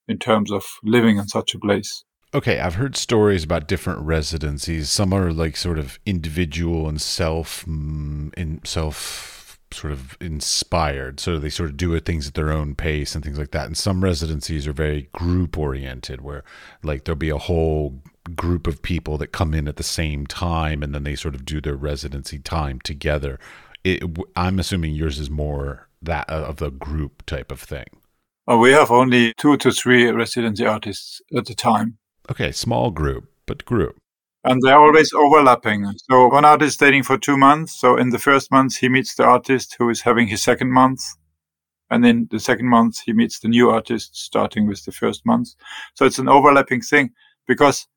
in 0.07 0.19
terms 0.19 0.51
of 0.51 0.65
living 0.83 1.17
in 1.17 1.27
such 1.27 1.55
a 1.55 1.59
place. 1.59 2.03
Okay, 2.33 2.59
I've 2.59 2.75
heard 2.75 2.95
stories 2.95 3.43
about 3.43 3.67
different 3.67 4.01
residencies. 4.01 4.91
Some 4.91 5.13
are 5.13 5.33
like 5.33 5.57
sort 5.57 5.79
of 5.79 5.97
individual 6.05 6.87
and 6.87 7.01
self 7.01 7.65
mm, 7.65 8.31
in 8.35 8.61
self 8.63 9.38
sort 9.71 9.93
of 9.93 10.17
inspired. 10.19 11.19
So 11.19 11.39
they 11.39 11.49
sort 11.49 11.69
of 11.69 11.77
do 11.77 11.99
things 11.99 12.27
at 12.27 12.33
their 12.33 12.51
own 12.51 12.75
pace 12.75 13.15
and 13.15 13.23
things 13.23 13.37
like 13.37 13.51
that. 13.51 13.67
And 13.67 13.77
some 13.77 14.03
residencies 14.03 14.67
are 14.67 14.73
very 14.73 15.09
group 15.13 15.57
oriented, 15.57 16.21
where 16.21 16.43
like 16.83 17.03
there'll 17.03 17.17
be 17.17 17.29
a 17.29 17.37
whole 17.37 18.01
group 18.35 18.67
of 18.67 18.81
people 18.81 19.17
that 19.17 19.27
come 19.27 19.53
in 19.53 19.67
at 19.67 19.77
the 19.77 19.83
same 19.83 20.27
time 20.27 20.83
and 20.83 20.93
then 20.93 21.03
they 21.03 21.15
sort 21.15 21.35
of 21.35 21.45
do 21.45 21.59
their 21.59 21.75
residency 21.75 22.39
time 22.39 22.79
together. 22.83 23.39
It, 23.83 24.03
I'm 24.35 24.59
assuming 24.59 24.93
yours 24.93 25.19
is 25.19 25.29
more 25.29 25.87
that 26.01 26.29
uh, 26.29 26.45
of 26.47 26.57
the 26.57 26.69
group 26.69 27.25
type 27.25 27.51
of 27.51 27.61
thing. 27.61 27.87
Oh, 28.47 28.57
we 28.57 28.71
have 28.71 28.91
only 28.91 29.33
two 29.37 29.57
to 29.57 29.71
three 29.71 30.09
residency 30.09 30.65
artists 30.65 31.21
at 31.35 31.49
a 31.49 31.55
time. 31.55 31.97
Okay, 32.29 32.51
small 32.51 32.91
group, 32.91 33.31
but 33.45 33.65
group 33.65 33.98
and 34.43 34.61
they're 34.61 34.79
always 34.79 35.11
overlapping. 35.13 35.85
So 36.09 36.27
one 36.27 36.45
artist 36.45 36.73
is 36.73 36.77
dating 36.77 37.03
for 37.03 37.17
two 37.17 37.37
months. 37.37 37.79
So 37.79 37.97
in 37.97 38.09
the 38.09 38.19
first 38.19 38.51
month, 38.51 38.77
he 38.77 38.89
meets 38.89 39.15
the 39.15 39.25
artist 39.25 39.75
who 39.77 39.89
is 39.89 40.01
having 40.01 40.27
his 40.27 40.41
second 40.41 40.71
month. 40.71 41.01
And 41.91 42.05
in 42.05 42.27
the 42.31 42.39
second 42.39 42.69
month, 42.69 42.99
he 43.05 43.13
meets 43.13 43.39
the 43.39 43.47
new 43.47 43.69
artist 43.69 44.15
starting 44.15 44.67
with 44.67 44.85
the 44.85 44.91
first 44.91 45.25
month. 45.25 45.49
So 45.95 46.05
it's 46.05 46.19
an 46.19 46.29
overlapping 46.29 46.81
thing 46.81 47.11
because 47.47 47.87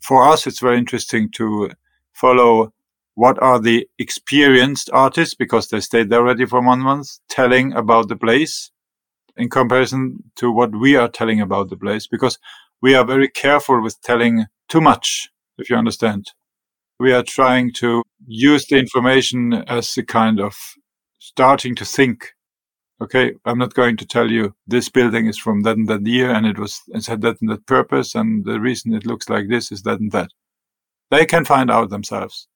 for 0.00 0.26
us, 0.26 0.46
it's 0.46 0.60
very 0.60 0.78
interesting 0.78 1.30
to 1.32 1.70
follow 2.12 2.72
what 3.14 3.40
are 3.42 3.60
the 3.60 3.86
experienced 3.98 4.90
artists 4.92 5.34
because 5.34 5.68
they 5.68 5.80
stayed 5.80 6.08
there 6.08 6.20
already 6.20 6.46
for 6.46 6.62
one 6.62 6.80
month 6.80 7.18
telling 7.28 7.72
about 7.74 8.08
the 8.08 8.16
place 8.16 8.70
in 9.36 9.50
comparison 9.50 10.18
to 10.36 10.50
what 10.50 10.74
we 10.74 10.96
are 10.96 11.08
telling 11.08 11.40
about 11.40 11.68
the 11.68 11.76
place 11.76 12.06
because 12.06 12.38
we 12.80 12.94
are 12.94 13.04
very 13.04 13.28
careful 13.28 13.82
with 13.82 14.00
telling 14.02 14.46
too 14.68 14.80
much 14.80 15.31
if 15.62 15.70
you 15.70 15.76
understand. 15.76 16.26
We 17.00 17.12
are 17.12 17.22
trying 17.22 17.72
to 17.74 18.02
use 18.26 18.66
the 18.66 18.78
information 18.78 19.54
as 19.66 19.96
a 19.96 20.02
kind 20.04 20.40
of 20.40 20.54
starting 21.18 21.74
to 21.76 21.84
think. 21.84 22.32
Okay, 23.00 23.32
I'm 23.44 23.58
not 23.58 23.74
going 23.74 23.96
to 23.96 24.06
tell 24.06 24.30
you 24.30 24.54
this 24.66 24.88
building 24.88 25.26
is 25.26 25.38
from 25.38 25.62
that 25.62 25.76
and 25.76 25.88
that 25.88 26.06
year 26.06 26.30
and 26.30 26.46
it 26.46 26.58
was 26.58 26.80
it 26.88 27.06
had 27.06 27.22
that 27.22 27.40
and 27.40 27.50
that 27.50 27.66
purpose 27.66 28.14
and 28.14 28.44
the 28.44 28.60
reason 28.60 28.94
it 28.94 29.06
looks 29.06 29.28
like 29.28 29.48
this 29.48 29.72
is 29.72 29.82
that 29.82 29.98
and 29.98 30.12
that. 30.12 30.30
They 31.10 31.26
can 31.26 31.44
find 31.44 31.70
out 31.70 31.90
themselves. 31.90 32.48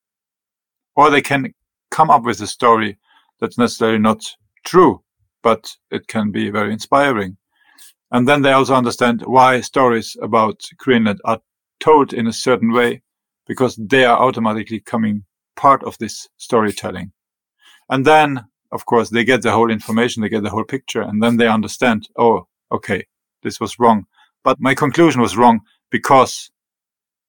Or 0.95 1.09
they 1.09 1.21
can 1.21 1.53
come 1.91 2.09
up 2.09 2.23
with 2.23 2.41
a 2.41 2.47
story 2.47 2.97
that's 3.39 3.57
necessarily 3.57 3.99
not 3.99 4.23
true, 4.65 5.03
but 5.43 5.75
it 5.91 6.07
can 6.07 6.31
be 6.31 6.49
very 6.49 6.73
inspiring. 6.73 7.37
And 8.11 8.27
then 8.27 8.41
they 8.41 8.53
also 8.53 8.73
understand 8.73 9.21
why 9.25 9.61
stories 9.61 10.15
about 10.21 10.61
Greenland 10.77 11.19
are 11.25 11.41
told 11.79 12.13
in 12.13 12.27
a 12.27 12.33
certain 12.33 12.71
way 12.71 13.01
because 13.47 13.75
they 13.75 14.05
are 14.05 14.19
automatically 14.19 14.79
coming 14.79 15.23
part 15.55 15.83
of 15.83 15.97
this 15.97 16.27
storytelling. 16.37 17.11
And 17.89 18.05
then, 18.05 18.45
of 18.71 18.85
course, 18.85 19.09
they 19.09 19.23
get 19.23 19.41
the 19.41 19.51
whole 19.51 19.71
information, 19.71 20.21
they 20.21 20.29
get 20.29 20.43
the 20.43 20.49
whole 20.49 20.65
picture, 20.65 21.01
and 21.01 21.23
then 21.23 21.37
they 21.37 21.47
understand, 21.47 22.09
oh, 22.17 22.47
okay, 22.71 23.05
this 23.43 23.59
was 23.59 23.79
wrong. 23.79 24.05
But 24.43 24.59
my 24.59 24.75
conclusion 24.75 25.21
was 25.21 25.37
wrong 25.37 25.61
because 25.89 26.51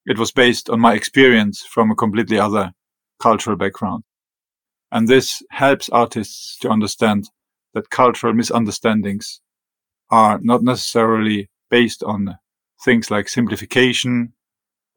it 0.06 0.18
was 0.18 0.32
based 0.32 0.68
on 0.68 0.80
my 0.80 0.94
experience 0.94 1.62
from 1.62 1.90
a 1.90 1.96
completely 1.96 2.38
other 2.38 2.72
cultural 3.20 3.56
background. 3.56 4.04
And 4.90 5.06
this 5.06 5.42
helps 5.50 5.88
artists 5.90 6.56
to 6.60 6.70
understand 6.70 7.28
that 7.74 7.90
cultural 7.90 8.32
misunderstandings 8.32 9.40
are 10.10 10.38
not 10.42 10.62
necessarily 10.62 11.50
based 11.70 12.02
on 12.02 12.38
things 12.82 13.10
like 13.10 13.28
simplification 13.28 14.32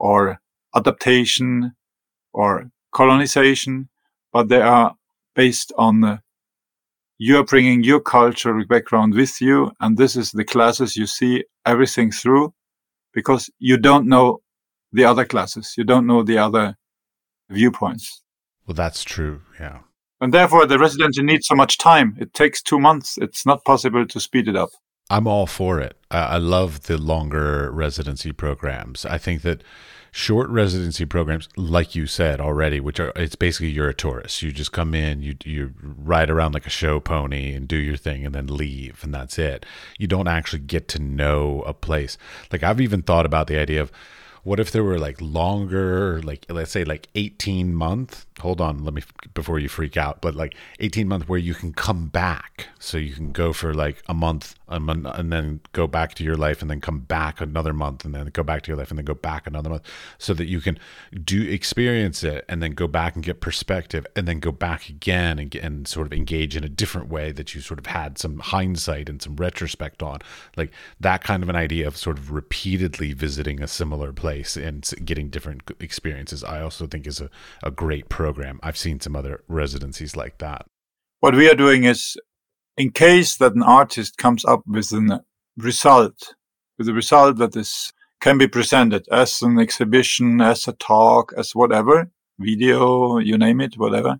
or 0.02 0.42
adaptation 0.76 1.74
or 2.34 2.72
colonization, 2.92 3.88
but 4.34 4.50
they 4.50 4.62
are 4.62 4.96
based 5.36 5.72
on 5.78 6.04
uh, 6.04 6.18
you're 7.20 7.46
bringing 7.46 7.84
your 7.84 8.00
cultural 8.00 8.66
background 8.66 9.14
with 9.14 9.40
you, 9.40 9.72
and 9.80 9.98
this 9.98 10.16
is 10.16 10.32
the 10.32 10.44
classes 10.44 10.98
you 10.98 11.06
see 11.06 11.44
everything 11.68 12.12
through 12.12 12.52
because 13.14 13.52
you 13.60 13.78
don't 13.78 14.08
know 14.08 14.42
the 14.92 15.06
other 15.06 15.24
classes, 15.24 15.76
you 15.78 15.84
don't 15.84 16.08
know 16.08 16.24
the 16.24 16.40
other 16.40 16.76
viewpoints. 17.50 18.24
Well, 18.66 18.74
that's 18.74 19.04
true, 19.04 19.42
yeah. 19.60 19.82
And 20.20 20.34
therefore, 20.34 20.66
the 20.66 20.80
residency 20.80 21.22
needs 21.22 21.46
so 21.48 21.56
much 21.56 21.78
time. 21.78 22.16
It 22.20 22.34
takes 22.34 22.62
two 22.62 22.80
months. 22.80 23.20
It's 23.20 23.46
not 23.46 23.64
possible 23.66 24.08
to 24.08 24.20
speed 24.20 24.48
it 24.48 24.56
up. 24.56 24.70
I'm 25.12 25.28
all 25.28 25.46
for 25.46 25.82
it. 25.82 25.98
I 26.10 26.38
love 26.38 26.84
the 26.84 26.98
longer 26.98 27.70
residency 27.72 28.32
programs. 28.32 29.06
I 29.06 29.18
think 29.18 29.42
that 29.42 29.62
short 30.10 30.50
residency 30.50 31.04
programs, 31.06 31.50
like 31.58 31.96
you 31.96 32.08
said 32.08 32.40
already, 32.40 32.80
which 32.80 32.98
are 32.98 33.12
it's 33.18 33.36
basically 33.36 33.72
you're 33.72 33.90
a 33.90 33.94
tourist. 33.94 34.42
You 34.42 34.54
just 34.54 34.72
come 34.72 34.96
in, 34.96 35.22
you 35.22 35.36
you 35.44 35.74
ride 35.84 36.30
around 36.30 36.54
like 36.54 36.66
a 36.66 36.70
show 36.70 37.02
pony 37.02 37.54
and 37.54 37.68
do 37.68 37.76
your 37.76 37.98
thing, 37.98 38.26
and 38.26 38.34
then 38.34 38.48
leave, 38.48 39.04
and 39.04 39.14
that's 39.14 39.38
it. 39.38 39.66
You 40.00 40.08
don't 40.08 40.30
actually 40.30 40.60
get 40.60 40.88
to 40.90 41.00
know 41.00 41.62
a 41.64 41.74
place. 41.74 42.18
Like 42.50 42.64
I've 42.64 42.80
even 42.80 43.02
thought 43.02 43.26
about 43.26 43.48
the 43.48 43.60
idea 43.60 43.82
of 43.82 43.92
what 44.44 44.60
if 44.60 44.72
there 44.72 44.84
were 44.84 44.98
like 44.98 45.22
longer 45.22 46.22
like 46.24 46.46
let's 46.50 46.72
say 46.72 46.84
like 46.84 47.08
18 47.16 47.74
month 47.76 48.26
hold 48.40 48.60
on 48.60 48.84
let 48.84 48.94
me 48.94 49.04
before 49.34 49.60
you 49.60 49.70
freak 49.70 49.98
out 49.98 50.22
but 50.22 50.36
like 50.36 50.56
18 50.80 51.08
month 51.08 51.30
where 51.30 51.40
you 51.40 51.54
can 51.54 51.74
come 51.74 52.08
back 52.08 52.68
so 52.80 52.98
you 52.98 53.14
can 53.14 53.32
go 53.32 53.54
for 53.54 53.74
like 53.74 54.02
a 54.08 54.14
month 54.14 54.56
and 54.72 55.32
then 55.32 55.60
go 55.74 55.88
back 55.88 56.14
to 56.16 56.24
your 56.24 56.36
life 56.36 56.62
and 56.62 56.72
then 56.72 56.82
come 56.82 57.00
back 57.00 57.42
another 57.42 57.74
month 57.74 58.06
and 58.06 58.16
then 58.16 58.26
go 58.28 58.44
back 58.44 58.62
to 58.64 58.70
your 58.70 58.78
life 58.78 58.90
and 58.90 58.98
then 58.98 59.06
go 59.06 59.14
back 59.14 59.46
another 59.46 59.70
month 59.70 59.84
so 60.18 60.34
that 60.34 60.46
you 60.46 60.62
can 60.62 60.80
do 61.24 61.44
experience 61.50 62.24
it 62.24 62.46
and 62.48 62.62
then 62.64 62.72
go 62.72 62.88
back 62.88 63.16
and 63.16 63.24
get 63.24 63.42
perspective 63.42 64.06
and 64.16 64.28
then 64.28 64.40
go 64.40 64.52
back 64.52 64.90
again 64.90 65.38
and, 65.40 65.54
and 65.56 65.88
sort 65.88 66.08
of 66.08 66.14
engage 66.14 66.56
in 66.56 66.64
a 66.64 66.70
different 66.70 67.10
way 67.10 67.32
that 67.32 67.54
you 67.54 67.62
sort 67.62 67.80
of 67.80 67.88
had 67.88 68.18
some 68.18 68.40
hindsight 68.40 69.10
and 69.10 69.22
some 69.22 69.36
retrospect 69.36 70.02
on 70.02 70.20
like 70.56 70.72
that 71.00 71.24
kind 71.24 71.44
of 71.44 71.50
an 71.50 71.56
idea 71.56 71.88
of 71.88 71.98
sort 71.98 72.18
of 72.18 72.32
repeatedly 72.32 73.14
visiting 73.14 73.62
a 73.62 73.68
similar 73.68 74.14
place 74.14 74.56
and 74.56 74.90
getting 75.04 75.30
different 75.30 75.70
experiences 75.80 76.44
i 76.44 76.62
also 76.62 76.88
think 76.88 77.06
is 77.06 77.20
a, 77.20 77.30
a 77.64 77.72
great 77.72 78.10
program. 78.10 78.60
I've 78.62 78.78
seen 78.78 79.00
some 79.00 79.16
other 79.16 79.44
residencies 79.48 80.16
like 80.16 80.38
that. 80.40 80.66
What 81.20 81.36
we 81.36 81.50
are 81.50 81.56
doing 81.56 81.84
is, 81.84 82.18
in 82.78 82.92
case 82.92 83.38
that 83.38 83.56
an 83.56 83.64
artist 83.64 84.18
comes 84.18 84.46
up 84.46 84.62
with 84.66 84.92
a 84.92 85.24
result, 85.58 86.36
with 86.78 86.88
a 86.90 86.94
result 86.94 87.38
that 87.38 87.56
is 87.56 87.94
can 88.22 88.38
be 88.38 88.48
presented 88.48 89.08
as 89.12 89.42
an 89.42 89.60
exhibition, 89.60 90.42
as 90.42 90.68
a 90.68 90.74
talk, 90.74 91.34
as 91.36 91.56
whatever, 91.56 92.10
video, 92.40 93.18
you 93.18 93.38
name 93.38 93.60
it, 93.60 93.78
whatever. 93.78 94.20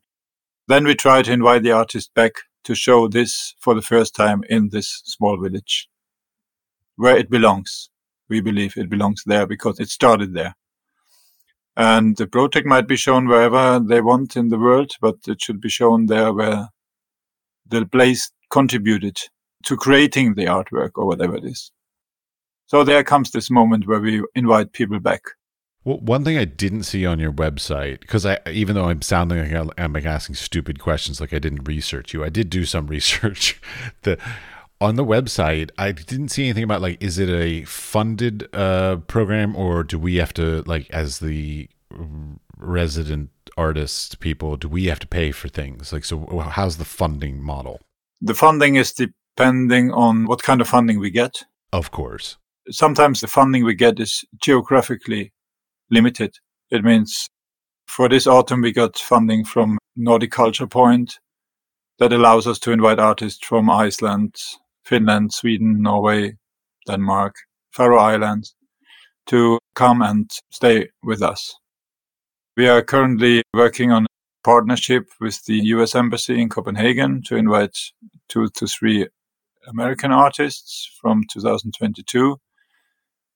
Then 0.68 0.86
we 0.86 0.96
try 0.96 1.22
to 1.22 1.32
invite 1.32 1.62
the 1.62 1.72
artist 1.72 2.12
back 2.16 2.32
to 2.64 2.74
show 2.74 3.08
this 3.08 3.54
for 3.60 3.76
the 3.76 3.82
first 3.82 4.16
time 4.16 4.44
in 4.50 4.70
this 4.70 5.02
small 5.06 5.40
village 5.40 5.88
where 6.96 7.16
it 7.16 7.30
belongs. 7.30 7.90
We 8.28 8.42
believe 8.42 8.76
it 8.76 8.90
belongs 8.90 9.24
there 9.26 9.46
because 9.46 9.80
it 9.80 9.90
started 9.90 10.34
there. 10.34 10.56
And 11.78 12.18
the 12.18 12.28
project 12.28 12.68
might 12.68 12.88
be 12.88 12.96
shown 12.96 13.28
wherever 13.28 13.80
they 13.80 14.02
want 14.02 14.36
in 14.36 14.50
the 14.50 14.60
world, 14.60 14.92
but 15.00 15.16
it 15.28 15.42
should 15.42 15.62
be 15.62 15.70
shown 15.70 16.08
there 16.08 16.34
where 16.34 16.70
the 17.68 17.86
place 17.86 18.32
contributed 18.52 19.18
to 19.66 19.78
creating 19.78 20.36
the 20.36 20.46
artwork 20.46 20.92
or 20.96 21.06
whatever 21.06 21.36
it 21.36 21.46
is. 21.46 21.72
So 22.68 22.84
there 22.84 23.04
comes 23.04 23.32
this 23.32 23.52
moment 23.52 23.88
where 23.88 24.00
we 24.00 24.24
invite 24.36 24.74
people 24.74 25.00
back. 25.00 25.22
Well, 25.84 25.98
one 25.98 26.24
thing 26.24 26.38
I 26.38 26.46
didn't 26.46 26.84
see 26.84 27.06
on 27.06 27.20
your 27.20 27.32
website, 27.32 28.02
because 28.02 28.26
I, 28.26 28.38
even 28.50 28.76
though 28.76 28.86
I'm 28.86 29.02
sounding 29.02 29.52
like 29.52 29.74
I'm 29.78 29.94
like 29.94 30.06
asking 30.06 30.36
stupid 30.36 30.80
questions, 30.80 31.20
like 31.20 31.34
I 31.34 31.40
didn't 31.40 31.68
research 31.68 32.14
you, 32.14 32.24
I 32.24 32.30
did 32.30 32.50
do 32.50 32.66
some 32.66 32.88
research. 32.98 33.60
the 34.04 34.18
on 34.80 34.96
the 34.96 35.06
website, 35.06 35.70
I 35.78 35.92
didn't 35.92 36.30
see 36.30 36.44
anything 36.44 36.64
about 36.64 36.82
like, 36.82 37.02
is 37.04 37.20
it 37.20 37.30
a 37.30 37.66
funded 37.66 38.48
uh, 38.54 38.98
program 39.08 39.56
or 39.56 39.84
do 39.84 40.00
we 40.00 40.16
have 40.16 40.34
to 40.34 40.64
like, 40.64 40.90
as 40.92 41.20
the 41.20 41.70
resident 42.58 43.30
artists 43.58 44.16
people, 44.16 44.58
do 44.58 44.68
we 44.68 44.86
have 44.86 45.00
to 45.00 45.08
pay 45.08 45.32
for 45.32 45.50
things? 45.50 45.94
Like, 45.94 46.06
so 46.06 46.26
how's 46.40 46.78
the 46.78 46.86
funding 46.86 47.42
model? 47.42 47.80
The 48.22 48.36
funding 48.36 48.76
is 48.76 48.94
depending 48.94 49.92
on 49.92 50.26
what 50.26 50.44
kind 50.44 50.62
of 50.62 50.68
funding 50.68 51.00
we 51.00 51.10
get. 51.10 51.44
Of 51.74 51.92
course. 51.92 52.38
Sometimes 52.70 53.22
the 53.22 53.28
funding 53.28 53.66
we 53.66 53.74
get 53.74 54.00
is 54.00 54.24
geographically 54.42 55.34
limited. 55.90 56.36
It 56.70 56.84
means 56.84 57.28
for 57.88 58.08
this 58.08 58.28
autumn, 58.28 58.62
we 58.62 58.72
got 58.72 58.98
funding 58.98 59.44
from 59.44 59.78
Nordic 59.96 60.32
Culture 60.32 60.68
Point 60.68 61.20
that 62.00 62.14
allows 62.14 62.48
us 62.48 62.60
to 62.60 62.72
invite 62.72 63.00
artists 63.00 63.46
from 63.46 63.70
Iceland, 63.70 64.36
Finland, 64.86 65.34
Sweden, 65.34 65.82
Norway, 65.82 66.38
Denmark, 66.88 67.36
Faroe 67.72 68.00
Islands 68.00 68.56
to 69.28 69.60
come 69.76 70.02
and 70.02 70.30
stay 70.52 70.90
with 71.04 71.22
us. 71.22 71.56
We 72.58 72.68
are 72.68 72.82
currently 72.82 73.44
working 73.54 73.92
on 73.92 74.06
partnership 74.44 75.10
with 75.20 75.44
the 75.46 75.56
US 75.76 75.96
Embassy 75.96 76.42
in 76.42 76.50
Copenhagen 76.50 77.22
to 77.24 77.36
invite 77.36 77.78
two 78.28 78.50
to 78.56 78.68
three 78.68 79.08
American 79.68 80.12
artists 80.12 80.90
from 81.00 81.24
2022. 81.32 82.38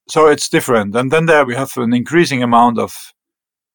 So 0.08 0.28
it's 0.28 0.50
different. 0.50 0.96
And 0.96 1.12
then 1.12 1.26
there 1.26 1.46
we 1.46 1.56
have 1.56 1.76
an 1.78 1.94
increasing 1.94 2.44
amount 2.44 2.80
of 2.80 3.14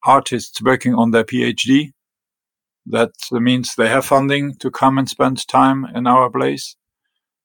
artists 0.05 0.61
working 0.61 0.95
on 0.95 1.11
their 1.11 1.23
PhD. 1.23 1.91
That 2.85 3.11
means 3.31 3.75
they 3.75 3.89
have 3.89 4.05
funding 4.05 4.55
to 4.55 4.71
come 4.71 4.97
and 4.97 5.07
spend 5.07 5.47
time 5.47 5.85
in 5.93 6.07
our 6.07 6.29
place. 6.29 6.75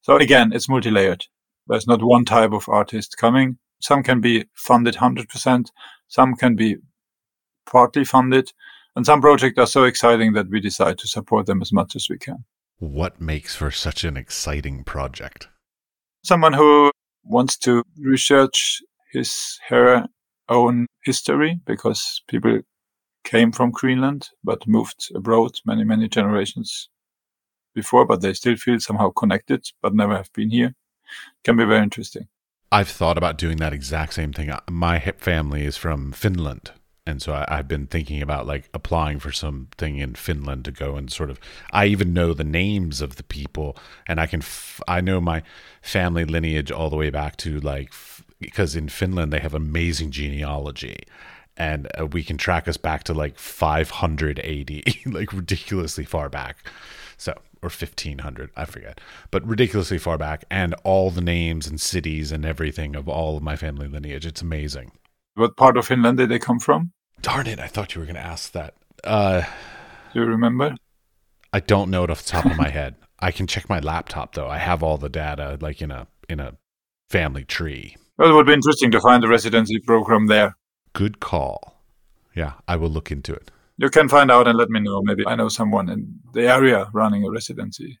So 0.01 0.15
again, 0.15 0.51
it's 0.53 0.69
multi-layered. 0.69 1.25
There's 1.67 1.87
not 1.87 2.01
one 2.01 2.25
type 2.25 2.53
of 2.53 2.69
artist 2.69 3.17
coming. 3.17 3.57
Some 3.81 4.03
can 4.03 4.21
be 4.21 4.45
funded 4.53 4.95
100%. 4.95 5.69
Some 6.07 6.35
can 6.35 6.55
be 6.55 6.77
partly 7.65 8.05
funded. 8.05 8.51
And 8.97 9.05
some 9.05 9.21
projects 9.21 9.59
are 9.59 9.67
so 9.67 9.83
exciting 9.83 10.33
that 10.33 10.49
we 10.49 10.59
decide 10.59 10.97
to 10.97 11.07
support 11.07 11.45
them 11.45 11.61
as 11.61 11.71
much 11.71 11.95
as 11.95 12.09
we 12.09 12.17
can. 12.17 12.43
What 12.79 13.21
makes 13.21 13.55
for 13.55 13.69
such 13.69 14.03
an 14.03 14.17
exciting 14.17 14.83
project? 14.83 15.47
Someone 16.23 16.53
who 16.53 16.89
wants 17.23 17.57
to 17.59 17.83
research 17.99 18.81
his 19.11 19.59
her 19.69 20.07
own 20.49 20.87
history 21.05 21.59
because 21.67 22.23
people 22.27 22.61
came 23.23 23.51
from 23.51 23.69
Greenland 23.69 24.29
but 24.43 24.67
moved 24.67 25.11
abroad 25.13 25.51
many, 25.63 25.83
many 25.83 26.09
generations 26.09 26.89
before, 27.75 28.03
but 28.03 28.21
they 28.21 28.33
still 28.33 28.55
feel 28.55 28.79
somehow 28.79 29.11
connected, 29.11 29.63
but 29.83 29.93
never 29.93 30.17
have 30.17 30.33
been 30.33 30.49
here. 30.49 30.73
Can 31.43 31.55
be 31.55 31.65
very 31.65 31.83
interesting. 31.83 32.29
I've 32.71 32.89
thought 32.89 33.19
about 33.19 33.37
doing 33.37 33.57
that 33.57 33.73
exact 33.73 34.15
same 34.15 34.33
thing. 34.33 34.51
My 34.67 34.97
hip 34.97 35.21
family 35.21 35.65
is 35.65 35.77
from 35.77 36.13
Finland. 36.13 36.71
And 37.07 37.21
so 37.21 37.33
I, 37.33 37.55
have 37.55 37.67
been 37.67 37.87
thinking 37.87 38.21
about 38.21 38.45
like 38.45 38.69
applying 38.73 39.19
for 39.19 39.31
something 39.31 39.97
in 39.97 40.15
Finland 40.15 40.65
to 40.65 40.71
go 40.71 40.97
and 40.97 41.11
sort 41.11 41.29
of. 41.29 41.39
I 41.71 41.85
even 41.85 42.13
know 42.13 42.33
the 42.33 42.43
names 42.43 43.01
of 43.01 43.15
the 43.15 43.23
people, 43.23 43.77
and 44.07 44.19
I 44.19 44.27
can. 44.27 44.41
F- 44.41 44.81
I 44.87 44.99
know 44.99 45.21
my 45.21 45.41
family 45.81 46.25
lineage 46.25 46.69
all 46.69 46.89
the 46.89 46.97
way 46.97 47.09
back 47.09 47.37
to 47.37 47.59
like 47.61 47.93
because 48.39 48.75
in 48.75 48.89
Finland 48.89 49.31
they 49.31 49.39
have 49.39 49.53
amazing 49.53 50.11
genealogy, 50.11 50.97
and 51.55 51.87
uh, 51.97 52.05
we 52.07 52.23
can 52.23 52.37
track 52.37 52.67
us 52.67 52.77
back 52.77 53.03
to 53.05 53.13
like 53.13 53.39
580, 53.39 54.83
like 55.05 55.31
ridiculously 55.31 56.03
far 56.03 56.29
back. 56.29 56.57
So 57.15 57.35
or 57.63 57.69
1500 57.69 58.51
i 58.55 58.65
forget 58.65 59.01
but 59.31 59.45
ridiculously 59.45 59.97
far 59.97 60.17
back 60.17 60.45
and 60.51 60.75
all 60.83 61.09
the 61.09 61.21
names 61.21 61.65
and 61.65 61.81
cities 61.81 62.31
and 62.31 62.45
everything 62.45 62.95
of 62.95 63.09
all 63.09 63.35
of 63.35 63.41
my 63.41 63.55
family 63.55 63.87
lineage 63.87 64.27
it's 64.27 64.43
amazing 64.43 64.91
what 65.33 65.57
part 65.57 65.75
of 65.75 65.87
finland 65.87 66.17
did 66.17 66.29
they 66.29 66.37
come 66.37 66.59
from 66.59 66.91
darn 67.21 67.47
it 67.47 67.59
i 67.59 67.67
thought 67.67 67.95
you 67.95 67.99
were 67.99 68.05
going 68.05 68.15
to 68.15 68.21
ask 68.21 68.51
that 68.51 68.73
uh 69.03 69.41
do 70.13 70.19
you 70.21 70.25
remember 70.25 70.75
i 71.53 71.59
don't 71.59 71.89
know 71.89 72.03
it 72.03 72.09
off 72.09 72.23
the 72.23 72.29
top 72.29 72.45
of 72.45 72.57
my 72.57 72.69
head 72.69 72.95
i 73.19 73.31
can 73.31 73.47
check 73.47 73.69
my 73.69 73.79
laptop 73.79 74.35
though 74.35 74.47
i 74.49 74.57
have 74.57 74.83
all 74.83 74.97
the 74.97 75.09
data 75.09 75.57
like 75.61 75.81
in 75.81 75.91
a 75.91 76.07
in 76.29 76.39
a 76.39 76.55
family 77.09 77.43
tree 77.43 77.95
well 78.17 78.29
it 78.29 78.33
would 78.33 78.45
be 78.45 78.53
interesting 78.53 78.91
to 78.91 78.99
find 78.99 79.23
the 79.23 79.27
residency 79.27 79.79
program 79.79 80.27
there 80.27 80.55
good 80.93 81.19
call 81.19 81.73
Yeah, 82.33 82.53
I 82.67 82.75
will 82.75 82.89
look 82.89 83.11
into 83.11 83.33
it. 83.33 83.49
You 83.77 83.89
can 83.89 84.07
find 84.09 84.29
out 84.29 84.47
and 84.47 84.57
let 84.57 84.69
me 84.69 84.79
know. 84.79 85.01
Maybe 85.01 85.23
I 85.25 85.35
know 85.35 85.49
someone 85.49 85.89
in 85.89 86.19
the 86.33 86.47
area 86.47 86.87
running 86.93 87.23
a 87.25 87.31
residency 87.31 87.99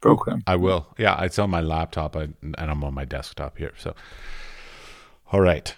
program. 0.00 0.42
I 0.46 0.56
will. 0.56 0.86
Yeah, 0.98 1.22
it's 1.24 1.38
on 1.38 1.50
my 1.50 1.60
laptop 1.60 2.16
and 2.16 2.34
I'm 2.56 2.82
on 2.82 2.94
my 2.94 3.04
desktop 3.04 3.58
here. 3.58 3.72
So, 3.76 3.94
all 5.32 5.42
right. 5.42 5.76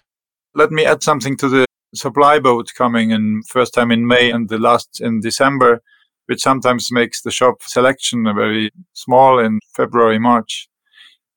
Let 0.54 0.70
me 0.70 0.84
add 0.84 1.02
something 1.02 1.36
to 1.38 1.48
the 1.48 1.66
supply 1.94 2.38
boat 2.38 2.72
coming 2.76 3.10
in 3.10 3.42
first 3.48 3.74
time 3.74 3.90
in 3.90 4.06
May 4.06 4.30
and 4.30 4.48
the 4.48 4.58
last 4.58 5.00
in 5.00 5.20
December, 5.20 5.82
which 6.26 6.40
sometimes 6.40 6.92
makes 6.92 7.22
the 7.22 7.30
shop 7.30 7.62
selection 7.62 8.24
very 8.24 8.70
small 8.92 9.38
in 9.38 9.58
February, 9.74 10.18
March. 10.18 10.68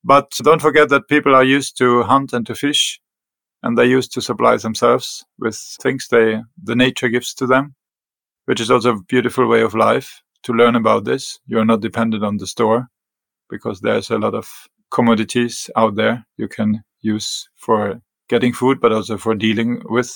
But 0.03 0.31
don't 0.43 0.61
forget 0.61 0.89
that 0.89 1.07
people 1.07 1.33
are 1.33 1.43
used 1.43 1.77
to 1.77 2.03
hunt 2.03 2.33
and 2.33 2.45
to 2.45 2.55
fish, 2.55 2.99
and 3.63 3.77
they 3.77 3.85
used 3.85 4.13
to 4.13 4.21
supply 4.21 4.57
themselves 4.57 5.25
with 5.39 5.57
things 5.81 6.07
they 6.09 6.41
the 6.61 6.75
nature 6.75 7.09
gives 7.09 7.33
to 7.35 7.47
them, 7.47 7.75
which 8.45 8.59
is 8.59 8.69
also 8.69 8.95
a 8.95 9.03
beautiful 9.03 9.47
way 9.47 9.61
of 9.61 9.73
life 9.73 10.21
to 10.43 10.53
learn 10.53 10.75
about 10.75 11.05
this. 11.05 11.39
You 11.47 11.59
are 11.59 11.65
not 11.65 11.81
dependent 11.81 12.23
on 12.23 12.37
the 12.37 12.47
store 12.47 12.87
because 13.49 13.79
there's 13.79 14.09
a 14.09 14.17
lot 14.17 14.35
of 14.35 14.49
commodities 14.91 15.69
out 15.75 15.95
there 15.95 16.25
you 16.37 16.47
can 16.47 16.83
use 17.01 17.49
for 17.55 18.01
getting 18.33 18.51
food, 18.51 18.79
but 18.81 18.91
also 18.91 19.15
for 19.15 19.35
dealing 19.35 19.79
with 19.85 20.11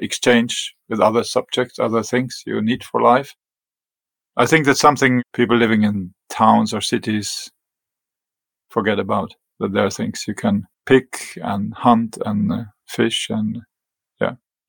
exchange 0.00 0.74
with 0.88 1.00
other 1.00 1.22
subjects, 1.22 1.78
other 1.78 2.02
things 2.02 2.42
you 2.46 2.62
need 2.62 2.82
for 2.82 3.02
life. 3.02 3.34
I 4.36 4.46
think 4.46 4.64
that's 4.64 4.80
something 4.80 5.22
people 5.34 5.58
living 5.58 5.82
in 5.82 6.14
towns 6.30 6.72
or 6.72 6.80
cities 6.80 7.50
forget 8.70 8.98
about 8.98 9.34
that 9.58 9.72
there 9.72 9.84
are 9.84 9.90
things 9.90 10.24
you 10.26 10.34
can 10.34 10.64
pick 10.86 11.38
and 11.42 11.74
hunt 11.74 12.16
and 12.24 12.50
uh, 12.50 12.64
fish 12.88 13.28
and 13.28 13.58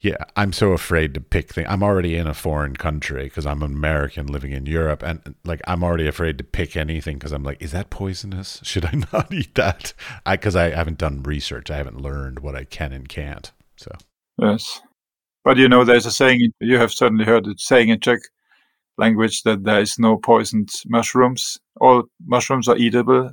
yeah 0.01 0.17
i'm 0.35 0.51
so 0.51 0.71
afraid 0.73 1.13
to 1.13 1.21
pick 1.21 1.53
things 1.53 1.67
i'm 1.69 1.83
already 1.83 2.15
in 2.15 2.27
a 2.27 2.33
foreign 2.33 2.75
country 2.75 3.23
because 3.23 3.45
i'm 3.45 3.61
an 3.63 3.71
american 3.71 4.27
living 4.27 4.51
in 4.51 4.65
europe 4.65 5.01
and 5.03 5.35
like 5.43 5.61
i'm 5.67 5.83
already 5.83 6.07
afraid 6.07 6.37
to 6.37 6.43
pick 6.43 6.75
anything 6.75 7.17
because 7.17 7.31
i'm 7.31 7.43
like 7.43 7.61
is 7.61 7.71
that 7.71 7.89
poisonous? 7.89 8.59
Should 8.63 8.85
i 8.85 9.03
not 9.13 9.33
eat 9.33 9.55
that? 9.55 9.93
I 10.25 10.35
because 10.35 10.55
I 10.55 10.71
haven't 10.71 10.97
done 10.97 11.23
research. 11.23 11.69
I 11.69 11.77
haven't 11.77 12.01
learned 12.01 12.39
what 12.39 12.55
i 12.55 12.63
can 12.63 12.91
and 12.91 13.07
can't 13.07 13.51
so. 13.77 13.91
Yes. 14.37 14.81
But 15.43 15.57
you 15.57 15.67
know 15.67 15.83
there's 15.83 16.05
a 16.05 16.11
saying 16.11 16.51
you 16.59 16.77
have 16.77 16.91
certainly 16.91 17.25
heard 17.25 17.47
it 17.47 17.59
saying 17.59 17.89
in 17.89 17.99
czech 17.99 18.19
language 18.97 19.43
that 19.43 19.63
there 19.63 19.81
is 19.81 19.97
no 19.97 20.17
poisoned 20.17 20.69
mushrooms. 20.85 21.59
All 21.79 22.03
mushrooms 22.25 22.67
are 22.67 22.77
eatable 22.77 23.31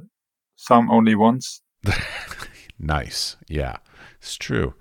some 0.56 0.90
only 0.90 1.14
once. 1.14 1.62
nice. 2.78 3.36
Yeah, 3.48 3.76
it's 4.20 4.36
true. 4.36 4.74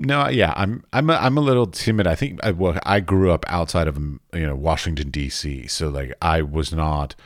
No, 0.00 0.28
yeah, 0.28 0.54
I'm 0.56 0.84
I'm 0.92 1.10
a, 1.10 1.14
I'm 1.14 1.36
a 1.36 1.40
little 1.40 1.66
timid. 1.66 2.06
I 2.06 2.14
think 2.14 2.38
I, 2.44 2.52
well, 2.52 2.78
I 2.84 3.00
grew 3.00 3.32
up 3.32 3.44
outside 3.48 3.88
of 3.88 3.98
you 3.98 4.46
know 4.46 4.54
Washington 4.54 5.10
D.C., 5.10 5.66
so 5.66 5.88
like 5.88 6.14
I 6.22 6.40
was 6.40 6.72
not 6.72 7.16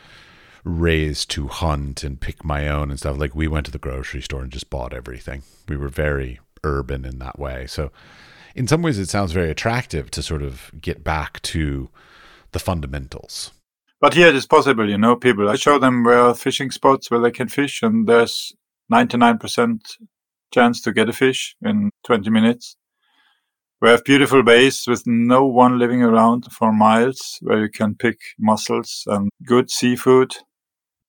raised 0.65 1.31
to 1.33 1.49
hunt 1.49 2.03
and 2.03 2.19
pick 2.19 2.45
my 2.47 2.69
own 2.69 2.89
and 2.89 2.99
stuff. 2.99 3.19
Like 3.19 3.35
we 3.35 3.47
went 3.47 3.67
to 3.67 3.73
the 3.73 3.79
grocery 3.79 4.23
store 4.23 4.41
and 4.41 4.51
just 4.51 4.71
bought 4.71 4.95
everything. 4.95 5.43
We 5.69 5.77
were 5.77 5.89
very 5.89 6.41
urban 6.65 7.05
in 7.05 7.19
that 7.19 7.39
way. 7.39 7.67
So 7.67 7.93
in 8.55 8.67
some 8.67 8.81
ways, 8.81 8.99
it 8.99 9.11
sounds 9.11 9.33
very 9.33 9.51
attractive 9.51 10.11
to 10.13 10.23
sort 10.23 10.43
of 10.43 10.71
get 10.81 11.05
back 11.05 11.43
to 11.43 11.91
the 12.53 12.59
fundamentals. 12.59 13.51
But 14.01 14.15
here 14.15 14.29
it 14.29 14.35
is 14.35 14.47
possible, 14.47 14.89
you 14.89 14.97
know, 14.97 15.15
people. 15.15 15.47
I 15.51 15.57
show 15.57 15.79
them 15.79 16.05
where 16.05 16.33
fishing 16.33 16.71
spots 16.71 17.11
where 17.11 17.21
they 17.21 17.31
can 17.31 17.49
fish, 17.49 17.83
and 17.83 18.07
there's 18.07 18.55
99% 18.91 19.79
chance 20.53 20.81
to 20.83 20.93
get 20.93 21.09
a 21.09 21.13
fish 21.13 21.57
in 21.63 21.91
20 22.05 22.31
minutes. 22.31 22.77
We 23.81 23.89
have 23.89 24.05
beautiful 24.05 24.45
bays 24.45 24.85
with 24.87 25.03
no 25.07 25.45
one 25.45 25.79
living 25.79 26.03
around 26.03 26.45
for 26.53 26.73
miles 26.73 27.39
where 27.41 27.61
you 27.61 27.69
can 27.69 27.97
pick 27.97 28.21
mussels 28.39 29.03
and 29.09 29.29
good 29.45 29.71
seafood. 29.71 30.37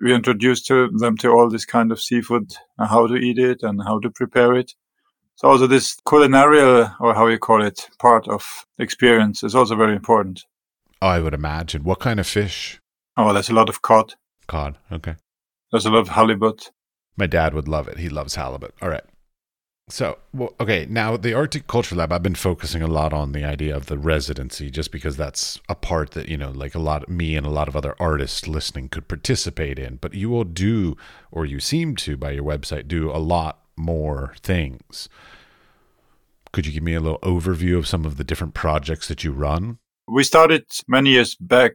We 0.02 0.14
introduce 0.14 0.64
to 0.64 0.90
them 0.90 1.16
to 1.18 1.30
all 1.30 1.50
this 1.50 1.66
kind 1.66 1.92
of 1.92 2.02
seafood, 2.02 2.52
and 2.78 2.90
how 2.90 3.06
to 3.06 3.16
eat 3.16 3.38
it 3.38 3.62
and 3.62 3.82
how 3.84 4.00
to 4.00 4.10
prepare 4.10 4.56
it. 4.56 4.74
So 5.36 5.50
also 5.50 5.68
this 5.68 5.98
culinary, 6.08 6.62
or 7.00 7.14
how 7.14 7.28
you 7.28 7.38
call 7.38 7.64
it, 7.64 7.90
part 8.00 8.28
of 8.28 8.66
experience 8.80 9.44
is 9.44 9.56
also 9.56 9.76
very 9.76 9.96
important. 9.96 10.44
I 11.02 11.20
would 11.20 11.34
imagine. 11.34 11.84
What 11.84 12.00
kind 12.00 12.20
of 12.20 12.26
fish? 12.28 12.80
Oh, 13.18 13.34
there's 13.34 13.50
a 13.50 13.54
lot 13.54 13.70
of 13.70 13.82
cod. 13.82 14.16
Cod, 14.48 14.78
okay. 14.92 15.16
There's 15.72 15.86
a 15.86 15.92
lot 15.92 16.00
of 16.00 16.10
halibut. 16.10 16.72
My 17.16 17.28
dad 17.28 17.54
would 17.54 17.68
love 17.68 17.88
it. 17.88 17.98
He 18.00 18.10
loves 18.10 18.36
halibut. 18.36 18.74
All 18.82 18.90
right. 18.90 19.04
So, 19.90 20.18
well, 20.34 20.56
okay, 20.62 20.88
now 20.90 21.18
the 21.18 21.34
Arctic 21.34 21.68
Culture 21.68 21.96
Lab, 21.96 22.14
I've 22.14 22.24
been 22.24 22.36
focusing 22.36 22.82
a 22.82 22.88
lot 22.88 23.12
on 23.12 23.34
the 23.34 23.44
idea 23.44 23.76
of 23.76 23.88
the 23.88 23.98
residency 23.98 24.72
just 24.72 24.92
because 24.92 25.18
that's 25.18 25.60
a 25.68 25.76
part 25.76 26.12
that, 26.12 26.30
you 26.30 26.38
know, 26.38 26.52
like 26.52 26.74
a 26.74 26.80
lot, 26.80 27.10
me 27.10 27.36
and 27.36 27.46
a 27.46 27.50
lot 27.50 27.68
of 27.68 27.76
other 27.76 27.94
artists 28.00 28.48
listening 28.48 28.88
could 28.88 29.10
participate 29.10 29.78
in. 29.78 29.98
But 29.98 30.14
you 30.14 30.30
will 30.30 30.46
do, 30.46 30.96
or 31.32 31.46
you 31.46 31.60
seem 31.60 31.98
to 31.98 32.16
by 32.16 32.32
your 32.32 32.46
website, 32.46 32.88
do 32.88 33.12
a 33.12 33.20
lot 33.20 33.60
more 33.76 34.34
things. 34.42 35.10
Could 36.54 36.66
you 36.66 36.72
give 36.72 36.84
me 36.84 36.94
a 36.94 37.02
little 37.02 37.20
overview 37.20 37.78
of 37.78 37.88
some 37.88 38.06
of 38.06 38.16
the 38.16 38.24
different 38.24 38.54
projects 38.54 39.10
that 39.10 39.24
you 39.24 39.32
run? 39.32 39.80
We 40.08 40.24
started 40.24 40.66
many 40.88 41.12
years 41.12 41.36
back 41.36 41.74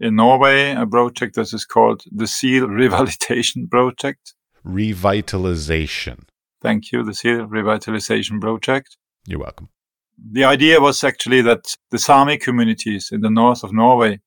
in 0.00 0.16
Norway 0.16 0.72
a 0.72 0.86
project 0.86 1.34
that 1.34 1.52
is 1.52 1.66
called 1.66 2.02
the 2.10 2.26
Seal 2.26 2.66
Revitalization 2.66 3.70
Project. 3.70 4.34
Revitalization. 4.64 6.24
Thank 6.64 6.92
you, 6.92 7.02
the 7.02 7.12
Seal 7.12 7.46
Revitalization 7.46 8.40
Project. 8.40 8.96
You're 9.26 9.40
welcome. 9.40 9.68
The 10.16 10.44
idea 10.44 10.80
was 10.80 11.04
actually 11.04 11.42
that 11.42 11.76
the 11.90 11.98
Sami 11.98 12.38
communities 12.38 13.10
in 13.12 13.20
the 13.20 13.28
north 13.28 13.62
of 13.62 13.74
Norway 13.74 14.20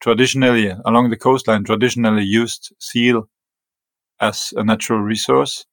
traditionally, 0.00 0.72
along 0.84 1.10
the 1.10 1.16
coastline, 1.16 1.64
traditionally 1.64 2.22
used 2.22 2.72
seal 2.78 3.28
as 4.20 4.54
a 4.56 4.62
natural 4.62 5.00
resource. 5.00 5.66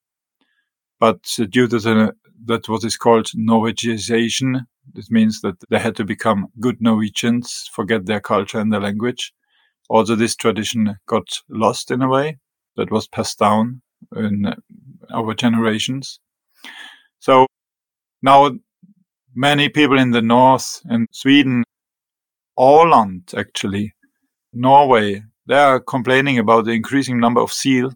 But 0.99 1.21
due 1.49 1.67
to 1.67 1.77
the, 1.77 2.15
that 2.45 2.67
what 2.67 2.83
is 2.83 2.97
called 2.97 3.27
Norwegization, 3.37 4.61
this 4.95 5.11
means 5.11 5.41
that 5.41 5.57
they 5.69 5.77
had 5.77 5.95
to 5.97 6.03
become 6.03 6.47
good 6.59 6.81
Norwegians, 6.81 7.69
forget 7.71 8.07
their 8.07 8.21
culture 8.21 8.57
and 8.57 8.73
their 8.73 8.81
language. 8.81 9.33
Also, 9.87 10.15
this 10.15 10.35
tradition 10.35 10.95
got 11.05 11.27
lost 11.47 11.91
in 11.91 12.01
a 12.01 12.09
way 12.09 12.39
that 12.75 12.89
was 12.89 13.07
passed 13.07 13.37
down 13.37 13.83
in 14.15 14.53
over 15.13 15.33
generations. 15.33 16.19
So 17.19 17.47
now 18.21 18.51
many 19.35 19.69
people 19.69 19.99
in 19.99 20.11
the 20.11 20.21
north 20.21 20.81
in 20.89 21.07
Sweden, 21.11 21.63
Åland 22.57 23.33
actually, 23.37 23.93
Norway, 24.53 25.23
they 25.47 25.57
are 25.57 25.79
complaining 25.79 26.37
about 26.37 26.65
the 26.65 26.71
increasing 26.71 27.19
number 27.19 27.41
of 27.41 27.51
seal 27.51 27.91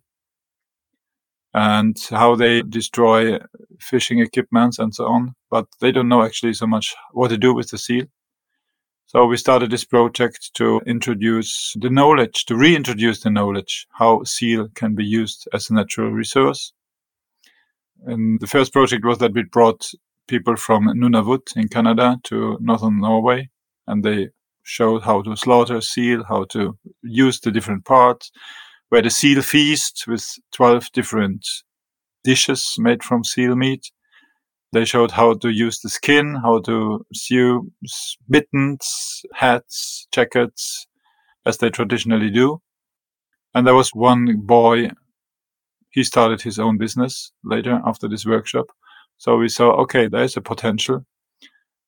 and 1.54 1.98
how 2.10 2.36
they 2.36 2.62
destroy 2.62 3.40
fishing 3.80 4.20
equipments 4.20 4.80
and 4.80 4.94
so 4.94 5.06
on. 5.06 5.36
But 5.50 5.68
they 5.80 5.92
don't 5.92 6.10
know 6.10 6.24
actually 6.24 6.54
so 6.54 6.68
much 6.68 6.96
what 7.12 7.30
to 7.30 7.38
do 7.38 7.54
with 7.54 7.70
the 7.70 7.78
seal. 7.78 8.06
So 9.08 9.26
we 9.28 9.38
started 9.38 9.70
this 9.70 9.86
project 9.86 10.54
to 10.56 10.82
introduce 10.88 11.76
the 11.80 11.92
knowledge, 11.92 12.46
to 12.46 12.56
reintroduce 12.56 13.22
the 13.22 13.30
knowledge 13.30 13.88
how 13.92 14.24
seal 14.24 14.68
can 14.74 14.96
be 14.96 15.06
used 15.06 15.48
as 15.54 15.70
a 15.70 15.76
natural 15.76 16.12
resource. 16.12 16.74
And 18.06 18.40
the 18.40 18.48
first 18.48 18.74
project 18.74 19.06
was 19.06 19.20
that 19.20 19.34
we 19.34 19.44
brought 19.44 19.92
people 20.28 20.56
from 20.56 20.86
Nunavut 20.88 21.56
in 21.56 21.68
Canada 21.68 22.18
to 22.24 22.58
northern 22.60 23.00
Norway, 23.00 23.50
and 23.86 24.04
they 24.04 24.30
showed 24.64 25.04
how 25.04 25.22
to 25.22 25.36
slaughter 25.36 25.82
seal, 25.82 26.24
how 26.28 26.46
to 26.46 26.76
use 27.04 27.40
the 27.40 27.52
different 27.52 27.86
parts, 27.86 28.32
where 28.90 29.04
the 29.04 29.12
seal 29.12 29.42
feast 29.44 30.06
with 30.08 30.26
12 30.52 30.92
different 30.94 31.46
dishes 32.24 32.76
made 32.80 33.04
from 33.04 33.24
seal 33.24 33.56
meat. 33.56 33.92
They 34.76 34.84
showed 34.84 35.12
how 35.12 35.36
to 35.36 35.48
use 35.48 35.80
the 35.80 35.88
skin, 35.88 36.36
how 36.44 36.60
to 36.64 37.06
sew 37.14 37.66
mittens, 38.28 39.24
hats, 39.34 40.06
jackets, 40.12 40.86
as 41.46 41.60
they 41.60 41.70
traditionally 41.70 42.30
do. 42.30 42.62
And 43.54 43.66
there 43.66 43.74
was 43.74 43.92
one 43.92 44.42
boy, 44.42 44.90
he 45.92 46.04
started 46.04 46.42
his 46.42 46.60
own 46.60 46.78
business 46.78 47.32
later 47.42 47.80
after 47.86 48.10
this 48.10 48.26
workshop. 48.26 48.66
So 49.18 49.38
we 49.38 49.48
saw, 49.48 49.72
okay, 49.84 50.10
there's 50.10 50.36
a 50.36 50.42
potential. 50.42 51.06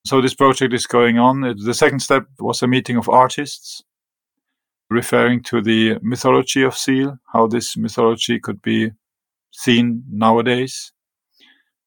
So 0.06 0.22
this 0.22 0.34
project 0.34 0.74
is 0.74 0.88
going 0.88 1.20
on. 1.20 1.42
The 1.42 1.74
second 1.74 2.00
step 2.00 2.24
was 2.40 2.64
a 2.64 2.68
meeting 2.68 2.96
of 2.96 3.10
artists 3.10 3.84
referring 4.90 5.44
to 5.44 5.62
the 5.62 5.98
mythology 6.02 6.64
of 6.64 6.78
seal, 6.78 7.18
how 7.34 7.48
this 7.48 7.76
mythology 7.76 8.40
could 8.40 8.62
be 8.62 8.92
seen 9.52 10.06
nowadays. 10.10 10.94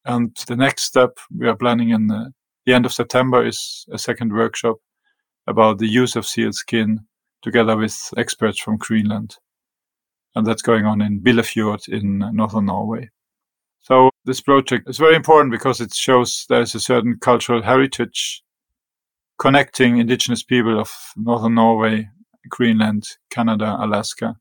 And 0.05 0.35
the 0.47 0.55
next 0.55 0.83
step 0.83 1.17
we 1.35 1.47
are 1.47 1.55
planning 1.55 1.89
in 1.89 2.07
the, 2.07 2.33
the 2.65 2.73
end 2.73 2.85
of 2.85 2.93
September 2.93 3.45
is 3.45 3.85
a 3.91 3.97
second 3.97 4.33
workshop 4.33 4.77
about 5.47 5.77
the 5.77 5.87
use 5.87 6.15
of 6.15 6.25
seal 6.25 6.51
skin 6.53 7.01
together 7.41 7.75
with 7.75 8.13
experts 8.17 8.59
from 8.59 8.77
Greenland. 8.77 9.37
And 10.35 10.45
that's 10.45 10.61
going 10.61 10.85
on 10.85 11.01
in 11.01 11.19
Billefjord 11.19 11.89
in 11.89 12.21
uh, 12.21 12.31
northern 12.31 12.65
Norway. 12.65 13.09
So 13.81 14.11
this 14.25 14.41
project 14.41 14.89
is 14.89 14.97
very 14.97 15.15
important 15.15 15.51
because 15.51 15.81
it 15.81 15.93
shows 15.93 16.45
there's 16.47 16.75
a 16.75 16.79
certain 16.79 17.17
cultural 17.19 17.63
heritage 17.63 18.43
connecting 19.39 19.97
indigenous 19.97 20.43
people 20.43 20.79
of 20.79 20.91
northern 21.17 21.55
Norway, 21.55 22.07
Greenland, 22.47 23.05
Canada, 23.31 23.75
Alaska. 23.79 24.35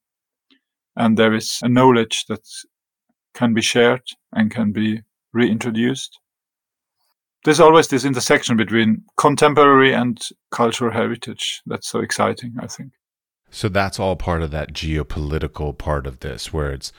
And 0.95 1.17
there 1.17 1.33
is 1.33 1.59
a 1.63 1.69
knowledge 1.69 2.27
that 2.27 2.47
can 3.33 3.55
be 3.55 3.63
shared 3.63 4.03
and 4.33 4.51
can 4.51 4.73
be 4.73 5.01
reintroduced. 5.33 6.19
There's 7.45 7.61
always 7.61 7.89
this 7.89 8.05
intersection 8.05 8.57
between 8.57 9.05
contemporary 9.17 9.95
and 9.95 10.21
cultural 10.51 10.93
heritage. 10.93 11.63
That's 11.67 11.89
so 11.89 12.01
exciting, 12.01 12.55
I 12.61 12.67
think. 12.67 12.93
So 13.51 13.69
that's 13.69 13.99
all 13.99 14.17
part 14.17 14.43
of 14.43 14.51
that 14.51 14.73
geopolitical 14.73 15.77
part 15.77 16.07
of 16.07 16.21
this, 16.21 16.53
where 16.53 16.71
it's 16.71 16.93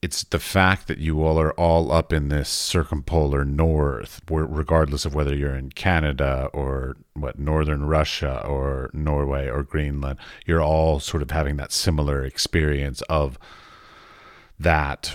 it's 0.00 0.22
the 0.22 0.38
fact 0.38 0.86
that 0.86 0.98
you 0.98 1.24
all 1.24 1.40
are 1.40 1.52
all 1.54 1.90
up 1.90 2.12
in 2.12 2.28
this 2.28 2.48
circumpolar 2.48 3.44
north, 3.44 4.20
regardless 4.30 5.04
of 5.04 5.14
whether 5.14 5.34
you're 5.34 5.56
in 5.56 5.70
Canada 5.70 6.48
or 6.52 6.96
what 7.14 7.38
northern 7.38 7.84
Russia 7.84 8.44
or 8.46 8.90
Norway 8.92 9.48
or 9.48 9.64
Greenland, 9.64 10.18
you're 10.46 10.62
all 10.62 11.00
sort 11.00 11.22
of 11.22 11.32
having 11.32 11.56
that 11.56 11.72
similar 11.72 12.24
experience 12.24 13.02
of 13.02 13.38
that 14.58 15.14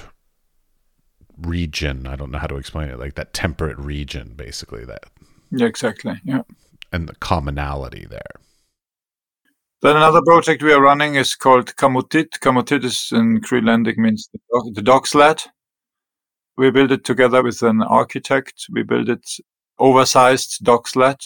region. 1.46 2.08
I 2.08 2.16
don't 2.16 2.32
know 2.32 2.40
how 2.40 2.48
to 2.48 2.58
explain 2.58 2.90
it, 2.90 3.00
like 3.00 3.16
that 3.16 3.34
temperate 3.34 3.78
region, 3.78 4.34
basically. 4.36 4.86
That 4.86 5.06
yeah, 5.52 5.68
exactly. 5.68 6.20
Yeah, 6.24 6.42
and 6.92 7.08
the 7.08 7.16
commonality 7.16 8.06
there. 8.10 8.40
Then 9.82 9.98
another 9.98 10.22
project 10.22 10.64
we 10.64 10.72
are 10.72 10.82
running 10.82 11.16
is 11.16 11.36
called 11.36 11.76
Kamutit. 11.76 12.40
Kamutit 12.40 12.86
is 12.86 13.10
in 13.12 13.42
Greenlandic 13.42 13.98
means 13.98 14.30
the 14.32 14.40
dog, 14.54 14.76
the 14.76 14.82
dog 14.82 15.08
sled. 15.08 15.44
We 16.56 16.72
built 16.72 16.92
it 16.92 17.04
together 17.04 17.44
with 17.44 17.62
an 17.64 17.82
architect. 17.82 18.68
We 18.72 18.84
built 18.84 19.10
it 19.10 19.28
oversized 19.80 20.64
dog 20.64 20.88
sled 20.88 21.18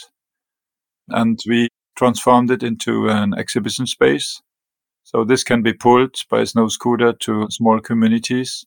and 1.10 1.40
we 1.48 1.68
transformed 1.96 2.50
it 2.50 2.64
into 2.64 3.10
an 3.10 3.34
exhibition 3.38 3.86
space. 3.86 4.42
So 5.04 5.24
this 5.24 5.44
can 5.44 5.62
be 5.62 5.74
pulled 5.74 6.16
by 6.30 6.42
a 6.42 6.46
snow 6.46 6.68
scooter 6.68 7.14
to 7.14 7.48
small 7.50 7.80
communities 7.80 8.66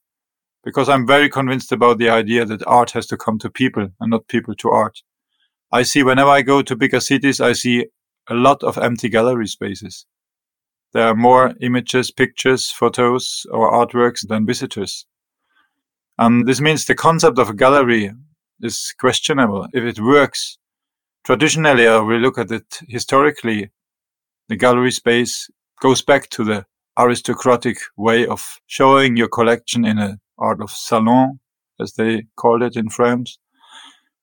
because 0.65 0.89
I'm 0.89 1.07
very 1.07 1.29
convinced 1.29 1.73
about 1.73 1.99
the 1.99 2.11
idea 2.11 2.45
that 2.45 2.67
art 2.67 2.91
has 2.93 3.07
to 3.09 3.17
come 3.17 3.39
to 3.39 3.51
people 3.51 3.89
and 4.01 4.11
not 4.11 4.29
people 4.29 4.55
to 4.57 4.71
art. 4.71 5.03
I 5.73 5.83
see 5.83 6.03
whenever 6.03 6.31
I 6.31 6.43
go 6.43 6.63
to 6.63 6.77
bigger 6.77 7.01
cities, 7.01 7.41
I 7.41 7.53
see 7.53 7.87
a 8.29 8.35
lot 8.35 8.63
of 8.63 8.79
empty 8.79 9.09
gallery 9.09 9.47
spaces. 9.47 10.07
There 10.93 11.07
are 11.07 11.15
more 11.15 11.55
images, 11.61 12.11
pictures, 12.11 12.71
photos, 12.71 13.47
or 13.51 13.71
artworks 13.71 14.27
than 14.27 14.47
visitors. 14.47 15.07
And 16.19 16.47
this 16.47 16.61
means 16.61 16.85
the 16.85 16.95
concept 16.95 17.39
of 17.39 17.49
a 17.49 17.55
gallery 17.55 18.13
is 18.61 18.95
questionable. 18.99 19.69
If 19.73 19.85
it 19.85 20.01
works 20.01 20.59
traditionally, 21.25 21.87
or 21.87 22.05
we 22.05 22.19
look 22.19 22.39
at 22.39 22.51
it 22.51 22.81
historically, 22.89 23.71
the 24.49 24.57
gallery 24.57 24.91
space 24.91 25.49
goes 25.81 26.03
back 26.03 26.29
to 26.31 26.45
the 26.45 26.67
aristocratic 26.99 27.79
way 27.97 28.27
of 28.27 28.61
showing 28.67 29.17
your 29.17 29.29
collection 29.29 29.85
in 29.85 29.99
a 29.99 30.19
art 30.41 30.61
of 30.63 30.71
salon, 30.71 31.41
as 31.79 31.95
they 31.95 32.25
called 32.37 32.63
it 32.63 32.77
in 32.77 32.89
France. 32.89 33.39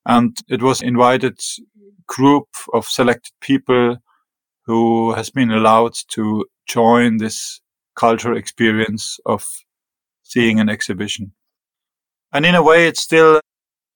And 0.05 0.37
it 0.47 0.61
was 0.61 0.81
invited 0.81 1.39
group 2.07 2.47
of 2.73 2.85
selected 2.85 3.33
people 3.41 3.97
who 4.65 5.13
has 5.13 5.29
been 5.29 5.51
allowed 5.51 5.93
to 6.13 6.45
join 6.67 7.17
this 7.17 7.61
cultural 7.95 8.37
experience 8.37 9.19
of 9.25 9.45
seeing 10.23 10.59
an 10.59 10.69
exhibition. 10.69 11.33
And 12.33 12.45
in 12.45 12.55
a 12.55 12.63
way, 12.63 12.87
it's 12.87 13.01
still 13.01 13.39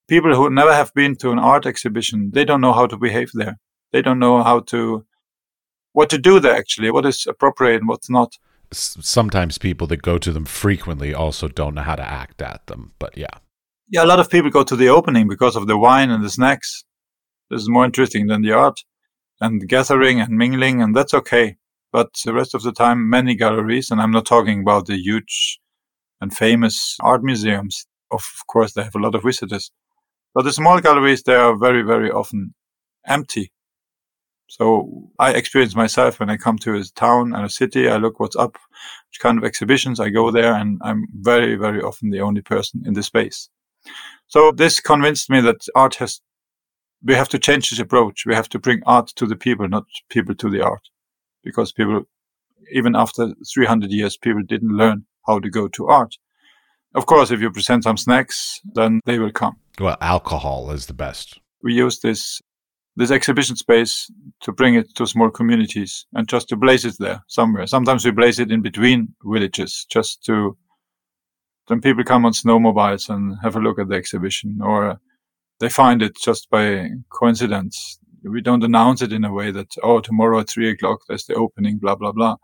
people 0.08 0.36
who 0.36 0.50
never 0.50 0.74
have 0.74 0.94
been 0.94 1.16
to 1.18 1.32
an 1.32 1.40
art 1.40 1.66
exhibition. 1.66 2.32
They 2.34 2.46
don't 2.46 2.62
know 2.62 2.74
how 2.74 2.88
to 2.88 2.98
behave 2.98 3.32
there. 3.34 3.60
They 3.92 4.02
don't 4.02 4.20
know 4.20 4.44
how 4.44 4.62
to, 4.72 5.06
what 5.92 6.10
to 6.10 6.18
do 6.18 6.40
there 6.40 6.56
actually, 6.56 6.92
what 6.92 7.06
is 7.06 7.28
appropriate 7.28 7.82
and 7.82 7.88
what's 7.88 8.10
not. 8.10 8.38
Sometimes 8.72 9.58
people 9.58 9.88
that 9.88 10.02
go 10.02 10.18
to 10.18 10.32
them 10.32 10.46
frequently 10.46 11.14
also 11.14 11.48
don't 11.48 11.76
know 11.76 11.82
how 11.82 11.96
to 11.96 12.04
act 12.04 12.42
at 12.42 12.66
them, 12.68 12.94
but 13.00 13.18
yeah. 13.18 13.38
Yeah, 13.90 14.06
a 14.06 14.08
lot 14.08 14.20
of 14.20 14.30
people 14.30 14.50
go 14.50 14.64
to 14.64 14.76
the 14.76 14.88
opening 14.88 15.28
because 15.28 15.56
of 15.56 15.68
the 15.68 15.78
wine 15.78 16.10
and 16.10 16.24
the 16.24 16.30
snacks. 16.30 16.86
This 17.50 17.62
is 17.62 17.70
more 17.70 17.84
interesting 17.84 18.28
than 18.28 18.42
the 18.42 18.54
art 18.54 18.80
and 19.42 19.68
gathering 19.68 20.22
and 20.22 20.38
mingling, 20.38 20.82
and 20.82 20.96
that's 20.96 21.14
okay. 21.14 21.58
But 21.92 22.10
the 22.24 22.34
rest 22.34 22.56
of 22.56 22.64
the 22.64 22.72
time, 22.72 23.10
many 23.10 23.36
galleries, 23.36 23.92
and 23.92 24.00
I'm 24.00 24.12
not 24.12 24.26
talking 24.26 24.62
about 24.62 24.86
the 24.86 24.96
huge 24.96 25.60
and 26.22 26.36
famous 26.36 26.96
art 27.02 27.24
museums. 27.24 27.86
Of 28.12 28.24
course, 28.48 28.74
they 28.74 28.84
have 28.84 28.96
a 28.96 29.00
lot 29.00 29.16
of 29.16 29.24
visitors. 29.24 29.72
But 30.34 30.44
the 30.44 30.54
small 30.54 30.80
galleries, 30.80 31.24
they 31.24 31.36
are 31.36 31.58
very, 31.58 31.82
very 31.82 32.10
often 32.10 32.54
empty. 33.06 33.52
So 34.52 35.10
I 35.18 35.32
experience 35.32 35.78
myself 35.78 36.20
when 36.20 36.30
I 36.30 36.36
come 36.36 36.58
to 36.58 36.76
a 36.76 36.84
town 36.84 37.34
and 37.34 37.46
a 37.46 37.50
city, 37.50 37.88
I 37.88 37.96
look 37.96 38.20
what's 38.20 38.36
up, 38.36 38.58
which 39.10 39.22
kind 39.22 39.38
of 39.38 39.46
exhibitions, 39.46 39.98
I 39.98 40.10
go 40.10 40.30
there 40.30 40.54
and 40.54 40.78
I'm 40.84 41.08
very, 41.22 41.56
very 41.56 41.82
often 41.82 42.10
the 42.10 42.20
only 42.20 42.42
person 42.42 42.84
in 42.86 42.94
the 42.94 43.02
space. 43.02 43.48
So 44.28 44.52
this 44.52 44.82
convinced 44.82 45.30
me 45.30 45.40
that 45.40 45.66
art 45.74 45.96
has 45.96 46.20
we 47.02 47.16
have 47.16 47.30
to 47.30 47.40
change 47.40 47.70
this 47.70 47.80
approach. 47.80 48.26
We 48.26 48.36
have 48.36 48.50
to 48.50 48.60
bring 48.60 48.82
art 48.86 49.08
to 49.16 49.26
the 49.26 49.38
people, 49.38 49.70
not 49.70 49.86
people 50.10 50.36
to 50.36 50.50
the 50.50 50.62
art, 50.62 50.90
because 51.46 51.72
people, 51.72 52.04
even 52.74 52.94
after 52.94 53.34
300 53.54 53.90
years, 53.90 54.18
people 54.18 54.44
didn't 54.44 54.76
learn 54.76 55.06
how 55.26 55.40
to 55.40 55.50
go 55.50 55.70
to 55.70 55.88
art. 55.88 56.18
Of 56.94 57.06
course, 57.06 57.32
if 57.32 57.40
you 57.40 57.52
present 57.52 57.86
some 57.86 57.96
snacks, 57.96 58.60
then 58.74 59.00
they 59.06 59.18
will 59.18 59.32
come. 59.32 59.56
Well, 59.80 59.98
alcohol 60.02 60.72
is 60.72 60.88
the 60.88 60.94
best. 60.94 61.40
We 61.64 61.74
use 61.74 62.02
this 62.02 62.42
this 62.96 63.12
exhibition 63.12 63.56
space 63.56 64.12
to 64.42 64.52
bring 64.52 64.76
it 64.76 64.94
to 64.96 65.08
small 65.08 65.30
communities 65.30 66.06
and 66.14 66.28
just 66.28 66.50
to 66.50 66.56
blaze 66.56 66.86
it 66.86 66.96
there 67.00 67.24
somewhere. 67.28 67.66
Sometimes 67.68 68.04
we 68.04 68.12
blaze 68.12 68.40
it 68.40 68.52
in 68.52 68.62
between 68.62 69.16
villages 69.24 69.86
just 69.90 70.24
to 70.26 70.58
then 71.68 71.80
people 71.80 72.04
come 72.04 72.26
on 72.26 72.34
snowmobiles 72.34 73.10
and 73.10 73.38
have 73.42 73.56
a 73.56 73.60
look 73.60 73.80
at 73.80 73.88
the 73.88 73.96
exhibition 73.96 74.60
or 74.62 75.00
they 75.60 75.70
find 75.70 76.02
it 76.02 76.18
just 76.18 76.50
by 76.50 76.90
coincidence. 77.10 78.00
We 78.24 78.42
don't 78.42 78.64
announce 78.64 79.02
it 79.02 79.14
in 79.14 79.24
a 79.24 79.32
way 79.32 79.52
that, 79.52 79.70
oh, 79.82 80.00
tomorrow 80.02 80.40
at 80.40 80.50
three 80.50 80.70
o'clock, 80.70 81.00
there's 81.08 81.26
the 81.26 81.36
opening, 81.36 81.78
blah, 81.78 81.96
blah, 81.96 82.12
blah. 82.12 82.36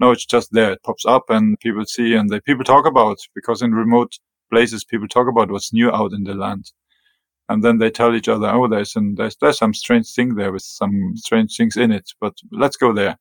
No, 0.00 0.10
it's 0.10 0.26
just 0.26 0.52
there. 0.52 0.72
It 0.72 0.82
pops 0.82 1.06
up 1.06 1.30
and 1.30 1.60
people 1.60 1.84
see 1.84 2.14
and 2.14 2.28
they, 2.28 2.40
people 2.40 2.64
talk 2.64 2.86
about 2.86 3.18
because 3.34 3.62
in 3.62 3.72
remote 3.72 4.18
places, 4.50 4.84
people 4.84 5.06
talk 5.06 5.28
about 5.28 5.50
what's 5.50 5.72
new 5.72 5.90
out 5.92 6.12
in 6.12 6.24
the 6.24 6.34
land. 6.34 6.72
And 7.52 7.62
then 7.62 7.76
they 7.76 7.90
tell 7.90 8.14
each 8.14 8.28
other, 8.28 8.48
oh, 8.48 8.66
there's, 8.66 8.96
an, 8.96 9.16
there's, 9.16 9.36
there's 9.36 9.58
some 9.58 9.74
strange 9.74 10.10
thing 10.10 10.36
there 10.36 10.52
with 10.52 10.62
some 10.62 11.12
strange 11.16 11.54
things 11.54 11.76
in 11.76 11.92
it, 11.92 12.10
but 12.18 12.32
let's 12.50 12.78
go 12.78 12.94
there. 12.94 13.18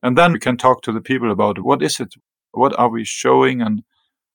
And 0.00 0.16
then 0.16 0.32
we 0.32 0.38
can 0.38 0.56
talk 0.56 0.82
to 0.82 0.92
the 0.92 1.00
people 1.00 1.32
about 1.32 1.58
what 1.58 1.82
is 1.82 1.98
it? 1.98 2.14
What 2.52 2.78
are 2.78 2.88
we 2.88 3.04
showing 3.04 3.60
and 3.60 3.82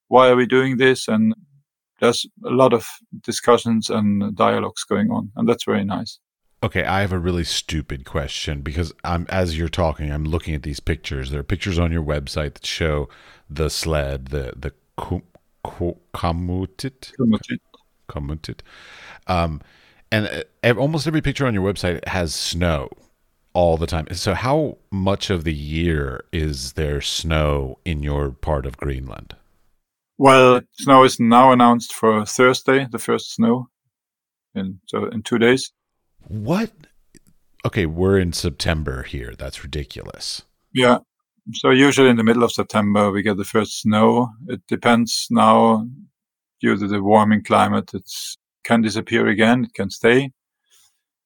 why 0.09 0.27
are 0.27 0.35
we 0.35 0.45
doing 0.45 0.75
this? 0.75 1.07
And 1.07 1.33
there's 2.01 2.25
a 2.45 2.49
lot 2.49 2.73
of 2.73 2.85
discussions 3.21 3.89
and 3.89 4.35
dialogues 4.35 4.83
going 4.83 5.09
on, 5.09 5.31
and 5.37 5.47
that's 5.47 5.63
very 5.63 5.85
nice. 5.85 6.19
Okay, 6.61 6.83
I 6.83 6.99
have 6.99 7.13
a 7.13 7.19
really 7.19 7.45
stupid 7.45 8.03
question 8.03 8.61
because 8.61 8.91
I'm 9.05 9.25
as 9.29 9.57
you're 9.57 9.69
talking, 9.69 10.11
I'm 10.11 10.25
looking 10.25 10.53
at 10.53 10.63
these 10.63 10.79
pictures. 10.79 11.31
There 11.31 11.39
are 11.39 11.43
pictures 11.43 11.79
on 11.79 11.93
your 11.93 12.03
website 12.03 12.55
that 12.55 12.65
show 12.65 13.07
the 13.49 13.69
sled, 13.69 14.27
the 14.27 14.53
the 14.55 14.73
kamutit, 15.63 17.13
kamutit, 18.07 18.59
um, 19.27 19.61
and 20.11 20.45
uh, 20.63 20.73
almost 20.75 21.07
every 21.07 21.21
picture 21.21 21.45
on 21.45 21.53
your 21.53 21.63
website 21.63 22.05
has 22.07 22.33
snow 22.33 22.89
all 23.53 23.77
the 23.77 23.87
time. 23.87 24.07
So, 24.13 24.33
how 24.33 24.77
much 24.91 25.29
of 25.29 25.43
the 25.43 25.53
year 25.53 26.23
is 26.31 26.73
there 26.73 27.01
snow 27.01 27.79
in 27.85 28.03
your 28.03 28.29
part 28.29 28.65
of 28.65 28.77
Greenland? 28.77 29.35
Well, 30.17 30.61
snow 30.73 31.03
is 31.03 31.19
now 31.19 31.51
announced 31.51 31.93
for 31.93 32.25
Thursday, 32.25 32.87
the 32.91 32.99
first 32.99 33.33
snow, 33.33 33.69
in 34.55 34.79
so 34.85 35.05
in 35.05 35.23
two 35.23 35.37
days. 35.37 35.71
What? 36.27 36.71
Okay, 37.65 37.85
we're 37.85 38.19
in 38.19 38.33
September 38.33 39.03
here. 39.03 39.33
That's 39.37 39.63
ridiculous. 39.63 40.43
Yeah. 40.73 40.99
So 41.53 41.69
usually 41.69 42.09
in 42.09 42.17
the 42.17 42.23
middle 42.23 42.43
of 42.43 42.51
September 42.51 43.11
we 43.11 43.23
get 43.23 43.37
the 43.37 43.43
first 43.43 43.81
snow. 43.81 44.29
It 44.47 44.61
depends 44.67 45.27
now 45.31 45.87
due 46.61 46.77
to 46.77 46.87
the 46.87 47.01
warming 47.01 47.43
climate. 47.43 47.93
It 47.93 48.09
can 48.63 48.81
disappear 48.81 49.27
again. 49.27 49.65
It 49.65 49.73
can 49.73 49.89
stay. 49.89 50.31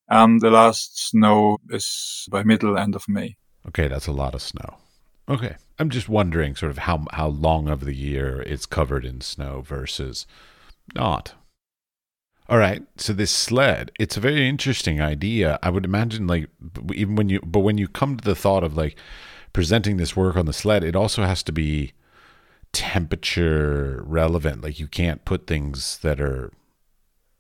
And 0.10 0.42
the 0.42 0.52
last 0.52 1.10
snow 1.10 1.58
is 1.70 2.28
by 2.30 2.44
middle 2.44 2.78
end 2.78 2.96
of 2.96 3.08
May. 3.08 3.38
Okay, 3.68 3.88
that's 3.88 4.08
a 4.08 4.12
lot 4.12 4.36
of 4.36 4.42
snow. 4.42 4.78
Okay. 5.30 5.56
I'm 5.80 5.90
just 5.90 6.10
wondering 6.10 6.56
sort 6.56 6.70
of 6.70 6.80
how 6.80 7.06
how 7.14 7.28
long 7.28 7.68
of 7.68 7.86
the 7.86 7.96
year 7.96 8.42
it's 8.42 8.66
covered 8.66 9.06
in 9.06 9.22
snow 9.22 9.62
versus 9.62 10.28
not. 10.94 11.34
All 12.50 12.58
right. 12.58 12.84
So 12.98 13.14
this 13.14 13.32
sled, 13.32 13.92
it's 13.98 14.18
a 14.18 14.20
very 14.20 14.48
interesting 14.50 15.02
idea. 15.02 15.58
I 15.64 15.70
would 15.70 15.86
imagine 15.86 16.28
like 16.28 16.50
even 16.94 17.16
when 17.16 17.30
you 17.30 17.40
but 17.40 17.62
when 17.62 17.78
you 17.78 17.88
come 17.88 18.18
to 18.18 18.24
the 18.24 18.36
thought 18.36 18.64
of 18.64 18.76
like 18.76 18.96
presenting 19.54 19.98
this 19.98 20.16
work 20.16 20.36
on 20.36 20.46
the 20.46 20.54
sled, 20.54 20.84
it 20.84 20.96
also 20.96 21.24
has 21.24 21.42
to 21.44 21.52
be 21.52 21.94
temperature 22.74 24.04
relevant. 24.06 24.64
Like 24.64 24.80
you 24.80 24.88
can't 24.88 25.26
put 25.26 25.48
things 25.48 25.98
that 26.00 26.20
are 26.22 26.52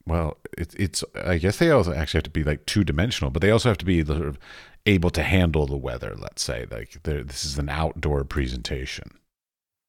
well, 0.05 0.38
it, 0.57 0.73
it's 0.77 1.03
I 1.15 1.38
guess 1.38 1.57
they 1.57 1.71
also 1.71 1.93
actually 1.93 2.19
have 2.19 2.23
to 2.23 2.29
be 2.29 2.43
like 2.43 2.65
two 2.65 2.84
dimensional, 2.84 3.32
but 3.32 3.41
they 3.41 3.51
also 3.51 3.69
have 3.69 3.77
to 3.79 3.86
be 3.86 4.03
sort 4.03 4.27
of 4.27 4.39
able 4.86 5.09
to 5.11 5.23
handle 5.23 5.67
the 5.67 5.77
weather. 5.77 6.15
Let's 6.17 6.43
say 6.43 6.65
like 6.69 7.03
this 7.03 7.45
is 7.45 7.57
an 7.57 7.69
outdoor 7.69 8.23
presentation. 8.23 9.11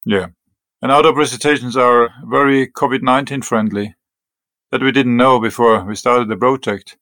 Yeah, 0.05 0.27
and 0.81 0.93
outdoor 0.93 1.15
presentations 1.15 1.77
are 1.77 2.11
very 2.25 2.69
COVID 2.69 3.03
nineteen 3.03 3.43
friendly. 3.43 3.95
That 4.71 4.83
we 4.83 4.93
didn't 4.93 5.19
know 5.19 5.39
before 5.39 5.85
we 5.85 5.95
started 5.97 6.29
the 6.29 6.37
project, 6.37 6.97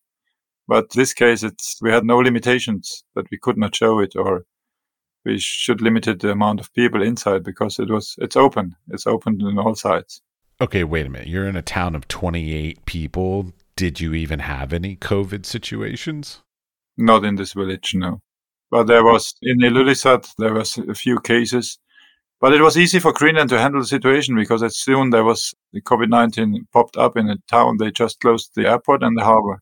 but 0.66 0.90
this 0.90 1.12
case 1.12 1.44
it's 1.44 1.78
we 1.80 1.90
had 1.90 2.04
no 2.04 2.18
limitations 2.18 3.04
that 3.14 3.30
we 3.30 3.38
could 3.38 3.56
not 3.56 3.76
show 3.76 4.00
it 4.00 4.16
or 4.16 4.44
we 5.24 5.38
should 5.38 5.80
limit 5.80 6.04
the 6.04 6.30
amount 6.30 6.60
of 6.60 6.72
people 6.72 7.02
inside 7.02 7.44
because 7.44 7.78
it 7.78 7.90
was 7.90 8.14
it's 8.18 8.36
open. 8.36 8.76
It's 8.88 9.06
open 9.06 9.40
on 9.42 9.58
all 9.58 9.74
sides. 9.74 10.22
Okay, 10.60 10.84
wait 10.84 11.06
a 11.06 11.08
minute. 11.08 11.28
You're 11.28 11.48
in 11.48 11.56
a 11.56 11.62
town 11.62 11.94
of 11.94 12.08
28 12.08 12.84
people. 12.84 13.52
Did 13.76 14.00
you 14.00 14.14
even 14.14 14.40
have 14.40 14.72
any 14.72 14.96
COVID 14.96 15.46
situations? 15.46 16.42
Not 16.98 17.24
in 17.24 17.36
this 17.36 17.54
village, 17.54 17.92
no. 17.94 18.20
But 18.70 18.86
there 18.86 19.02
was 19.02 19.34
in 19.42 19.58
Ilulissat, 19.60 20.30
there 20.38 20.52
was 20.52 20.76
a 20.78 20.94
few 20.94 21.18
cases. 21.20 21.78
But 22.40 22.54
it 22.54 22.62
was 22.62 22.78
easy 22.78 22.98
for 22.98 23.12
Greenland 23.12 23.50
to 23.50 23.58
handle 23.58 23.80
the 23.80 23.86
situation 23.86 24.34
because 24.34 24.62
as 24.62 24.76
soon 24.76 25.10
there 25.10 25.24
was 25.24 25.54
the 25.72 25.82
COVID 25.82 26.08
19 26.08 26.66
popped 26.72 26.96
up 26.96 27.16
in 27.16 27.28
a 27.28 27.36
town, 27.50 27.76
they 27.78 27.90
just 27.90 28.20
closed 28.20 28.52
the 28.54 28.68
airport 28.68 29.02
and 29.02 29.16
the 29.16 29.24
harbor. 29.24 29.60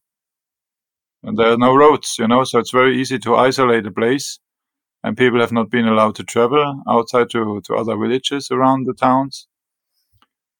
And 1.24 1.36
there 1.36 1.52
are 1.52 1.58
no 1.58 1.74
roads, 1.74 2.16
you 2.18 2.28
know, 2.28 2.44
so 2.44 2.60
it's 2.60 2.70
very 2.70 3.00
easy 3.00 3.18
to 3.20 3.34
isolate 3.34 3.86
a 3.86 3.90
place 3.90 4.38
and 5.04 5.16
people 5.16 5.40
have 5.40 5.52
not 5.52 5.70
been 5.70 5.86
allowed 5.86 6.14
to 6.16 6.24
travel 6.24 6.82
outside 6.88 7.30
to, 7.30 7.60
to 7.64 7.74
other 7.74 7.96
villages 7.96 8.50
around 8.50 8.86
the 8.86 8.94
towns. 8.94 9.46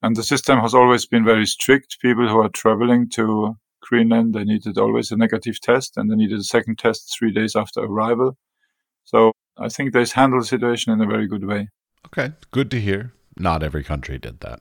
And 0.03 0.15
the 0.15 0.23
system 0.23 0.61
has 0.61 0.75
always 0.75 1.07
been 1.07 1.25
very 1.25 1.47
strict. 1.47 1.99
People 2.01 2.29
who 2.29 2.39
are 2.39 2.49
traveling 2.49 3.09
to 3.11 3.57
Greenland, 3.81 4.35
they 4.35 4.45
needed 4.45 4.79
always 4.79 5.11
a 5.11 5.17
negative 5.17 5.61
test 5.61 5.97
and 5.97 6.11
they 6.11 6.15
needed 6.15 6.39
a 6.39 6.45
second 6.45 6.79
test 6.79 7.15
three 7.19 7.33
days 7.33 7.57
after 7.57 7.81
arrival. 7.81 8.37
So 9.05 9.33
I 9.57 9.69
think 9.69 9.93
they 9.93 10.05
handled 10.05 10.43
the 10.43 10.47
situation 10.47 10.93
in 10.93 11.01
a 11.01 11.07
very 11.07 11.27
good 11.27 11.45
way. 11.45 11.69
Okay, 12.07 12.33
good 12.53 12.71
to 12.71 12.81
hear. 12.81 13.13
Not 13.37 13.63
every 13.63 13.83
country 13.83 14.19
did 14.19 14.41
that. 14.41 14.61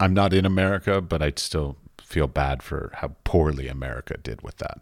I'm 0.00 0.14
not 0.14 0.32
in 0.32 0.44
America, 0.44 1.00
but 1.00 1.22
I'd 1.22 1.38
still 1.38 1.76
feel 2.00 2.26
bad 2.26 2.62
for 2.62 2.90
how 2.94 3.16
poorly 3.24 3.68
America 3.68 4.16
did 4.16 4.42
with 4.42 4.58
that. 4.58 4.80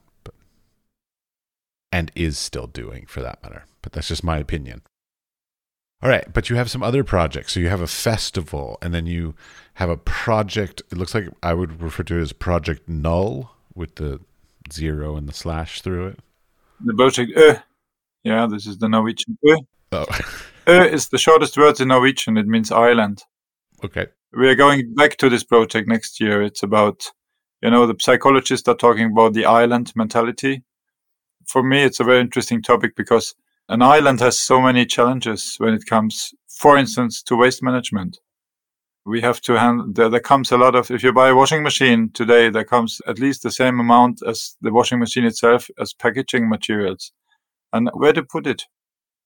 And 1.97 2.12
is 2.14 2.38
still 2.38 2.66
doing 2.66 3.07
for 3.07 3.22
that 3.22 3.42
matter 3.42 3.64
but 3.86 3.92
that's 3.92 4.09
just 4.09 4.24
my 4.24 4.38
opinion. 4.38 4.82
All 6.03 6.11
right, 6.11 6.26
but 6.32 6.51
you 6.51 6.57
have 6.57 6.68
some 6.68 6.82
other 6.82 7.05
projects. 7.05 7.53
So 7.53 7.61
you 7.61 7.68
have 7.68 7.80
a 7.80 7.86
festival, 7.86 8.78
and 8.82 8.92
then 8.92 9.07
you 9.07 9.36
have 9.74 9.88
a 9.88 9.97
project. 9.97 10.82
It 10.90 10.99
looks 10.99 11.14
like 11.14 11.28
I 11.40 11.55
would 11.55 11.80
refer 11.80 12.03
to 12.03 12.18
it 12.18 12.20
as 12.20 12.32
Project 12.32 12.88
Null 12.88 13.53
with 13.76 13.94
the 13.94 14.18
zero 14.72 15.14
and 15.14 15.28
the 15.28 15.32
slash 15.32 15.82
through 15.82 16.09
it. 16.09 16.18
The 16.84 16.94
project 16.94 17.30
Ö. 17.36 17.62
Yeah, 18.24 18.49
this 18.51 18.66
is 18.66 18.78
the 18.78 18.88
Norwegian 18.88 19.38
Ö. 19.47 19.57
Oh. 19.92 20.07
Ö 20.66 20.92
is 20.92 21.11
the 21.11 21.18
shortest 21.18 21.57
word 21.57 21.78
in 21.78 21.86
Norwegian. 21.86 22.36
It 22.36 22.49
means 22.49 22.72
island. 22.72 23.22
Okay. 23.84 24.09
We 24.32 24.49
are 24.49 24.57
going 24.57 24.94
back 24.97 25.16
to 25.18 25.30
this 25.30 25.44
project 25.44 25.86
next 25.86 26.20
year. 26.20 26.42
It's 26.42 26.64
about, 26.64 27.05
you 27.62 27.70
know, 27.70 27.86
the 27.86 27.94
psychologists 28.01 28.66
are 28.66 28.74
talking 28.74 29.12
about 29.12 29.32
the 29.34 29.44
island 29.44 29.92
mentality. 29.94 30.64
For 31.47 31.62
me, 31.62 31.82
it's 31.82 32.01
a 32.01 32.05
very 32.05 32.20
interesting 32.20 32.61
topic 32.61 32.97
because 32.97 33.34
an 33.68 33.82
island 33.82 34.20
has 34.20 34.38
so 34.38 34.61
many 34.61 34.84
challenges 34.84 35.57
when 35.59 35.74
it 35.74 35.86
comes, 35.86 36.34
for 36.49 36.76
instance, 36.76 37.22
to 37.24 37.36
waste 37.36 37.62
management. 37.62 38.18
We 39.05 39.20
have 39.20 39.40
to 39.42 39.59
handle, 39.59 39.86
there, 39.92 40.09
there 40.09 40.20
comes 40.20 40.51
a 40.51 40.57
lot 40.57 40.74
of, 40.74 40.90
if 40.90 41.05
you 41.05 41.12
buy 41.12 41.28
a 41.28 41.34
washing 41.34 41.62
machine 41.62 42.11
today, 42.12 42.51
there 42.51 42.64
comes 42.64 43.01
at 43.07 43.20
least 43.20 43.42
the 43.42 43.53
same 43.53 43.78
amount 43.78 44.20
as 44.26 44.57
the 44.61 44.72
washing 44.72 44.99
machine 44.99 45.24
itself 45.24 45.68
as 45.78 45.94
packaging 45.94 46.49
materials. 46.49 47.12
And 47.72 47.88
where 47.94 48.12
to 48.12 48.24
put 48.24 48.47
it? 48.47 48.64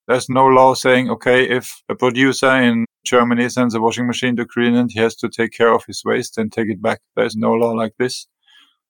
There's 0.07 0.29
no 0.29 0.47
law 0.47 0.75
saying, 0.75 1.09
okay, 1.11 1.49
if 1.49 1.83
a 1.89 1.95
producer 1.95 2.51
in 2.55 2.85
Germany 3.05 3.49
sends 3.49 3.75
a 3.75 3.81
washing 3.81 4.07
machine 4.07 4.37
to 4.37 4.45
Greenland, 4.45 4.91
he 4.93 5.01
has 5.01 5.15
to 5.17 5.29
take 5.29 5.53
care 5.53 5.73
of 5.73 5.85
his 5.87 6.03
waste 6.05 6.37
and 6.37 6.53
take 6.53 6.69
it 6.69 6.83
back. 6.83 7.01
There's 7.17 7.37
no 7.37 7.53
law 7.53 7.73
like 7.73 7.95
this. 7.99 8.27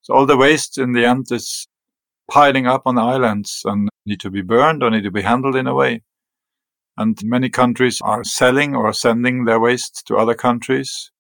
So 0.03 0.15
all 0.15 0.27
the 0.27 0.37
waste 0.37 0.79
in 0.79 0.93
the 0.93 1.05
end 1.05 1.27
is 1.31 1.69
piling 2.31 2.67
up 2.67 2.83
on 2.87 2.97
islands 2.97 3.63
and 3.65 3.89
need 4.07 4.21
to 4.21 4.31
be 4.31 4.43
burned 4.43 4.83
or 4.83 4.91
need 4.91 5.03
to 5.03 5.11
be 5.11 5.23
handled 5.23 5.57
in 5.57 5.67
a 5.67 5.75
way. 5.75 6.03
And 6.97 7.19
many 7.25 7.51
countries 7.51 8.01
are 8.03 8.25
selling 8.25 8.75
or 8.75 8.93
sending 8.93 9.45
their 9.45 9.61
waste 9.61 10.07
to 10.07 10.17
other 10.17 10.35
countries 10.35 11.11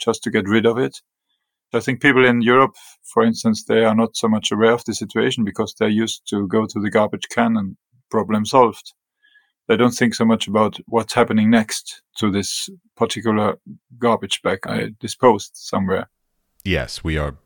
just 0.00 0.22
to 0.24 0.30
get 0.30 0.48
rid 0.48 0.66
of 0.66 0.78
it. 0.78 1.00
I 1.72 1.80
think 1.80 2.00
people 2.00 2.24
in 2.24 2.42
Europe, 2.42 2.76
for 3.02 3.24
instance, 3.24 3.64
they 3.64 3.84
are 3.84 3.94
not 3.94 4.16
so 4.16 4.28
much 4.28 4.52
aware 4.52 4.72
of 4.72 4.84
the 4.84 4.94
situation 4.94 5.44
because 5.44 5.74
they're 5.74 5.88
used 5.88 6.22
to 6.28 6.46
go 6.46 6.66
to 6.66 6.80
the 6.80 6.90
garbage 6.90 7.28
can 7.30 7.56
and 7.56 7.76
problem 8.10 8.44
solved. 8.44 8.92
They 9.66 9.76
don't 9.76 9.92
think 9.94 10.14
so 10.14 10.24
much 10.24 10.46
about 10.46 10.78
what's 10.86 11.14
happening 11.14 11.50
next 11.50 12.02
to 12.18 12.30
this 12.30 12.68
particular 12.96 13.56
garbage 13.98 14.42
bag 14.42 14.58
I 14.66 14.90
disposed 15.00 15.52
somewhere. 15.54 16.10
Yes, 16.64 17.02
we 17.02 17.18
are 17.18 17.36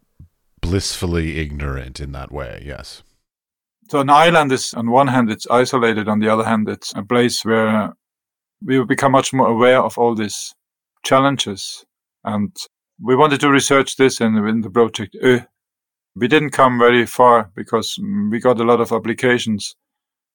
blissfully 0.68 1.38
ignorant 1.38 2.00
in 2.00 2.12
that 2.12 2.30
way. 2.30 2.62
Yes. 2.64 3.02
So 3.90 4.00
an 4.00 4.10
island 4.10 4.52
is, 4.52 4.74
on 4.74 4.90
one 4.90 5.08
hand, 5.08 5.30
it's 5.30 5.46
isolated. 5.50 6.08
On 6.08 6.18
the 6.18 6.28
other 6.28 6.44
hand, 6.44 6.68
it's 6.68 6.92
a 6.94 7.02
place 7.02 7.44
where 7.44 7.92
we 8.62 8.84
become 8.84 9.12
much 9.12 9.32
more 9.32 9.48
aware 9.48 9.82
of 9.82 9.96
all 9.96 10.14
these 10.14 10.54
challenges. 11.04 11.84
And 12.24 12.54
we 13.00 13.16
wanted 13.16 13.40
to 13.40 13.50
research 13.50 13.96
this 13.96 14.20
in, 14.20 14.36
in 14.36 14.60
the 14.60 14.70
project. 14.70 15.16
We 16.14 16.28
didn't 16.28 16.50
come 16.50 16.78
very 16.78 17.06
far 17.06 17.50
because 17.54 17.98
we 18.30 18.40
got 18.40 18.60
a 18.60 18.64
lot 18.64 18.80
of 18.80 18.92
applications 18.92 19.74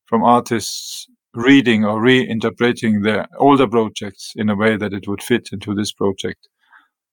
from 0.05 0.23
artists 0.23 1.07
reading 1.35 1.83
or 1.85 2.01
reinterpreting 2.01 3.03
their 3.03 3.27
older 3.37 3.67
projects 3.67 4.33
in 4.35 4.49
a 4.49 4.55
way 4.55 4.77
that 4.77 4.93
it 4.93 5.07
would 5.07 5.21
fit 5.21 5.49
into 5.51 5.75
this 5.75 5.91
project. 5.91 6.47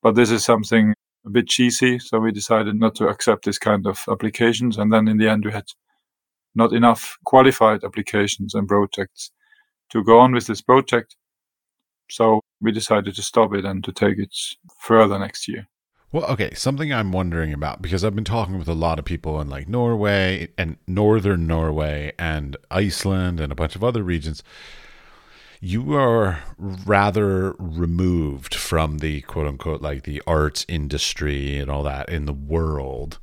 But 0.01 0.15
this 0.15 0.31
is 0.31 0.43
something 0.43 0.95
a 1.25 1.29
bit 1.29 1.47
cheesy, 1.47 1.99
so 1.99 2.19
we 2.19 2.31
decided 2.31 2.75
not 2.75 2.95
to 2.95 3.07
accept 3.07 3.45
this 3.45 3.57
kind 3.57 3.85
of 3.85 4.03
applications. 4.09 4.77
And 4.77 4.91
then 4.91 5.07
in 5.07 5.17
the 5.17 5.29
end, 5.29 5.45
we 5.45 5.51
had 5.51 5.65
not 6.55 6.73
enough 6.73 7.17
qualified 7.25 7.83
applications 7.83 8.53
and 8.53 8.67
projects 8.67 9.31
to 9.89 10.03
go 10.03 10.19
on 10.19 10.33
with 10.33 10.47
this 10.47 10.61
project. 10.61 11.15
So 12.09 12.41
we 12.59 12.71
decided 12.71 13.15
to 13.15 13.21
stop 13.21 13.53
it 13.53 13.65
and 13.65 13.83
to 13.83 13.91
take 13.91 14.17
it 14.17 14.35
further 14.79 15.17
next 15.17 15.47
year. 15.47 15.67
Well, 16.11 16.25
okay, 16.25 16.53
something 16.53 16.91
I'm 16.91 17.13
wondering 17.13 17.53
about 17.53 17.81
because 17.81 18.03
I've 18.03 18.15
been 18.15 18.25
talking 18.25 18.57
with 18.57 18.67
a 18.67 18.73
lot 18.73 18.99
of 18.99 19.05
people 19.05 19.39
in 19.39 19.49
like 19.49 19.69
Norway 19.69 20.49
and 20.57 20.75
northern 20.85 21.47
Norway 21.47 22.11
and 22.19 22.57
Iceland 22.69 23.39
and 23.39 23.49
a 23.49 23.55
bunch 23.55 23.77
of 23.77 23.83
other 23.83 24.03
regions. 24.03 24.43
You 25.63 25.93
are 25.93 26.39
rather 26.57 27.53
removed 27.59 28.55
from 28.55 28.97
the 28.97 29.21
quote 29.21 29.45
unquote 29.45 29.79
like 29.79 30.03
the 30.03 30.19
arts 30.25 30.65
industry 30.67 31.59
and 31.59 31.69
all 31.69 31.83
that 31.83 32.09
in 32.09 32.25
the 32.25 32.33
world. 32.33 33.19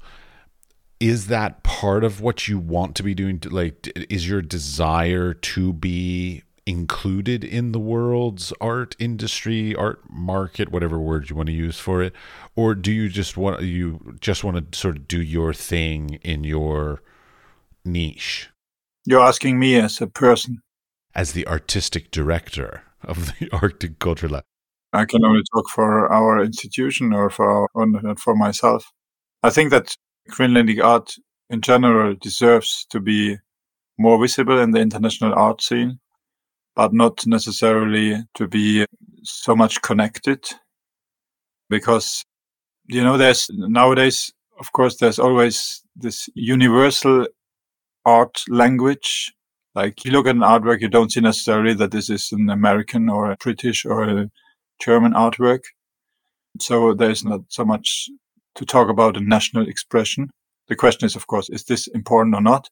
Is 1.00 1.26
that 1.26 1.64
part 1.64 2.04
of 2.04 2.20
what 2.20 2.46
you 2.46 2.60
want 2.60 2.94
to 2.94 3.02
be 3.02 3.12
doing? 3.12 3.42
Like 3.50 3.90
is 4.08 4.28
your 4.28 4.40
desire 4.40 5.34
to 5.34 5.72
be 5.72 6.44
included 6.64 7.42
in 7.42 7.72
the 7.72 7.80
world's 7.80 8.52
art 8.60 8.94
industry 9.00 9.74
art 9.74 10.00
market 10.08 10.70
whatever 10.70 11.00
word 11.00 11.30
you 11.30 11.34
want 11.34 11.48
to 11.48 11.52
use 11.52 11.80
for 11.80 12.04
it? 12.04 12.12
Or 12.54 12.76
do 12.76 12.92
you 12.92 13.08
just 13.08 13.36
want 13.36 13.62
you 13.62 14.16
just 14.20 14.44
want 14.44 14.70
to 14.70 14.78
sort 14.78 14.96
of 14.96 15.08
do 15.08 15.20
your 15.20 15.52
thing 15.52 16.20
in 16.22 16.44
your 16.44 17.02
niche? 17.84 18.48
You're 19.04 19.22
asking 19.22 19.58
me 19.58 19.74
as 19.80 20.00
a 20.00 20.06
person 20.06 20.62
as 21.14 21.32
the 21.32 21.46
artistic 21.46 22.10
director 22.10 22.82
of 23.02 23.26
the 23.38 23.48
arctic 23.52 23.98
culture 23.98 24.28
lab 24.28 24.44
i 24.92 25.04
can 25.04 25.24
only 25.24 25.42
talk 25.54 25.68
for 25.68 26.10
our 26.12 26.42
institution 26.42 27.12
or 27.12 27.30
for 27.30 27.68
our, 27.74 28.16
for 28.16 28.34
myself 28.34 28.90
i 29.42 29.50
think 29.50 29.70
that 29.70 29.94
Greenlandic 30.30 30.82
art 30.82 31.14
in 31.50 31.60
general 31.60 32.14
deserves 32.20 32.86
to 32.90 33.00
be 33.00 33.38
more 33.98 34.20
visible 34.20 34.58
in 34.60 34.70
the 34.70 34.80
international 34.80 35.34
art 35.34 35.62
scene, 35.62 35.98
but 36.76 36.92
not 36.92 37.26
necessarily 37.26 38.22
to 38.34 38.46
be 38.46 38.86
so 39.24 39.56
much 39.56 39.82
connected. 39.82 40.46
Because, 41.68 42.22
you 42.86 43.02
know, 43.02 43.16
there's 43.16 43.48
nowadays, 43.52 44.32
of 44.60 44.72
course, 44.72 44.96
there's 44.96 45.18
always 45.18 45.82
this 45.96 46.28
universal 46.34 47.26
art 48.04 48.42
language. 48.48 49.32
Like 49.78 50.04
you 50.04 50.10
look 50.10 50.26
at 50.26 50.34
an 50.34 50.42
artwork, 50.42 50.80
you 50.80 50.88
don't 50.88 51.12
see 51.12 51.20
necessarily 51.20 51.72
that 51.74 51.92
this 51.92 52.10
is 52.10 52.32
an 52.32 52.50
American 52.50 53.08
or 53.08 53.30
a 53.30 53.36
British 53.36 53.84
or 53.84 54.02
a 54.02 54.28
German 54.80 55.12
artwork. 55.12 55.60
So 56.58 56.94
there's 56.94 57.24
not 57.24 57.42
so 57.48 57.64
much 57.64 58.10
to 58.56 58.66
talk 58.66 58.88
about 58.88 59.16
a 59.16 59.20
national 59.20 59.68
expression. 59.68 60.30
The 60.66 60.74
question 60.74 61.06
is, 61.06 61.14
of 61.14 61.28
course, 61.28 61.48
is 61.48 61.62
this 61.62 61.86
important 61.86 62.34
or 62.34 62.40
not? 62.40 62.68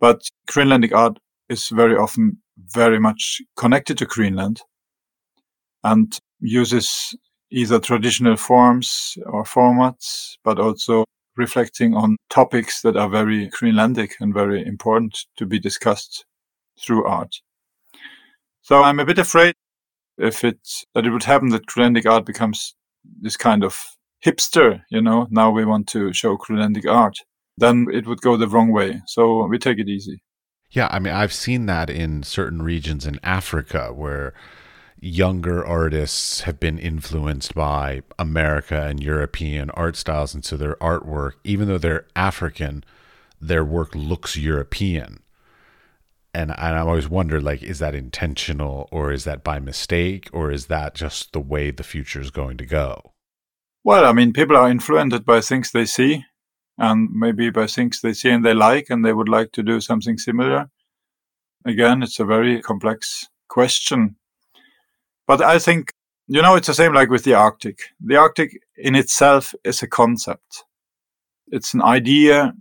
But 0.00 0.22
Greenlandic 0.50 0.92
art 0.92 1.20
is 1.48 1.68
very 1.68 1.94
often 1.94 2.38
very 2.56 2.98
much 2.98 3.40
connected 3.56 3.96
to 3.98 4.06
Greenland. 4.06 4.60
and 5.84 6.18
uses 6.40 7.16
either 7.50 7.78
traditional 7.78 8.36
forms 8.36 9.16
or 9.26 9.44
formats, 9.44 10.36
but 10.44 10.58
also 10.58 11.04
reflecting 11.38 11.94
on 11.94 12.16
topics 12.28 12.82
that 12.82 12.96
are 12.96 13.08
very 13.08 13.48
Greenlandic 13.48 14.12
and 14.20 14.34
very 14.34 14.66
important 14.66 15.26
to 15.36 15.46
be 15.46 15.58
discussed 15.58 16.26
through 16.78 17.06
art. 17.06 17.36
So 18.62 18.82
I'm 18.82 19.00
a 19.00 19.06
bit 19.06 19.18
afraid 19.18 19.54
if 20.18 20.44
it 20.44 20.58
that 20.94 21.06
it 21.06 21.10
would 21.10 21.24
happen 21.24 21.48
that 21.50 21.66
Greenlandic 21.66 22.04
art 22.10 22.26
becomes 22.26 22.74
this 23.22 23.36
kind 23.36 23.64
of 23.64 23.86
hipster, 24.24 24.82
you 24.90 25.00
know, 25.00 25.28
now 25.30 25.50
we 25.50 25.64
want 25.64 25.86
to 25.88 26.12
show 26.12 26.36
Greenlandic 26.36 26.90
art, 26.90 27.16
then 27.56 27.86
it 27.92 28.06
would 28.06 28.20
go 28.20 28.36
the 28.36 28.48
wrong 28.48 28.72
way. 28.72 29.00
So 29.06 29.46
we 29.46 29.58
take 29.58 29.78
it 29.78 29.88
easy. 29.88 30.22
Yeah, 30.70 30.88
I 30.90 30.98
mean, 30.98 31.14
I've 31.14 31.32
seen 31.32 31.66
that 31.66 31.88
in 31.88 32.22
certain 32.22 32.60
regions 32.60 33.06
in 33.06 33.18
Africa 33.22 33.92
where 33.94 34.34
younger 35.00 35.64
artists 35.64 36.42
have 36.42 36.58
been 36.58 36.78
influenced 36.78 37.54
by 37.54 38.02
America 38.18 38.86
and 38.86 39.02
European 39.02 39.70
art 39.70 39.96
styles. 39.96 40.34
And 40.34 40.44
so 40.44 40.56
their 40.56 40.76
artwork, 40.76 41.32
even 41.44 41.68
though 41.68 41.78
they're 41.78 42.06
African, 42.16 42.84
their 43.40 43.64
work 43.64 43.94
looks 43.94 44.36
European. 44.36 45.20
And, 46.34 46.50
and 46.50 46.76
I 46.76 46.80
always 46.80 47.08
wonder, 47.08 47.40
like, 47.40 47.62
is 47.62 47.78
that 47.78 47.94
intentional 47.94 48.88
or 48.92 49.12
is 49.12 49.24
that 49.24 49.42
by 49.42 49.58
mistake 49.58 50.28
or 50.32 50.50
is 50.50 50.66
that 50.66 50.94
just 50.94 51.32
the 51.32 51.40
way 51.40 51.70
the 51.70 51.82
future 51.82 52.20
is 52.20 52.30
going 52.30 52.56
to 52.58 52.66
go? 52.66 53.12
Well, 53.84 54.04
I 54.04 54.12
mean, 54.12 54.32
people 54.32 54.56
are 54.56 54.70
influenced 54.70 55.24
by 55.24 55.40
things 55.40 55.70
they 55.70 55.86
see 55.86 56.24
and 56.76 57.10
maybe 57.12 57.50
by 57.50 57.66
things 57.66 58.00
they 58.00 58.12
see 58.12 58.30
and 58.30 58.44
they 58.44 58.54
like 58.54 58.90
and 58.90 59.04
they 59.04 59.12
would 59.12 59.28
like 59.28 59.52
to 59.52 59.62
do 59.62 59.80
something 59.80 60.18
similar. 60.18 60.70
Again, 61.64 62.02
it's 62.02 62.20
a 62.20 62.24
very 62.24 62.60
complex 62.60 63.26
question 63.48 64.16
but 65.28 65.42
I 65.42 65.58
think, 65.60 65.92
you 66.26 66.42
know, 66.42 66.56
it's 66.56 66.66
the 66.66 66.74
same 66.74 66.94
like 66.94 67.10
with 67.10 67.22
the 67.22 67.34
Arctic. 67.34 67.78
The 68.00 68.16
Arctic 68.16 68.60
in 68.76 68.94
itself 68.94 69.54
is 69.62 69.82
a 69.82 69.86
concept. 69.86 70.64
It's 71.48 71.74
an 71.74 71.82
idea 71.82 72.54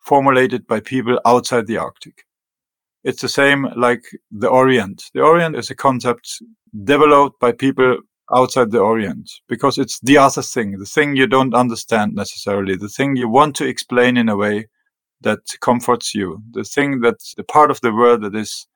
formulated 0.00 0.66
by 0.66 0.80
people 0.80 1.20
outside 1.26 1.66
the 1.66 1.76
Arctic. 1.76 2.24
It's 3.04 3.20
the 3.20 3.28
same 3.28 3.68
like 3.76 4.02
the 4.30 4.48
Orient. 4.48 5.04
The 5.14 5.20
Orient 5.20 5.56
is 5.56 5.70
a 5.70 5.74
concept 5.74 6.42
developed 6.84 7.38
by 7.38 7.52
people 7.52 7.98
outside 8.34 8.70
the 8.70 8.80
Orient 8.80 9.30
because 9.46 9.76
it's 9.76 10.00
the 10.00 10.16
other 10.16 10.42
thing, 10.42 10.78
the 10.78 10.86
thing 10.86 11.16
you 11.16 11.26
don't 11.26 11.54
understand 11.54 12.14
necessarily, 12.14 12.76
the 12.76 12.88
thing 12.88 13.16
you 13.16 13.28
want 13.28 13.56
to 13.56 13.66
explain 13.66 14.16
in 14.16 14.28
a 14.28 14.36
way 14.36 14.68
that 15.20 15.40
comforts 15.60 16.14
you, 16.14 16.42
the 16.52 16.64
thing 16.64 17.00
that 17.00 17.18
the 17.36 17.44
part 17.44 17.70
of 17.70 17.80
the 17.82 17.92
world 17.92 18.22
that 18.22 18.34
is 18.34 18.66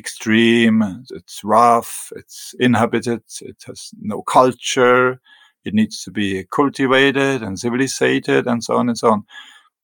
extreme, 0.00 1.04
it's 1.10 1.44
rough, 1.44 2.12
it's 2.16 2.54
inhabited, 2.58 3.22
it 3.42 3.62
has 3.66 3.90
no 4.00 4.22
culture, 4.22 5.20
it 5.64 5.74
needs 5.74 6.02
to 6.04 6.10
be 6.10 6.44
cultivated 6.50 7.42
and 7.42 7.58
civilized 7.58 8.28
and 8.28 8.64
so 8.64 8.76
on 8.76 8.88
and 8.88 8.98
so 8.98 9.10
on. 9.10 9.24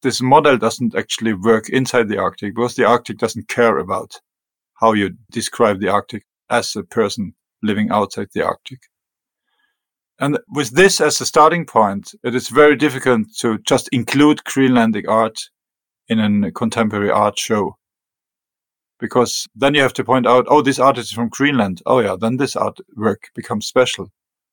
This 0.03 0.21
model 0.21 0.57
doesn't 0.57 0.95
actually 0.95 1.35
work 1.35 1.69
inside 1.69 2.09
the 2.09 2.19
Arctic 2.19 2.55
because 2.55 2.77
the 2.77 2.85
Arctic 2.85 3.19
doesn't 3.19 3.49
care 3.49 3.79
about 3.79 4.21
how 4.81 4.93
you 4.93 5.17
describe 5.31 5.81
the 5.81 5.89
Arctic 5.89 6.25
as 6.49 6.75
a 6.77 6.83
person 6.83 7.35
living 7.63 7.91
outside 7.91 8.29
the 8.35 8.45
Arctic. 8.45 8.81
And 10.19 10.39
with 10.49 10.71
this 10.71 11.01
as 11.01 11.21
a 11.21 11.27
starting 11.27 11.67
point, 11.67 12.15
it 12.25 12.35
is 12.35 12.49
very 12.49 12.77
difficult 12.77 13.27
to 13.41 13.59
just 13.59 13.89
include 13.93 14.45
Greenlandic 14.45 15.07
art 15.09 15.51
in 16.09 16.45
a 16.45 16.53
contemporary 16.53 17.11
art 17.11 17.39
show 17.39 17.77
because 18.99 19.47
then 19.55 19.75
you 19.75 19.83
have 19.83 19.93
to 19.95 20.05
point 20.05 20.27
out, 20.27 20.47
oh, 20.49 20.63
this 20.63 20.79
artist 20.79 21.11
is 21.11 21.15
from 21.15 21.29
Greenland. 21.29 21.83
Oh, 21.87 22.01
yeah, 22.01 22.17
then 22.19 22.37
this 22.37 22.55
artwork 22.55 23.25
becomes 23.35 23.67
special. 23.67 24.11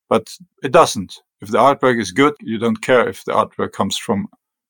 But 0.09 0.35
it 0.61 0.71
doesn't. 0.71 1.21
If 1.41 1.49
the 1.49 1.57
artwork 1.57 1.99
is 1.99 2.11
good, 2.11 2.33
you 2.41 2.57
don't 2.57 2.81
care 2.81 3.07
if 3.07 3.23
the 3.25 3.31
artwork 3.31 3.71
comes 3.71 3.97
from 3.97 4.27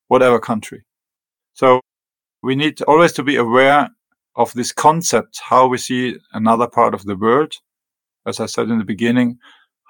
whatever 0.08 0.38
country. 0.38 0.84
So 1.54 1.80
we 2.42 2.56
need 2.56 2.82
always 2.82 3.12
to 3.12 3.22
be 3.22 3.36
aware 3.36 3.88
of 4.36 4.52
this 4.52 4.72
concept, 4.72 5.40
how 5.42 5.66
we 5.66 5.78
see 5.78 6.16
another 6.32 6.66
part 6.66 6.94
of 6.94 7.04
the 7.04 7.16
world. 7.16 7.54
As 8.26 8.40
I 8.40 8.46
said 8.46 8.68
in 8.68 8.78
the 8.78 8.84
beginning, 8.84 9.38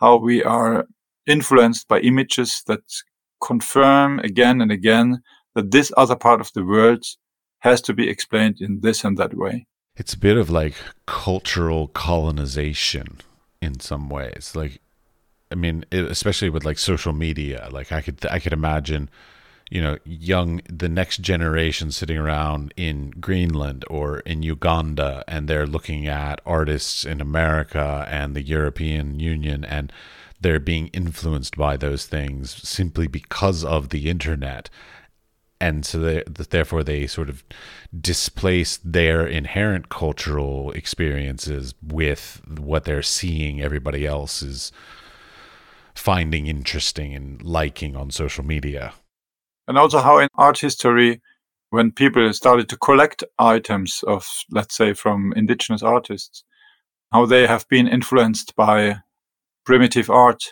how 0.00 0.16
we 0.16 0.42
are 0.42 0.86
influenced 1.26 1.88
by 1.88 2.00
images 2.00 2.62
that 2.66 2.82
confirm 3.42 4.18
again 4.20 4.60
and 4.60 4.72
again 4.72 5.22
that 5.54 5.70
this 5.70 5.92
other 5.96 6.16
part 6.16 6.40
of 6.40 6.50
the 6.54 6.64
world 6.64 7.04
has 7.60 7.80
to 7.82 7.94
be 7.94 8.08
explained 8.08 8.60
in 8.60 8.80
this 8.80 9.04
and 9.04 9.16
that 9.16 9.34
way 9.34 9.66
it's 9.96 10.14
a 10.14 10.18
bit 10.18 10.36
of 10.36 10.50
like 10.50 10.74
cultural 11.06 11.88
colonization 11.88 13.18
in 13.60 13.80
some 13.80 14.08
ways. 14.08 14.52
Like 14.54 14.80
i 15.50 15.54
mean 15.54 15.84
it, 15.90 16.04
especially 16.04 16.50
with 16.50 16.64
like 16.64 16.78
social 16.78 17.12
media. 17.12 17.68
Like 17.70 17.92
i 17.92 18.00
could 18.00 18.24
i 18.30 18.38
could 18.38 18.52
imagine 18.52 19.08
you 19.70 19.80
know 19.80 19.98
young 20.04 20.60
the 20.68 20.88
next 20.88 21.20
generation 21.20 21.90
sitting 21.90 22.18
around 22.18 22.72
in 22.76 23.10
greenland 23.20 23.84
or 23.88 24.20
in 24.20 24.42
uganda 24.42 25.24
and 25.26 25.48
they're 25.48 25.66
looking 25.66 26.06
at 26.06 26.40
artists 26.44 27.04
in 27.04 27.20
america 27.20 28.06
and 28.10 28.36
the 28.36 28.42
european 28.42 29.18
union 29.18 29.64
and 29.64 29.92
they're 30.40 30.60
being 30.60 30.88
influenced 30.88 31.56
by 31.56 31.76
those 31.76 32.04
things 32.06 32.50
simply 32.68 33.06
because 33.06 33.64
of 33.64 33.88
the 33.88 34.10
internet 34.10 34.68
and 35.64 35.86
so 35.86 35.98
they, 35.98 36.22
therefore 36.26 36.84
they 36.84 37.06
sort 37.06 37.30
of 37.30 37.42
displace 37.98 38.76
their 38.84 39.26
inherent 39.26 39.88
cultural 39.88 40.70
experiences 40.72 41.74
with 41.82 42.42
what 42.58 42.84
they're 42.84 43.02
seeing 43.02 43.62
everybody 43.62 44.06
else 44.06 44.42
is 44.42 44.72
finding 45.94 46.48
interesting 46.48 47.14
and 47.14 47.40
liking 47.42 47.96
on 47.96 48.10
social 48.10 48.44
media. 48.44 48.92
And 49.66 49.78
also 49.78 50.00
how 50.00 50.18
in 50.18 50.28
art 50.34 50.58
history, 50.58 51.22
when 51.70 51.92
people 51.92 52.30
started 52.34 52.68
to 52.68 52.76
collect 52.76 53.24
items 53.38 54.04
of, 54.06 54.28
let's 54.50 54.76
say, 54.76 54.92
from 54.92 55.32
indigenous 55.34 55.82
artists, 55.82 56.44
how 57.10 57.24
they 57.24 57.46
have 57.46 57.66
been 57.70 57.88
influenced 57.88 58.54
by 58.54 58.96
primitive 59.64 60.10
art, 60.10 60.42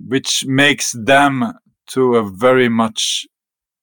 which 0.00 0.44
makes 0.46 0.90
them 0.92 1.52
to 1.90 2.16
a 2.16 2.28
very 2.28 2.68
much 2.68 3.26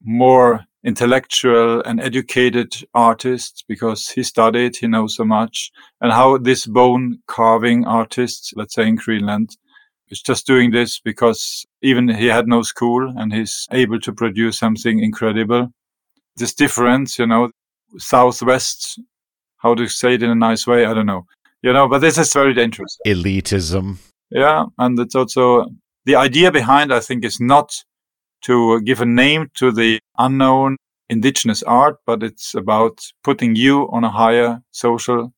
more 0.08 0.66
intellectual 0.84 1.82
and 1.84 2.00
educated 2.00 2.74
artist 2.94 3.66
because 3.68 4.10
he 4.10 4.24
studied, 4.24 4.78
he 4.78 4.88
knows 4.88 5.16
so 5.18 5.26
much, 5.26 5.70
and 6.00 6.14
how 6.14 6.38
this 6.38 6.66
bone 6.66 7.20
carving 7.28 7.86
artist, 7.86 8.54
let's 8.56 8.74
say 8.74 8.88
in 8.88 8.96
Greenland, 8.96 9.58
is 10.10 10.22
just 10.22 10.48
doing 10.48 10.72
this 10.72 11.00
because 11.00 11.66
even 11.82 12.08
he 12.08 12.28
had 12.28 12.48
no 12.48 12.62
school 12.62 13.14
and 13.18 13.34
he's 13.34 13.68
able 13.72 14.00
to 14.00 14.14
produce 14.14 14.58
something 14.58 15.04
incredible. 15.04 15.68
This 16.38 16.54
difference, 16.54 17.20
you 17.20 17.28
know, 17.28 17.50
southwest, 17.98 19.02
how 19.58 19.76
to 19.76 19.90
say 19.90 20.14
it 20.14 20.24
in 20.24 20.30
a 20.30 20.36
nice 20.36 20.66
way, 20.66 20.86
I 20.86 20.94
don't 20.94 21.06
know. 21.06 21.26
You 21.62 21.74
know, 21.74 21.90
but 21.90 22.00
this 22.00 22.18
is 22.18 22.32
very 22.32 22.54
dangerous. 22.54 22.98
Elitism. 23.06 23.98
Yeah, 24.30 24.66
and 24.78 24.98
it's 25.00 25.16
also 25.16 25.66
the 26.06 26.16
idea 26.16 26.52
behind 26.52 26.94
I 26.94 27.02
think 27.02 27.26
is 27.26 27.42
not 27.42 27.84
to 28.42 28.82
give 28.82 29.02
a 29.02 29.06
name 29.06 29.50
to 29.56 29.72
the 29.72 30.00
unknown 30.18 30.78
indigenous 31.10 31.64
art, 31.64 31.98
but 32.06 32.24
it's 32.24 32.54
about 32.54 33.02
putting 33.24 33.56
you 33.56 33.90
on 33.92 34.04
a 34.04 34.12
higher 34.12 34.62
social 34.72 35.34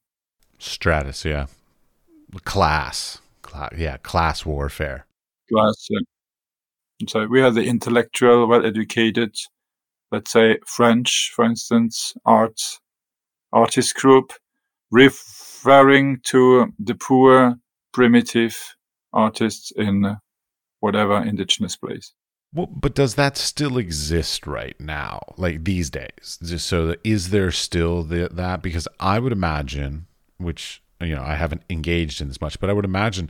stratus. 0.58 1.26
Yeah, 1.26 1.48
class. 2.44 3.20
yeah, 3.78 3.98
class 3.98 4.46
warfare. 4.46 5.06
Class. 5.52 5.88
Yeah. 5.90 6.00
So 7.08 7.28
we 7.28 7.40
have 7.40 7.56
the 7.56 7.64
intellectual, 7.64 8.46
well-educated, 8.48 9.36
let's 10.12 10.32
say 10.32 10.58
French, 10.66 11.32
for 11.34 11.46
instance, 11.46 12.14
art 12.26 12.60
artist 13.54 13.96
group, 13.96 14.34
referring 14.92 16.20
to 16.24 16.74
the 16.78 16.96
poor, 16.96 17.56
primitive 17.94 18.76
artists 19.14 19.72
in 19.76 20.18
whatever 20.82 21.24
indigenous 21.24 21.76
place. 21.76 22.14
Well, 22.54 22.66
but 22.66 22.96
does 22.96 23.16
that 23.16 23.38
still 23.38 23.78
exist 23.78 24.48
right 24.48 24.80
now, 24.80 25.22
like 25.38 25.66
these 25.66 25.90
days? 25.92 26.40
Just 26.44 26.66
so 26.66 26.96
is 27.04 27.30
there 27.30 27.52
still 27.52 28.04
the, 28.04 28.28
that? 28.32 28.64
Because 28.64 28.88
I 29.00 29.20
would 29.20 29.32
imagine, 29.32 30.08
which 30.38 30.82
you 31.00 31.16
know 31.16 31.24
I 31.24 31.36
haven't 31.36 31.64
engaged 31.70 32.22
in 32.22 32.28
this 32.28 32.42
much, 32.42 32.60
but 32.60 32.70
I 32.70 32.74
would 32.74 32.86
imagine 32.86 33.30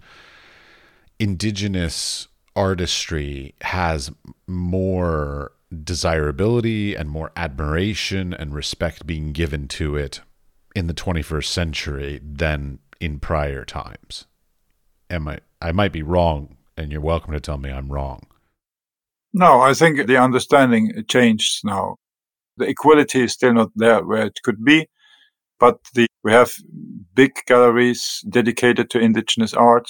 indigenous 1.20 2.30
artistry 2.56 3.56
has 3.62 4.10
more 4.48 5.52
desirability 5.84 6.96
and 6.96 7.10
more 7.10 7.32
admiration 7.36 8.34
and 8.34 8.56
respect 8.56 9.06
being 9.06 9.34
given 9.34 9.68
to 9.68 9.98
it 9.98 10.22
in 10.76 10.88
the 10.88 10.94
21st 10.94 11.46
century 11.46 12.20
than 12.24 12.80
in 13.02 13.20
prior 13.20 13.66
times. 13.66 14.28
Am 15.10 15.28
I? 15.28 15.40
I 15.62 15.74
might 15.74 15.92
be 15.92 16.04
wrong, 16.04 16.56
and 16.78 16.90
you're 16.90 17.02
welcome 17.02 17.34
to 17.34 17.42
tell 17.42 17.58
me 17.58 17.70
I'm 17.70 17.92
wrong. 17.92 18.26
No, 19.34 19.62
I 19.62 19.74
think 19.74 20.08
the 20.08 20.18
understanding 20.18 21.04
changed 21.08 21.62
now. 21.64 21.98
The 22.58 22.68
equality 22.68 23.24
is 23.24 23.34
still 23.34 23.54
not 23.54 23.70
there 23.76 24.04
where 24.04 24.26
it 24.26 24.40
could 24.44 24.64
be, 24.64 24.88
but 25.60 25.78
the, 25.94 26.08
we 26.24 26.32
have 26.32 26.54
big 27.14 27.32
galleries 27.48 28.24
dedicated 28.28 28.90
to 28.90 29.00
indigenous 29.00 29.54
art. 29.54 29.90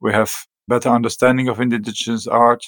We 0.00 0.12
have 0.12 0.32
better 0.68 0.88
understanding 0.88 1.48
of 1.48 1.60
indigenous 1.60 2.26
art. 2.26 2.64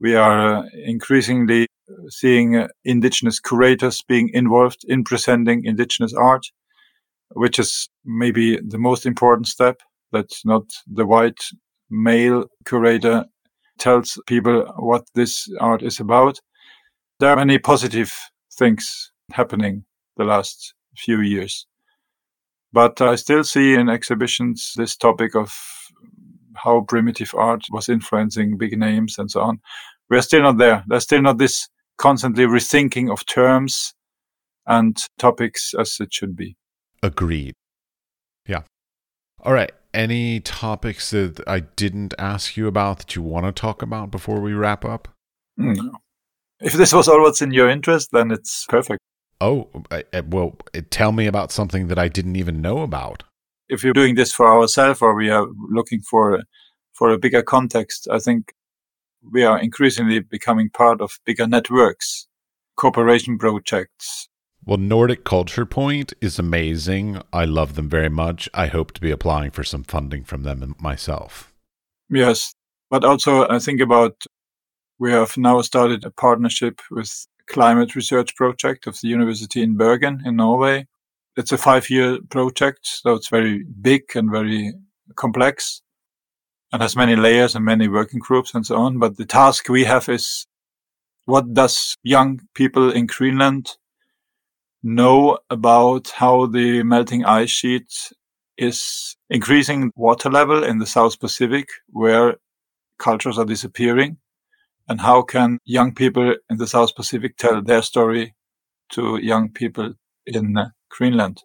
We 0.00 0.14
are 0.14 0.58
uh, 0.58 0.62
increasingly 0.84 1.68
seeing 2.08 2.56
uh, 2.56 2.68
indigenous 2.84 3.40
curators 3.40 4.02
being 4.02 4.30
involved 4.32 4.84
in 4.86 5.04
presenting 5.04 5.64
indigenous 5.64 6.12
art, 6.12 6.46
which 7.30 7.58
is 7.58 7.88
maybe 8.04 8.58
the 8.58 8.78
most 8.78 9.06
important 9.06 9.48
step. 9.48 9.80
That's 10.12 10.44
not 10.44 10.64
the 10.86 11.06
white 11.06 11.42
male 11.90 12.46
curator 12.66 13.24
tells 13.78 14.20
people 14.26 14.64
what 14.76 15.04
this 15.14 15.48
art 15.60 15.82
is 15.82 16.00
about. 16.00 16.40
There 17.20 17.30
are 17.30 17.36
many 17.36 17.58
positive 17.58 18.12
things 18.52 19.12
happening 19.32 19.84
the 20.16 20.24
last 20.24 20.74
few 20.96 21.20
years. 21.20 21.66
But 22.72 23.00
I 23.00 23.14
still 23.16 23.44
see 23.44 23.74
in 23.74 23.88
exhibitions 23.88 24.72
this 24.76 24.96
topic 24.96 25.36
of 25.36 25.52
how 26.56 26.82
primitive 26.82 27.34
art 27.34 27.64
was 27.70 27.88
influencing 27.88 28.56
big 28.58 28.78
names 28.78 29.18
and 29.18 29.30
so 29.30 29.40
on. 29.40 29.60
We're 30.10 30.22
still 30.22 30.42
not 30.42 30.58
there. 30.58 30.84
There's 30.86 31.04
still 31.04 31.22
not 31.22 31.38
this 31.38 31.68
constantly 31.98 32.44
rethinking 32.44 33.10
of 33.12 33.24
terms 33.26 33.94
and 34.66 34.96
topics 35.18 35.74
as 35.78 35.98
it 36.00 36.12
should 36.12 36.36
be. 36.36 36.56
Agreed. 37.02 37.54
Yeah. 38.46 38.62
All 39.42 39.52
right. 39.52 39.72
Any 39.94 40.40
topics 40.40 41.10
that 41.12 41.40
I 41.46 41.60
didn't 41.60 42.14
ask 42.18 42.56
you 42.56 42.66
about 42.66 42.98
that 42.98 43.16
you 43.16 43.22
want 43.22 43.46
to 43.46 43.52
talk 43.52 43.80
about 43.80 44.10
before 44.10 44.40
we 44.40 44.52
wrap 44.52 44.84
up? 44.84 45.08
No. 45.56 45.80
Hmm. 45.80 45.88
If 46.60 46.72
this 46.72 46.92
was 46.92 47.08
all 47.08 47.20
what's 47.22 47.40
in 47.40 47.52
your 47.52 47.68
interest, 47.68 48.10
then 48.12 48.30
it's 48.30 48.66
perfect. 48.68 49.00
Oh, 49.40 49.68
well, 50.28 50.56
tell 50.90 51.12
me 51.12 51.26
about 51.26 51.52
something 51.52 51.88
that 51.88 51.98
I 51.98 52.08
didn't 52.08 52.36
even 52.36 52.60
know 52.60 52.78
about. 52.78 53.22
If 53.68 53.84
you're 53.84 53.92
doing 53.92 54.14
this 54.14 54.32
for 54.32 54.52
ourselves 54.52 55.00
or 55.00 55.14
we 55.14 55.30
are 55.30 55.46
looking 55.70 56.00
for 56.00 56.42
for 56.92 57.10
a 57.10 57.18
bigger 57.18 57.42
context, 57.42 58.08
I 58.10 58.18
think 58.18 58.52
we 59.32 59.42
are 59.42 59.58
increasingly 59.58 60.20
becoming 60.20 60.70
part 60.70 61.00
of 61.00 61.18
bigger 61.24 61.46
networks, 61.46 62.26
cooperation 62.76 63.38
projects. 63.38 64.28
Well, 64.66 64.78
Nordic 64.78 65.24
Culture 65.24 65.66
Point 65.66 66.14
is 66.22 66.38
amazing. 66.38 67.20
I 67.34 67.44
love 67.44 67.74
them 67.74 67.90
very 67.90 68.08
much. 68.08 68.48
I 68.54 68.66
hope 68.66 68.92
to 68.92 69.00
be 69.00 69.10
applying 69.10 69.50
for 69.50 69.62
some 69.62 69.84
funding 69.84 70.24
from 70.24 70.42
them 70.42 70.74
myself. 70.80 71.52
Yes, 72.08 72.54
but 72.88 73.04
also 73.04 73.46
I 73.48 73.58
think 73.58 73.82
about 73.82 74.24
we 74.98 75.12
have 75.12 75.36
now 75.36 75.60
started 75.60 76.04
a 76.04 76.10
partnership 76.10 76.80
with 76.90 77.26
climate 77.46 77.94
research 77.94 78.34
project 78.36 78.86
of 78.86 78.98
the 79.02 79.08
university 79.08 79.62
in 79.62 79.76
Bergen 79.76 80.22
in 80.24 80.36
Norway. 80.36 80.86
It's 81.36 81.52
a 81.52 81.58
five 81.58 81.90
year 81.90 82.18
project, 82.30 82.80
so 82.86 83.14
it's 83.14 83.28
very 83.28 83.64
big 83.64 84.04
and 84.14 84.30
very 84.30 84.72
complex 85.14 85.82
and 86.72 86.80
has 86.80 86.96
many 86.96 87.16
layers 87.16 87.54
and 87.54 87.66
many 87.66 87.88
working 87.88 88.20
groups 88.20 88.54
and 88.54 88.64
so 88.64 88.76
on. 88.76 88.98
But 88.98 89.18
the 89.18 89.26
task 89.26 89.68
we 89.68 89.84
have 89.84 90.08
is 90.08 90.46
what 91.26 91.52
does 91.52 91.96
young 92.02 92.40
people 92.54 92.90
in 92.90 93.06
Greenland 93.06 93.76
know 94.84 95.38
about 95.48 96.10
how 96.10 96.46
the 96.46 96.82
melting 96.82 97.24
ice 97.24 97.50
sheet 97.50 98.12
is 98.56 99.16
increasing 99.30 99.90
water 99.96 100.30
level 100.30 100.62
in 100.62 100.78
the 100.78 100.86
South 100.86 101.18
Pacific 101.18 101.68
where 101.88 102.36
cultures 102.98 103.38
are 103.38 103.46
disappearing? 103.46 104.18
And 104.86 105.00
how 105.00 105.22
can 105.22 105.58
young 105.64 105.94
people 105.94 106.36
in 106.50 106.58
the 106.58 106.66
South 106.66 106.94
Pacific 106.94 107.38
tell 107.38 107.62
their 107.62 107.80
story 107.80 108.34
to 108.90 109.16
young 109.16 109.50
people 109.50 109.94
in 110.26 110.56
uh, 110.58 110.68
Greenland? 110.90 111.42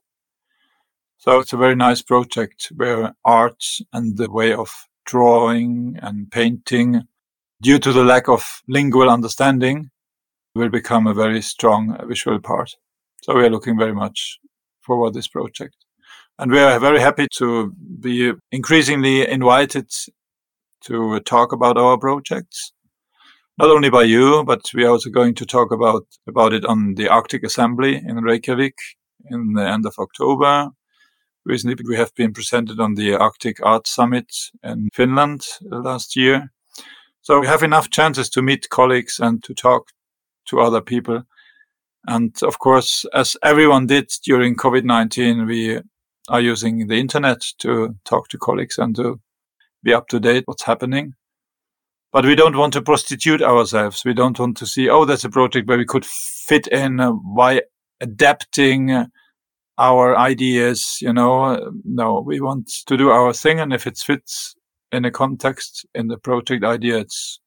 So 1.17 1.39
it's 1.39 1.53
a 1.53 1.57
very 1.57 1.75
nice 1.75 2.01
project 2.01 2.71
where 2.75 3.13
art 3.23 3.63
and 3.93 4.17
the 4.17 4.29
way 4.29 4.53
of 4.53 4.69
drawing 5.05 5.97
and 6.01 6.29
painting, 6.29 7.03
due 7.61 7.79
to 7.79 7.93
the 7.93 8.03
lack 8.03 8.27
of 8.27 8.61
lingual 8.67 9.09
understanding, 9.09 9.89
will 10.53 10.69
become 10.69 11.07
a 11.07 11.13
very 11.13 11.41
strong 11.41 11.97
visual 12.07 12.39
part. 12.39 12.75
So 13.21 13.35
we 13.35 13.43
are 13.45 13.49
looking 13.49 13.77
very 13.77 13.93
much 13.93 14.39
forward 14.81 15.13
this 15.13 15.27
project. 15.27 15.75
And 16.37 16.51
we 16.51 16.59
are 16.59 16.79
very 16.79 17.01
happy 17.01 17.27
to 17.35 17.73
be 17.99 18.31
increasingly 18.51 19.27
invited 19.27 19.89
to 20.85 21.19
talk 21.21 21.51
about 21.51 21.77
our 21.77 21.97
projects. 21.97 22.71
Not 23.57 23.69
only 23.69 23.89
by 23.89 24.03
you, 24.03 24.45
but 24.45 24.61
we 24.73 24.85
are 24.85 24.91
also 24.91 25.09
going 25.09 25.35
to 25.35 25.45
talk 25.45 25.73
about, 25.73 26.07
about 26.29 26.53
it 26.53 26.63
on 26.63 26.95
the 26.95 27.09
Arctic 27.09 27.43
Assembly 27.43 27.97
in 27.97 28.23
Reykjavik 28.23 28.75
in 29.29 29.51
the 29.53 29.67
end 29.67 29.85
of 29.85 29.95
October. 29.99 30.69
Recently, 31.45 31.75
we 31.85 31.97
have 31.97 32.15
been 32.15 32.31
presented 32.31 32.79
on 32.79 32.95
the 32.95 33.15
Arctic 33.15 33.57
Art 33.61 33.85
Summit 33.85 34.33
in 34.63 34.87
Finland 34.93 35.41
last 35.61 36.15
year. 36.15 36.53
So 37.21 37.41
we 37.41 37.47
have 37.47 37.63
enough 37.63 37.89
chances 37.89 38.29
to 38.29 38.41
meet 38.41 38.69
colleagues 38.69 39.19
and 39.19 39.43
to 39.43 39.53
talk 39.53 39.89
to 40.45 40.61
other 40.61 40.79
people. 40.79 41.23
And 42.07 42.35
of 42.43 42.59
course, 42.59 43.05
as 43.13 43.35
everyone 43.43 43.87
did 43.87 44.09
during 44.23 44.55
COVID-19, 44.55 45.47
we 45.47 45.81
are 46.29 46.41
using 46.41 46.87
the 46.87 46.99
internet 46.99 47.41
to 47.59 47.95
talk 48.05 48.29
to 48.29 48.37
colleagues 48.37 48.77
and 48.77 48.95
to 48.95 49.19
be 49.83 49.93
up 49.93 50.07
to 50.09 50.19
date 50.19 50.43
what's 50.45 50.63
happening. 50.63 51.13
But 52.11 52.25
we 52.25 52.35
don't 52.35 52.57
want 52.57 52.73
to 52.73 52.81
prostitute 52.81 53.41
ourselves. 53.41 54.03
We 54.03 54.13
don't 54.13 54.39
want 54.39 54.57
to 54.57 54.65
see, 54.65 54.89
oh, 54.89 55.05
that's 55.05 55.25
a 55.25 55.29
project 55.29 55.67
where 55.67 55.77
we 55.77 55.85
could 55.85 56.05
fit 56.05 56.67
in 56.67 56.97
by 57.35 57.61
adapting 58.01 59.05
our 59.77 60.17
ideas, 60.17 60.97
you 61.01 61.13
know. 61.13 61.71
No, 61.83 62.21
we 62.25 62.41
want 62.41 62.71
to 62.87 62.97
do 62.97 63.09
our 63.09 63.31
thing. 63.33 63.59
And 63.59 63.73
if 63.73 63.85
it 63.85 63.97
fits 63.97 64.55
in 64.91 65.05
a 65.05 65.11
context, 65.11 65.85
in 65.93 66.07
the 66.07 66.17
project 66.17 66.63
idea, 66.63 66.97
it's, 66.97 67.39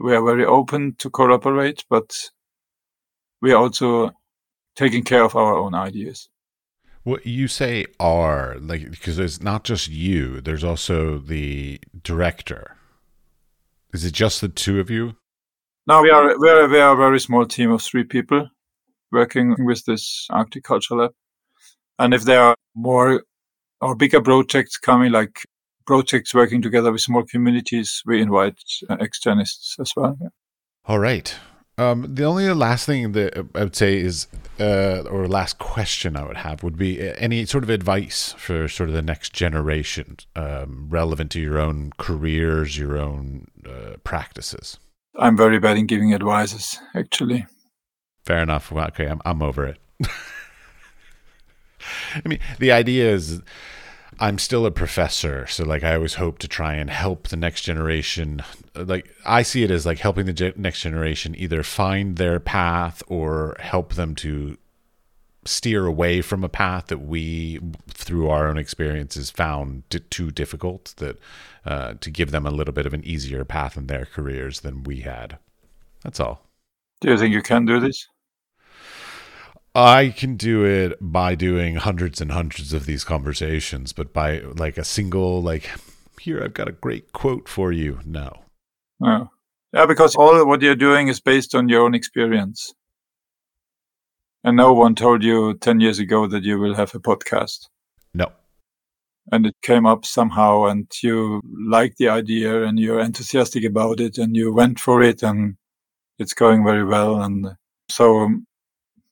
we 0.00 0.14
are 0.14 0.24
very 0.24 0.46
open 0.46 0.94
to 0.98 1.10
cooperate, 1.10 1.84
but 1.90 2.30
we 3.40 3.52
are 3.52 3.56
also 3.62 4.12
taking 4.74 5.02
care 5.02 5.24
of 5.24 5.36
our 5.36 5.56
own 5.56 5.74
ideas. 5.74 6.28
What 7.02 7.26
you 7.26 7.46
say 7.46 7.86
are 8.00 8.56
like 8.58 8.90
because 8.90 9.18
it's 9.18 9.40
not 9.40 9.64
just 9.64 9.88
you, 9.88 10.40
there's 10.40 10.64
also 10.64 11.18
the 11.18 11.80
director. 12.02 12.76
Is 13.92 14.04
it 14.04 14.12
just 14.12 14.40
the 14.40 14.48
two 14.48 14.80
of 14.80 14.90
you? 14.90 15.16
No, 15.86 16.02
we 16.02 16.10
are 16.10 16.36
we 16.38 16.50
are, 16.50 16.68
we 16.68 16.80
are 16.80 16.94
a 16.94 16.96
very 16.96 17.20
small 17.20 17.46
team 17.46 17.70
of 17.70 17.80
three 17.80 18.02
people 18.02 18.48
working 19.12 19.54
with 19.64 19.84
this 19.84 20.26
Arctic 20.30 20.64
Culture 20.64 20.96
Lab. 20.96 21.12
And 21.98 22.12
if 22.12 22.24
there 22.24 22.42
are 22.42 22.56
more 22.74 23.22
or 23.80 23.94
bigger 23.94 24.20
projects 24.20 24.76
coming, 24.76 25.12
like 25.12 25.46
projects 25.86 26.34
working 26.34 26.60
together 26.60 26.90
with 26.90 27.00
small 27.00 27.22
communities, 27.22 28.02
we 28.04 28.20
invite 28.20 28.58
uh, 28.90 28.96
externists 29.00 29.76
as 29.78 29.92
well. 29.96 30.16
Yeah. 30.20 30.28
All 30.86 30.98
right. 30.98 31.34
Um, 31.78 32.14
the 32.14 32.24
only 32.24 32.48
last 32.54 32.86
thing 32.86 33.12
that 33.12 33.46
I 33.54 33.64
would 33.64 33.76
say 33.76 33.98
is, 33.98 34.28
uh, 34.58 35.02
or 35.10 35.28
last 35.28 35.58
question 35.58 36.16
I 36.16 36.26
would 36.26 36.38
have 36.38 36.62
would 36.62 36.78
be 36.78 37.06
uh, 37.06 37.12
any 37.18 37.44
sort 37.44 37.64
of 37.64 37.70
advice 37.70 38.34
for 38.38 38.66
sort 38.66 38.88
of 38.88 38.94
the 38.94 39.02
next 39.02 39.34
generation, 39.34 40.16
um, 40.34 40.86
relevant 40.88 41.30
to 41.32 41.40
your 41.40 41.58
own 41.58 41.92
careers, 41.98 42.78
your 42.78 42.96
own 42.96 43.48
uh, 43.66 43.96
practices. 44.04 44.78
I'm 45.18 45.36
very 45.36 45.58
bad 45.58 45.76
in 45.76 45.86
giving 45.86 46.14
advices, 46.14 46.78
actually. 46.94 47.46
Fair 48.24 48.42
enough. 48.42 48.72
Well, 48.72 48.86
okay, 48.88 49.06
I'm 49.06 49.20
I'm 49.26 49.42
over 49.42 49.66
it. 49.66 49.78
I 52.14 52.26
mean, 52.26 52.40
the 52.58 52.72
idea 52.72 53.12
is 53.12 53.42
I'm 54.18 54.38
still 54.38 54.64
a 54.64 54.70
professor, 54.70 55.46
so 55.46 55.64
like 55.64 55.84
I 55.84 55.94
always 55.94 56.14
hope 56.14 56.38
to 56.38 56.48
try 56.48 56.74
and 56.74 56.88
help 56.88 57.28
the 57.28 57.36
next 57.36 57.62
generation. 57.62 58.42
Like 58.74 59.14
I 59.24 59.42
see 59.42 59.62
it 59.62 59.70
as 59.70 59.84
like 59.84 59.98
helping 59.98 60.26
the 60.26 60.32
ge- 60.32 60.56
next 60.56 60.80
generation 60.80 61.34
either 61.36 61.62
find 61.62 62.16
their 62.16 62.40
path 62.40 63.02
or 63.08 63.56
help 63.60 63.94
them 63.94 64.14
to 64.16 64.56
steer 65.44 65.86
away 65.86 66.22
from 66.22 66.42
a 66.42 66.48
path 66.48 66.86
that 66.86 66.98
we, 66.98 67.60
through 67.88 68.28
our 68.28 68.48
own 68.48 68.58
experiences, 68.58 69.30
found 69.30 69.88
t- 69.90 70.00
too 70.00 70.30
difficult. 70.30 70.94
That 70.96 71.18
uh, 71.66 71.94
to 72.00 72.10
give 72.10 72.30
them 72.30 72.46
a 72.46 72.50
little 72.50 72.74
bit 72.74 72.86
of 72.86 72.94
an 72.94 73.04
easier 73.04 73.44
path 73.44 73.76
in 73.76 73.86
their 73.86 74.06
careers 74.06 74.60
than 74.60 74.84
we 74.84 75.00
had. 75.00 75.38
That's 76.02 76.20
all. 76.20 76.46
Do 77.00 77.10
you 77.10 77.18
think 77.18 77.34
you 77.34 77.42
can 77.42 77.66
do 77.66 77.80
this? 77.80 78.08
I 79.76 80.08
can 80.08 80.36
do 80.36 80.64
it 80.64 80.96
by 81.02 81.34
doing 81.34 81.76
hundreds 81.76 82.22
and 82.22 82.32
hundreds 82.32 82.72
of 82.72 82.86
these 82.86 83.04
conversations, 83.04 83.92
but 83.92 84.14
by 84.14 84.38
like 84.40 84.78
a 84.78 84.84
single, 84.84 85.42
like, 85.42 85.70
here, 86.18 86.42
I've 86.42 86.54
got 86.54 86.68
a 86.68 86.72
great 86.72 87.12
quote 87.12 87.46
for 87.46 87.72
you. 87.72 88.00
No. 88.06 88.32
Oh. 89.04 89.28
Yeah, 89.74 89.84
because 89.84 90.16
all 90.16 90.46
what 90.46 90.62
you're 90.62 90.76
doing 90.76 91.08
is 91.08 91.20
based 91.20 91.54
on 91.54 91.68
your 91.68 91.82
own 91.82 91.94
experience. 91.94 92.72
And 94.42 94.56
no 94.56 94.72
one 94.72 94.94
told 94.94 95.22
you 95.22 95.58
10 95.58 95.80
years 95.80 95.98
ago 95.98 96.26
that 96.26 96.42
you 96.42 96.58
will 96.58 96.74
have 96.74 96.94
a 96.94 96.98
podcast. 96.98 97.68
No. 98.14 98.32
And 99.30 99.44
it 99.44 99.56
came 99.60 99.84
up 99.84 100.06
somehow, 100.06 100.64
and 100.64 100.90
you 101.02 101.42
like 101.68 101.96
the 101.96 102.08
idea 102.08 102.62
and 102.62 102.78
you're 102.78 103.00
enthusiastic 103.00 103.64
about 103.64 104.00
it, 104.00 104.16
and 104.16 104.34
you 104.34 104.54
went 104.54 104.80
for 104.80 105.02
it, 105.02 105.22
and 105.22 105.56
it's 106.18 106.32
going 106.32 106.64
very 106.64 106.84
well. 106.84 107.20
And 107.20 107.56
so 107.90 108.20
um, 108.20 108.46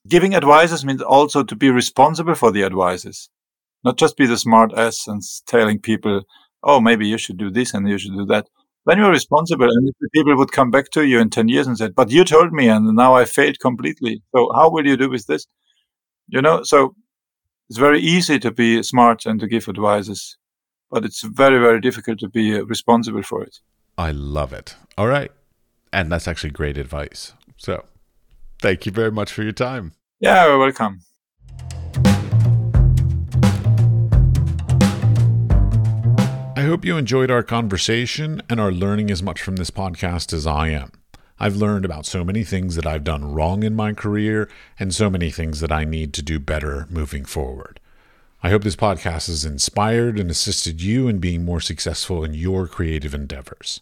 Giving 0.07 0.35
advices 0.35 0.85
means 0.85 1.03
also 1.03 1.43
to 1.43 1.57
be 1.57 1.71
responsible 1.71 2.35
for 2.35 2.51
the 2.51 2.63
advices, 2.65 3.31
not 3.85 3.97
just 3.97 4.17
be 4.17 4.27
the 4.27 4.37
smart 4.37 4.73
ass 4.75 5.07
and 5.07 5.23
telling 5.47 5.81
people, 5.81 6.23
oh, 6.63 6.81
maybe 6.81 7.07
you 7.07 7.19
should 7.19 7.39
do 7.39 7.51
this 7.51 7.73
and 7.73 7.89
you 7.89 7.99
should 7.99 8.13
do 8.13 8.27
that. 8.27 8.49
Then 8.87 8.99
you're 8.99 9.11
responsible, 9.11 9.67
and 9.67 9.93
people 10.13 10.37
would 10.37 10.53
come 10.53 10.71
back 10.71 10.91
to 10.91 11.07
you 11.07 11.19
in 11.19 11.31
ten 11.31 11.49
years 11.49 11.67
and 11.67 11.79
said, 11.79 11.95
"But 11.95 12.11
you 12.11 12.23
told 12.23 12.53
me, 12.53 12.69
and 12.69 12.95
now 12.95 13.15
I 13.15 13.25
failed 13.25 13.59
completely. 13.59 14.23
So 14.37 14.51
how 14.55 14.69
will 14.69 14.87
you 14.87 14.99
do 14.99 15.09
with 15.09 15.27
this?" 15.27 15.47
You 16.29 16.43
know, 16.43 16.63
so 16.65 16.95
it's 17.71 17.79
very 17.79 18.01
easy 18.01 18.39
to 18.41 18.51
be 18.51 18.83
smart 18.83 19.25
and 19.25 19.41
to 19.41 19.47
give 19.47 19.69
advices, 19.69 20.37
but 20.91 21.05
it's 21.05 21.23
very, 21.23 21.59
very 21.59 21.81
difficult 21.81 22.19
to 22.19 22.29
be 22.29 22.55
uh, 22.55 22.65
responsible 22.65 23.23
for 23.23 23.43
it. 23.43 23.57
I 23.97 24.11
love 24.11 24.53
it. 24.53 24.77
All 24.99 25.07
right. 25.07 25.33
And 25.91 26.13
that's 26.13 26.29
actually 26.29 26.51
great 26.51 26.77
advice. 26.77 27.33
So 27.57 27.85
thank 28.61 28.87
you 28.87 28.93
very 28.93 29.11
much 29.11 29.33
for 29.33 29.43
your 29.43 29.53
time. 29.53 29.93
Yeah, 30.21 30.47
you're 30.47 30.59
welcome. 30.59 31.01
I 36.57 36.67
hope 36.67 36.85
you 36.85 36.97
enjoyed 36.97 37.31
our 37.31 37.43
conversation 37.43 38.41
and 38.49 38.59
are 38.59 38.73
learning 38.73 39.11
as 39.11 39.23
much 39.23 39.43
from 39.43 39.57
this 39.57 39.71
podcast 39.71 40.33
as 40.33 40.47
I 40.47 40.69
am. 40.69 40.93
I've 41.39 41.57
learned 41.57 41.85
about 41.85 42.07
so 42.07 42.25
many 42.25 42.45
things 42.45 42.77
that 42.77 42.87
I've 42.87 43.05
done 43.05 43.35
wrong 43.35 43.65
in 43.65 43.75
my 43.75 43.93
career 43.93 44.49
and 44.79 44.95
so 44.95 45.11
many 45.11 45.31
things 45.31 45.61
that 45.61 45.73
I 45.73 45.85
need 45.85 46.15
to 46.15 46.23
do 46.23 46.39
better 46.39 46.87
moving 46.89 47.25
forward. 47.25 47.81
I 48.43 48.51
hope 48.51 48.63
this 48.63 48.77
podcast 48.77 49.27
has 49.27 49.45
inspired 49.45 50.19
and 50.19 50.31
assisted 50.31 50.81
you 50.81 51.09
in 51.09 51.19
being 51.19 51.45
more 51.45 51.61
successful 51.61 52.23
in 52.23 52.35
your 52.35 52.69
creative 52.69 53.15
endeavors. 53.15 53.81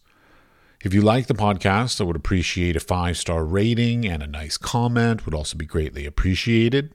If 0.83 0.93
you 0.93 1.01
like 1.01 1.29
the 1.29 1.35
podcast, 1.35 2.01
I 2.01 2.05
would 2.05 2.17
appreciate 2.17 2.75
a 2.75 2.81
five 2.81 3.17
star 3.17 3.45
rating 3.45 4.05
and 4.05 4.21
a 4.21 4.27
nice 4.27 4.57
comment, 4.57 5.25
would 5.25 5.35
also 5.35 5.57
be 5.57 5.65
greatly 5.65 6.07
appreciated. 6.07 6.93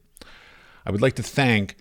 I 0.85 0.91
would 0.91 1.01
like 1.01 1.15
to 1.15 1.23
thank 1.23 1.77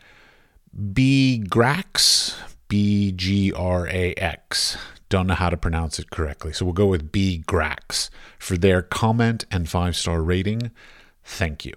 B 0.93 1.43
Grax, 1.49 2.37
B 2.69 3.11
G 3.11 3.53
R 3.53 3.89
A 3.89 4.15
X. 4.15 4.79
Don't 5.09 5.27
know 5.27 5.35
how 5.35 5.51
to 5.51 5.57
pronounce 5.57 5.99
it 5.99 6.11
correctly, 6.11 6.53
so 6.53 6.65
we'll 6.65 6.75
go 6.75 6.87
with 6.87 7.11
B 7.11 7.43
Grax 7.45 8.09
for 8.39 8.57
their 8.57 8.83
comment 8.83 9.45
and 9.51 9.69
five 9.69 9.97
star 9.97 10.23
rating. 10.23 10.71
Thank 11.25 11.65
you. 11.65 11.75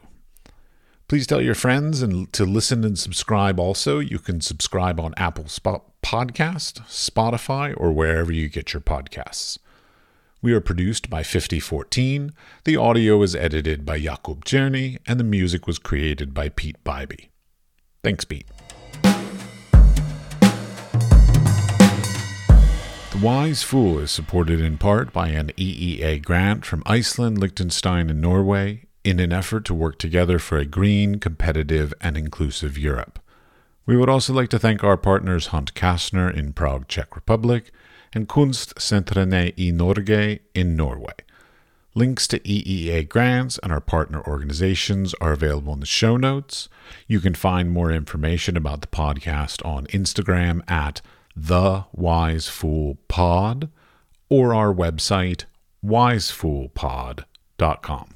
Please 1.08 1.26
tell 1.26 1.42
your 1.42 1.56
friends 1.56 2.04
and 2.04 2.32
to 2.34 2.46
listen 2.46 2.84
and 2.84 3.00
subscribe 3.00 3.60
also. 3.60 3.98
You 3.98 4.20
can 4.20 4.42
subscribe 4.42 5.00
on 5.00 5.16
Apple 5.18 5.46
Podcast, 5.46 6.82
Spotify, 6.84 7.74
or 7.76 7.92
wherever 7.92 8.32
you 8.32 8.48
get 8.48 8.74
your 8.74 8.82
podcasts. 8.82 9.58
We 10.42 10.54
are 10.54 10.62
produced 10.62 11.10
by 11.10 11.22
5014. 11.22 12.32
The 12.64 12.78
audio 12.78 13.22
is 13.24 13.36
edited 13.36 13.86
by 13.86 14.00
Jakub 14.00 14.46
Černý, 14.46 15.00
and 15.06 15.20
the 15.20 15.26
music 15.26 15.68
was 15.68 15.78
created 15.78 16.34
by 16.34 16.48
Peat 16.48 16.82
Biby. 16.86 17.28
Thanks, 18.06 18.24
Peat. 18.24 18.48
The 23.12 23.20
Wise 23.22 23.64
Fool 23.64 24.00
is 24.00 24.12
supported 24.12 24.62
in 24.62 24.78
part 24.78 25.12
by 25.12 25.28
an 25.28 25.52
EEA 25.58 26.24
grant 26.24 26.66
from 26.66 26.84
Iceland, 26.86 27.38
Liechtenstein, 27.38 28.10
and 28.10 28.22
Norway 28.22 28.86
in 29.04 29.20
an 29.20 29.34
effort 29.34 29.66
to 29.66 29.74
work 29.74 30.00
together 30.00 30.40
for 30.40 30.58
a 30.58 30.64
green, 30.64 31.20
competitive, 31.20 31.94
and 32.00 32.16
inclusive 32.16 32.78
Europe. 32.78 33.20
We 33.86 33.98
would 33.98 34.08
also 34.08 34.32
like 34.32 34.48
to 34.52 34.60
thank 34.60 34.86
our 34.86 34.96
partners 34.96 35.48
Hunt 35.48 35.74
Kastner 35.74 36.34
in 36.34 36.54
Prague, 36.54 36.88
Czech 36.88 37.14
Republic, 37.14 37.74
and 38.14 38.28
Kunstsentrene 38.28 39.54
i 39.58 39.72
Norge 39.72 40.40
in 40.54 40.76
Norway. 40.76 41.14
Links 41.96 42.28
to 42.28 42.40
EEA 42.40 43.10
grants 43.10 43.58
and 43.64 43.72
our 43.72 43.82
partner 43.82 44.22
organizations 44.26 45.16
are 45.20 45.32
available 45.32 45.74
in 45.74 45.80
the 45.80 45.86
show 45.86 46.18
notes. 46.18 46.70
You 47.08 47.20
can 47.20 47.34
find 47.34 47.72
more 47.72 47.92
information 47.92 48.56
about 48.56 48.82
the 48.82 48.88
podcast 48.88 49.66
on 49.66 49.88
Instagram 49.88 50.62
at 50.70 51.02
The 51.36 51.86
Wise 51.92 52.48
Fool 52.48 53.00
Pod 53.08 53.70
or 54.30 54.54
our 54.54 54.72
website 54.74 55.46
wisefoolpod.com. 55.84 58.10